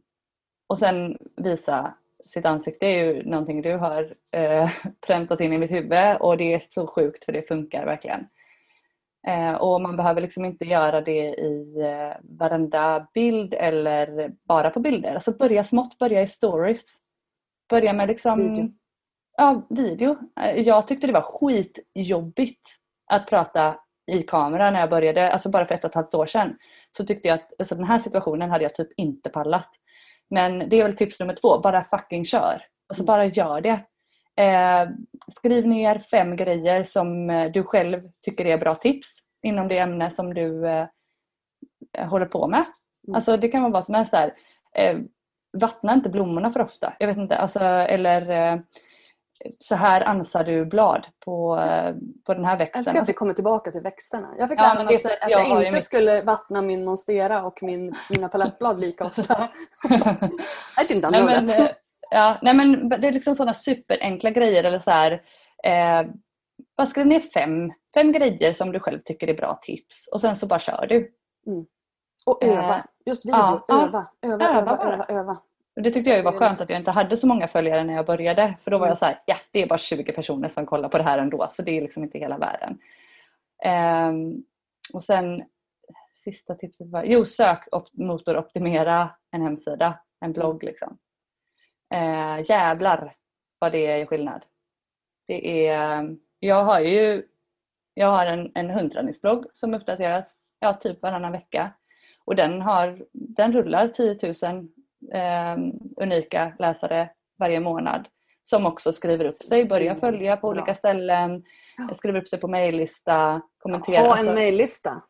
och 0.66 0.78
sen 0.78 1.18
visa 1.36 1.94
sitt 2.26 2.46
ansikte 2.46 2.86
är 2.86 3.04
ju 3.04 3.22
någonting 3.22 3.62
du 3.62 3.76
har 3.76 4.14
eh, 4.30 4.70
präntat 5.06 5.40
in 5.40 5.52
i 5.52 5.58
mitt 5.58 5.70
huvud 5.70 6.16
och 6.20 6.36
det 6.36 6.54
är 6.54 6.62
så 6.68 6.86
sjukt 6.86 7.24
för 7.24 7.32
det 7.32 7.48
funkar 7.48 7.86
verkligen. 7.86 8.26
Eh, 9.26 9.54
och 9.54 9.80
man 9.80 9.96
behöver 9.96 10.20
liksom 10.20 10.44
inte 10.44 10.64
göra 10.64 11.00
det 11.00 11.28
i 11.28 11.80
eh, 11.80 12.16
varenda 12.22 13.08
bild 13.14 13.54
eller 13.54 14.32
bara 14.44 14.70
på 14.70 14.80
bilder. 14.80 15.14
Alltså 15.14 15.32
börja 15.32 15.64
smått, 15.64 15.98
börja 15.98 16.22
i 16.22 16.26
stories. 16.26 16.84
Börja 17.68 17.92
med 17.92 18.08
liksom 18.08 18.48
Video. 18.48 18.72
Ja, 19.40 19.66
video. 19.70 20.16
Eh, 20.40 20.60
Jag 20.60 20.88
tyckte 20.88 21.06
det 21.06 21.12
var 21.12 21.22
skitjobbigt 21.22 22.62
att 23.06 23.26
prata 23.26 23.76
i 24.12 24.22
kamera 24.22 24.70
när 24.70 24.80
jag 24.80 24.90
började, 24.90 25.32
alltså 25.32 25.50
bara 25.50 25.66
för 25.66 25.74
ett 25.74 25.84
och 25.84 25.90
ett 25.90 25.94
halvt 25.94 26.14
år 26.14 26.26
sedan. 26.26 26.56
Så 26.96 27.06
tyckte 27.06 27.28
jag 27.28 27.34
att 27.34 27.52
alltså 27.58 27.74
den 27.74 27.84
här 27.84 27.98
situationen 27.98 28.50
hade 28.50 28.64
jag 28.64 28.74
typ 28.74 28.88
inte 28.96 29.30
pallat. 29.30 29.68
Men 30.30 30.68
det 30.68 30.80
är 30.80 30.82
väl 30.82 30.96
tips 30.96 31.20
nummer 31.20 31.34
två, 31.34 31.58
bara 31.58 31.84
fucking 31.84 32.24
kör. 32.24 32.62
Alltså 32.88 33.04
bara 33.04 33.24
gör 33.24 33.60
det. 33.60 33.80
Eh, 34.42 34.88
skriv 35.36 35.66
ner 35.66 35.98
fem 35.98 36.36
grejer 36.36 36.82
som 36.82 37.30
eh, 37.30 37.50
du 37.50 37.62
själv 37.62 38.02
tycker 38.22 38.46
är 38.46 38.58
bra 38.58 38.74
tips 38.74 39.08
inom 39.42 39.68
det 39.68 39.78
ämne 39.78 40.10
som 40.10 40.34
du 40.34 40.68
eh, 40.68 40.86
håller 42.08 42.26
på 42.26 42.46
med. 42.46 42.64
Mm. 43.06 43.14
Alltså 43.14 43.36
det 43.36 43.48
kan 43.48 43.62
vara 43.62 43.72
vad 43.72 43.84
som 43.84 43.94
helst. 43.94 44.14
Eh, 44.74 44.98
vattna 45.52 45.94
inte 45.94 46.08
blommorna 46.08 46.50
för 46.50 46.60
ofta. 46.60 46.92
Jag 46.98 47.06
vet 47.06 47.18
inte, 47.18 47.36
alltså, 47.36 47.60
eller 47.60 48.30
eh, 48.30 48.60
så 49.58 49.74
här 49.74 50.00
ansar 50.00 50.44
du 50.44 50.64
blad 50.64 51.06
på, 51.24 51.58
eh, 51.60 51.94
på 52.26 52.34
den 52.34 52.44
här 52.44 52.56
växten. 52.58 52.82
Jag 52.86 52.88
älskar 52.88 53.02
att 53.02 53.08
vi 53.08 53.12
kommer 53.12 53.34
tillbaka 53.34 53.70
till 53.70 53.80
växterna. 53.80 54.28
Jag 54.38 54.48
fick 54.48 54.60
Ja, 54.60 54.74
lära 54.74 54.84
mig 54.84 54.96
att, 54.96 55.06
att 55.06 55.18
jag 55.20 55.30
jag, 55.30 55.46
inte 55.46 55.58
mycket- 55.58 55.84
skulle 55.84 56.22
vattna 56.22 56.62
min 56.62 56.84
monstera 56.84 57.42
och 57.42 57.58
min, 57.62 57.94
mina 58.10 58.28
palettblad 58.28 58.80
lika 58.80 59.04
ofta. 59.06 59.48
I 60.80 60.84
didn't 60.84 61.00
know 61.00 61.10
nej, 61.10 61.24
men, 61.24 61.48
eh, 61.48 61.68
ja, 62.10 62.38
nej 62.42 62.54
men 62.54 62.88
det 62.88 63.08
är 63.08 63.12
liksom 63.12 63.34
sådana 63.34 63.54
superenkla 63.54 64.30
grejer 64.30 64.64
eller 64.64 64.78
så 64.78 64.90
här. 64.90 65.12
Eh, 65.64 66.06
bara 66.76 66.86
skriv 66.86 67.06
ner 67.06 67.20
fem, 67.20 67.72
fem 67.94 68.12
grejer 68.12 68.52
som 68.52 68.72
du 68.72 68.80
själv 68.80 68.98
tycker 69.04 69.28
är 69.28 69.34
bra 69.34 69.58
tips 69.62 70.08
och 70.12 70.20
sen 70.20 70.36
så 70.36 70.46
bara 70.46 70.58
kör 70.58 70.86
du. 70.88 71.12
Och 72.26 72.44
eh, 72.44 72.64
öva. 72.64 72.84
Just 73.06 73.26
video. 73.26 73.38
ja, 73.38 73.64
öva, 73.68 74.06
öva, 74.22 74.44
Öva 74.44 74.58
öva, 74.58 74.76
bara. 74.76 74.92
öva, 74.94 75.04
öva. 75.08 75.36
Och 75.78 75.84
det 75.84 75.90
tyckte 75.90 76.10
jag 76.10 76.16
ju 76.16 76.22
var 76.22 76.32
skönt 76.32 76.60
att 76.60 76.70
jag 76.70 76.78
inte 76.78 76.90
hade 76.90 77.16
så 77.16 77.26
många 77.26 77.48
följare 77.48 77.84
när 77.84 77.94
jag 77.94 78.06
började. 78.06 78.54
För 78.60 78.70
då 78.70 78.78
var 78.78 78.86
Mm. 78.86 78.90
jag 78.90 78.98
så 78.98 79.04
här, 79.04 79.22
ja 79.26 79.36
det 79.50 79.62
är 79.62 79.66
bara 79.66 79.78
20 79.78 80.12
personer 80.12 80.48
som 80.48 80.66
kollar 80.66 80.88
på 80.88 80.98
det 80.98 81.04
här 81.04 81.18
ändå 81.18 81.46
så 81.50 81.62
det 81.62 81.70
är 81.76 81.80
liksom 81.80 82.02
inte 82.04 82.18
hela 82.18 82.38
världen. 82.38 82.78
Ehm, 83.64 84.44
och 84.92 85.04
sen 85.04 85.44
sista 86.14 86.54
tipset 86.54 86.86
var, 86.90 87.04
jo 87.04 87.24
sök 87.24 87.68
op- 87.72 87.92
motoroptimera 87.92 89.10
en 89.30 89.42
hemsida, 89.42 89.98
en 90.20 90.32
blogg 90.32 90.62
liksom. 90.64 90.98
Eh, 91.94 92.50
jävlar 92.50 93.14
vad 93.58 93.72
det 93.72 93.86
är 93.86 94.06
skillnad. 94.06 94.44
Det 95.26 95.66
är, 95.68 96.16
jag 96.38 96.64
har 96.64 96.80
ju 96.80 97.26
jag 97.94 98.06
har 98.10 98.26
en, 98.26 98.52
en 98.54 98.70
hundträningsblogg 98.70 99.44
som 99.52 99.74
uppdateras 99.74 100.36
ja, 100.60 100.74
typ 100.74 101.02
varannan 101.02 101.32
vecka. 101.32 101.72
Och 102.24 102.36
den, 102.36 102.62
har, 102.62 103.06
den 103.12 103.52
rullar 103.52 103.88
10 103.88 104.18
000 104.22 104.34
eh, 104.42 104.62
unika 105.96 106.52
läsare 106.58 107.10
varje 107.38 107.60
månad. 107.60 108.08
Som 108.42 108.66
också 108.66 108.92
skriver 108.92 109.24
upp 109.24 109.42
sig, 109.48 109.64
börjar 109.64 109.94
följa 109.94 110.36
på 110.36 110.48
olika 110.48 110.74
ställen, 110.74 111.44
skriver 111.94 112.20
upp 112.20 112.28
sig 112.28 112.40
på 112.40 112.48
mejllista, 112.48 113.40
kommenterar. 113.58 114.08
Ha 114.08 114.18
en 114.18 114.34
mejllista. 114.34 115.02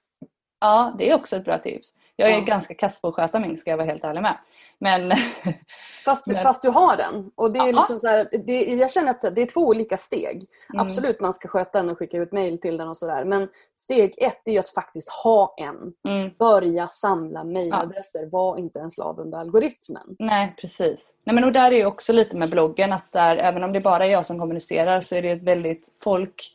Ja, 0.61 0.95
det 0.99 1.11
är 1.11 1.15
också 1.15 1.37
ett 1.37 1.45
bra 1.45 1.59
tips. 1.59 1.89
Jag 2.21 2.29
är 2.31 2.35
Ja. 2.35 2.41
ganska 2.41 2.75
kass 2.75 3.01
på 3.01 3.09
att 3.09 3.15
sköta 3.15 3.39
min, 3.41 3.57
ska 3.57 3.71
jag 3.71 3.77
vara 3.77 3.87
helt 3.87 4.05
ärlig 4.05 4.23
med. 4.23 4.37
Men 4.79 5.13
Fast 6.05 6.25
du, 6.27 6.35
Men- 6.35 6.43
fast 6.43 6.63
du 6.63 6.69
har 6.71 6.97
den. 6.97 7.31
Och 7.35 7.53
det 7.53 7.59
är 7.59 7.67
Ja. 7.67 7.73
liksom 7.73 8.01
så 8.01 8.09
här, 8.09 8.29
det, 8.47 8.65
jag 8.65 8.91
känner 8.91 9.11
att 9.11 9.21
det 9.35 9.43
är 9.43 9.47
två 9.47 9.61
olika 9.61 9.97
steg. 9.97 10.47
Mm. 10.75 10.87
Absolut, 10.87 11.21
man 11.21 11.35
ska 11.35 11.49
sköta 11.49 11.79
den 11.83 11.91
och 11.91 11.99
skicka 11.99 12.17
ut 12.19 12.33
mejl 12.33 12.61
till 12.61 12.77
den 12.77 12.89
och 12.89 12.97
sådär. 12.97 13.25
Men 13.25 13.49
steg 13.75 14.15
ett 14.19 14.41
är 14.45 14.53
ju 14.53 14.59
att 14.59 14.71
faktiskt 14.71 15.11
ha 15.11 15.55
en. 15.57 15.93
mm, 16.09 16.31
Börja 16.39 16.89
samla 16.89 17.45
mejladresser. 17.45 18.27
Var 18.27 18.57
inte 18.59 18.81
en 18.81 18.91
slav 18.91 19.21
under 19.21 19.39
algoritmen. 19.39 20.17
nej, 20.19 20.55
precis. 20.61 21.15
Nej, 21.25 21.35
men 21.35 21.45
och 21.45 21.53
där 21.53 21.71
är 21.73 21.77
ju 21.77 21.87
också 21.87 22.13
lite 22.13 22.37
med 22.37 22.51
bloggen 22.51 22.93
att 22.93 23.13
där, 23.13 23.37
även 23.37 23.65
om 23.65 23.73
det 23.73 23.81
bara 23.81 24.05
är 24.07 24.11
jag 24.11 24.27
som 24.27 24.39
kommunicerar 24.39 25.01
så 25.01 25.15
är 25.15 25.23
det 25.23 25.31
ett 25.31 25.43
väldigt 25.43 25.89
folk, 26.05 26.51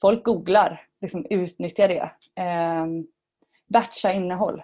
folk 0.00 0.24
googlar, 0.24 0.86
liksom 1.00 1.26
utnyttja 1.30 1.86
det. 1.88 2.10
Ehm, 2.36 3.06
batcha 3.68 4.12
innehåll. 4.12 4.62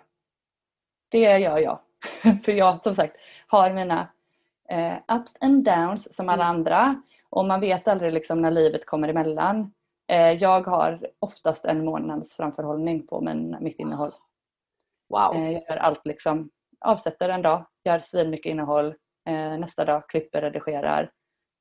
Det 1.08 1.18
gör 1.38 1.58
jag. 1.58 1.78
För 2.44 2.52
jag 2.52 2.82
som 2.82 2.94
sagt 2.94 3.16
har 3.46 3.72
mina 3.72 4.08
eh, 4.68 4.94
ups 5.08 5.32
and 5.40 5.64
downs 5.64 6.16
som 6.16 6.28
alla 6.28 6.44
Mm. 6.44 6.56
andra 6.56 7.02
och 7.30 7.44
man 7.44 7.60
vet 7.60 7.88
aldrig 7.88 8.12
liksom 8.12 8.42
när 8.42 8.50
livet 8.50 8.86
kommer 8.86 9.08
emellan. 9.08 9.72
Eh, 10.08 10.32
jag 10.32 10.66
har 10.66 11.06
oftast 11.18 11.64
en 11.64 11.84
månads 11.84 12.36
framförhållning 12.36 13.06
på 13.06 13.20
min, 13.20 13.56
mitt 13.60 13.78
innehåll. 13.78 14.12
Wow. 15.08 15.36
Eh, 15.36 15.52
jag 15.52 15.62
gör 15.68 15.76
allt 15.76 16.06
liksom, 16.06 16.50
avsätter 16.80 17.28
en 17.28 17.42
dag, 17.42 17.66
gör 17.84 18.00
svinmycket 18.00 18.50
innehåll, 18.50 18.94
eh, 19.28 19.58
nästa 19.58 19.84
dag 19.84 20.08
klipper, 20.08 20.40
redigerar, 20.42 21.10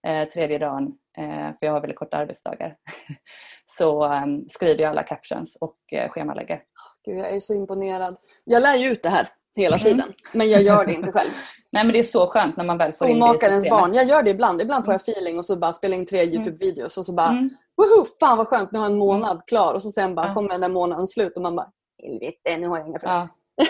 eh, 0.08 0.28
tredje 0.30 0.58
dagen, 0.58 0.98
eh, 1.18 1.48
för 1.48 1.58
jag 1.66 1.72
har 1.72 1.82
väldigt 1.82 2.00
korta 2.00 2.18
arbetsdagar, 2.18 2.78
så 3.78 4.06
eh, 4.14 4.26
skriver 4.50 4.82
jag 4.82 4.90
alla 4.90 5.04
captions 5.04 5.56
och 5.62 5.78
eh, 5.92 6.10
schemalägger. 6.10 6.64
Gud, 7.06 7.18
jag 7.18 7.30
är 7.30 7.40
så 7.40 7.54
imponerad. 7.54 8.16
Jag 8.44 8.62
lär 8.64 8.76
ju 8.76 8.90
ut 8.92 9.04
det 9.04 9.10
här 9.10 9.30
hela 9.56 9.76
Mm. 9.78 9.84
tiden. 9.84 10.14
Men 10.34 10.50
jag 10.50 10.62
gör 10.62 10.86
det 10.86 10.94
inte 10.94 11.12
själv. 11.12 11.30
Nej 11.72 11.84
men 11.84 11.94
det 11.94 12.00
är 12.00 12.04
så 12.04 12.28
skönt 12.28 12.58
när 12.58 12.64
man 12.64 12.78
väl 12.78 12.94
får 12.94 13.08
in 13.08 13.20
det 13.20 13.26
i 13.26 13.40
systemet. 13.40 13.70
barn. 13.70 13.94
Jag 13.94 14.06
gör 14.06 14.24
det 14.24 14.30
ibland. 14.30 14.62
Ibland 14.62 14.86
får 14.86 14.94
jag 14.94 15.02
feeling 15.02 15.38
och 15.38 15.46
så 15.46 15.56
bara 15.56 15.74
spelar 15.74 15.98
in 15.98 16.06
tre 16.06 16.24
YouTube-videos 16.26 16.98
och 16.98 17.06
så 17.06 17.14
bara 17.14 17.28
Mm. 17.30 17.50
Woho! 17.78 18.06
Fan 18.20 18.38
vad 18.38 18.48
skönt, 18.48 18.72
nu 18.72 18.80
har 18.80 18.86
jag 18.86 18.92
en 18.92 18.98
månad 19.00 19.42
klar. 19.48 19.74
Och 19.74 19.82
så 19.82 19.90
sen 19.90 20.16
bara 20.16 20.28
Ja. 20.28 20.34
kommer 20.34 20.50
den 20.50 20.62
där 20.62 20.70
månaden 20.70 21.08
slut 21.08 21.36
och 21.36 21.42
man 21.42 21.56
bara 21.56 21.68
helvete, 22.04 22.58
nu 22.58 22.68
har 22.68 22.78
jag 22.78 22.88
inga 22.88 23.00
följare. 23.00 23.30
Ja. 23.58 23.66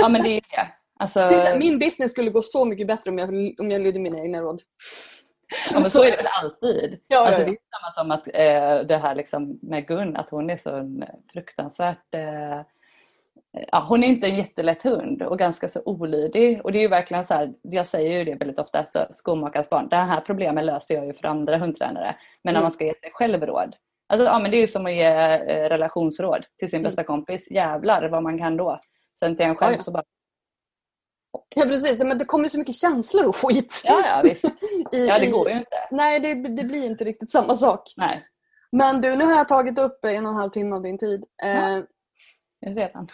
ja 0.00 0.08
men 0.08 0.22
det 0.22 0.28
är 0.30 0.40
det. 0.40 0.68
Alltså, 1.00 1.30
Min 1.58 1.78
business 1.78 2.12
skulle 2.12 2.30
gå 2.30 2.42
så 2.42 2.64
mycket 2.64 2.86
bättre 2.86 3.10
om 3.10 3.18
jag, 3.18 3.28
om 3.58 3.70
jag 3.70 3.80
lydde 3.80 3.98
mina 3.98 4.18
egna 4.18 4.38
råd. 4.42 4.60
Ja, 5.66 5.72
men 5.74 5.84
så 5.84 6.02
är 6.04 6.10
det 6.10 6.16
väl 6.16 6.26
alltid. 6.42 7.00
Ja, 7.08 7.26
alltså, 7.26 7.44
Det 7.44 7.50
är 7.50 7.56
samma 7.80 7.90
som 7.90 8.10
att 8.10 8.26
eh, 8.34 8.86
det 8.86 8.96
här 9.02 9.14
liksom 9.14 9.58
med 9.62 9.86
Gun, 9.86 10.16
att 10.16 10.30
hon 10.30 10.50
är 10.50 10.56
så 10.56 10.76
en 10.76 11.04
fruktansvärt 11.32 12.14
eh, 12.14 12.60
Ja, 13.72 13.86
hon 13.88 14.04
är 14.04 14.08
inte 14.08 14.26
en 14.26 14.36
jättelätt 14.36 14.82
hund 14.82 15.22
och 15.22 15.38
ganska 15.38 15.68
så 15.68 15.82
olydig. 15.84 16.60
Och 16.64 16.72
det 16.72 16.78
är 16.78 16.80
ju 16.80 16.88
verkligen 16.88 17.24
så 17.24 17.34
här, 17.34 17.52
jag 17.62 17.86
säger 17.86 18.18
ju 18.18 18.24
det 18.24 18.34
väldigt 18.34 18.58
ofta, 18.58 18.86
så 18.92 18.98
skomakarens 19.10 19.70
barn, 19.70 19.88
det 19.88 19.96
här 19.96 20.20
problemet 20.20 20.64
löser 20.64 20.94
jag 20.94 21.06
ju 21.06 21.12
för 21.14 21.28
andra 21.28 21.56
hundtränare. 21.56 22.16
Men 22.42 22.52
när 22.54 22.60
Mm. 22.60 22.62
man 22.62 22.72
ska 22.72 22.84
ge 22.84 22.94
sig 22.94 23.10
själv 23.12 23.46
råd. 23.46 23.76
Alltså, 24.08 24.26
ja, 24.26 24.38
men 24.38 24.50
det 24.50 24.56
är 24.56 24.60
ju 24.60 24.66
som 24.66 24.86
att 24.86 24.92
ge 24.92 25.04
eh, 25.04 25.68
relationsråd 25.68 26.44
till 26.58 26.70
sin 26.70 26.78
Mm. 26.78 26.84
bästa 26.88 27.04
kompis. 27.04 27.50
Jävlar 27.50 28.08
vad 28.08 28.22
man 28.22 28.38
kan 28.38 28.56
då. 28.56 28.80
Sen 29.20 29.36
till 29.36 29.46
en 29.46 29.56
själv 29.56 29.78
så 29.78 29.90
bara, 29.90 30.04
Ja 31.56 31.64
precis, 31.64 31.98
men 31.98 32.18
det 32.18 32.24
kommer 32.24 32.48
så 32.48 32.58
mycket 32.58 32.74
känslor 32.74 33.26
och 33.26 33.36
skit. 33.36 33.82
ja 33.84 34.02
ja 34.06 34.20
visst. 34.24 34.44
I, 34.92 35.06
Ja 35.06 35.18
det 35.18 35.26
går 35.26 35.50
ju 35.50 35.58
inte. 35.58 35.88
Nej, 35.90 36.20
det, 36.20 36.34
det 36.34 36.64
blir 36.64 36.86
inte 36.86 37.04
riktigt 37.04 37.32
samma 37.32 37.54
sak. 37.54 37.92
Nej, 37.96 38.24
Men 38.72 39.00
du, 39.00 39.16
nu 39.16 39.24
har 39.24 39.36
jag 39.36 39.48
tagit 39.48 39.78
upp 39.78 40.04
en 40.04 40.26
och 40.26 40.30
en 40.32 40.36
halv 40.36 40.50
timme 40.50 40.76
av 40.76 40.82
din 40.82 40.98
tid. 40.98 41.24
Eh, 41.42 41.78
det 42.60 42.74
vet 42.74 42.94
han. 42.94 43.08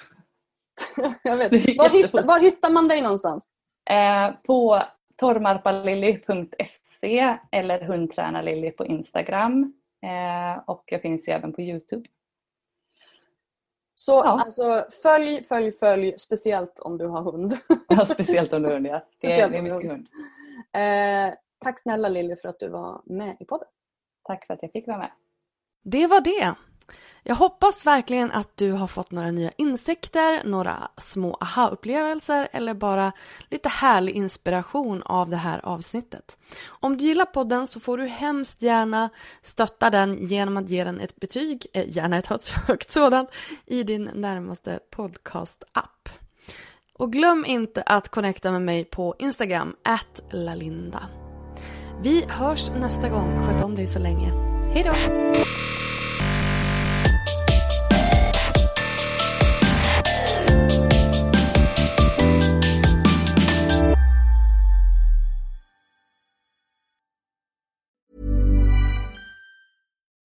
jag 1.23 1.37
vet. 1.37 1.53
Var, 1.79 1.89
hittar, 1.89 2.27
var 2.27 2.41
hittar 2.41 2.71
man 2.71 2.89
dig 2.89 3.03
någonstans? 3.03 3.51
Eh, 3.91 4.31
på 4.47 4.83
tormarpalilly.se 5.17 7.37
eller 7.53 7.81
hundtränarlilly 7.81 8.71
på 8.71 8.87
Instagram. 8.87 9.73
Eh, 10.03 10.63
och 10.67 10.85
jag 10.87 11.03
finns 11.03 11.29
ju 11.29 11.33
även 11.33 11.53
på 11.53 11.61
Youtube. 11.61 12.09
Så 13.95 14.13
Ja. 14.13 14.41
alltså, 14.45 14.87
följ, 15.03 15.45
följ, 15.45 15.73
följ. 15.73 16.19
Speciellt 16.19 16.81
om 16.81 16.99
du 16.99 17.07
har 17.07 17.23
hund. 17.23 17.53
Ja, 17.89 18.07
Speciellt 18.07 18.53
om 18.53 18.63
du. 18.63 18.69
Det 18.81 18.89
är, 18.91 19.05
Speciellt 19.19 19.53
det 19.53 19.59
är 19.59 19.63
om 19.63 19.69
du 19.69 19.75
mycket 19.75 19.91
hund. 19.91 20.09
hund. 20.73 21.29
Eh, 21.31 21.35
tack 21.59 21.81
snälla 21.81 22.09
Lilly 22.09 22.37
för 22.37 22.49
att 22.49 22.59
du 22.61 22.69
var 22.69 23.03
med 23.05 23.37
i 23.41 23.45
podden. 23.45 23.69
Tack 24.25 24.47
för 24.47 24.55
att 24.55 24.63
jag 24.63 24.73
fick 24.73 24.87
vara 24.87 24.99
med. 24.99 25.11
Det 25.83 26.07
var 26.07 26.21
det. 26.21 26.55
Jag 27.27 27.35
hoppas 27.35 27.87
verkligen 27.87 28.33
att 28.33 28.57
du 28.57 28.73
har 28.73 28.87
fått 28.87 29.11
några 29.11 29.31
nya 29.31 29.51
insikter, 29.57 30.45
några 30.45 30.89
små 30.97 31.37
aha-upplevelser 31.41 32.49
eller 32.53 32.75
bara 32.75 33.13
lite 33.51 33.69
härlig 33.69 34.13
inspiration 34.13 35.03
av 35.03 35.29
det 35.31 35.37
här 35.37 35.67
avsnittet. 35.67 36.39
Om 36.67 36.97
du 36.97 37.05
gillar 37.05 37.25
podden 37.25 37.67
så 37.67 37.81
får 37.81 37.99
du 37.99 38.07
hemskt 38.07 38.63
gärna 38.63 39.11
stötta 39.43 39.91
den 39.91 40.27
genom 40.27 40.57
att 40.57 40.69
ge 40.69 40.85
den 40.85 41.01
ett 41.01 41.17
betyg, 41.17 41.67
eh, 41.73 41.85
gärna 41.89 42.19
ett 42.19 42.27
högt, 42.27 42.49
högt 42.49 42.93
sådant, 42.93 43.31
i 43.67 43.83
din 43.83 44.11
närmaste 44.15 44.79
podcast-app. 44.91 46.09
Och 46.93 47.13
glöm 47.13 47.45
inte 47.47 47.83
att 47.83 48.09
connecta 48.09 48.53
med 48.53 48.63
mig 48.63 48.85
på 48.85 49.15
Instagram, 49.19 49.77
lalinda. 50.31 51.09
Vi 52.03 52.25
hörs 52.29 52.71
nästa 52.71 53.09
gång. 53.09 53.47
Sköt 53.47 53.65
om 53.65 53.75
dig 53.75 53.87
så 53.87 53.99
länge. 53.99 54.33
Hej 54.75 54.83
då! 54.85 54.93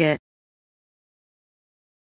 It. 0.00 0.20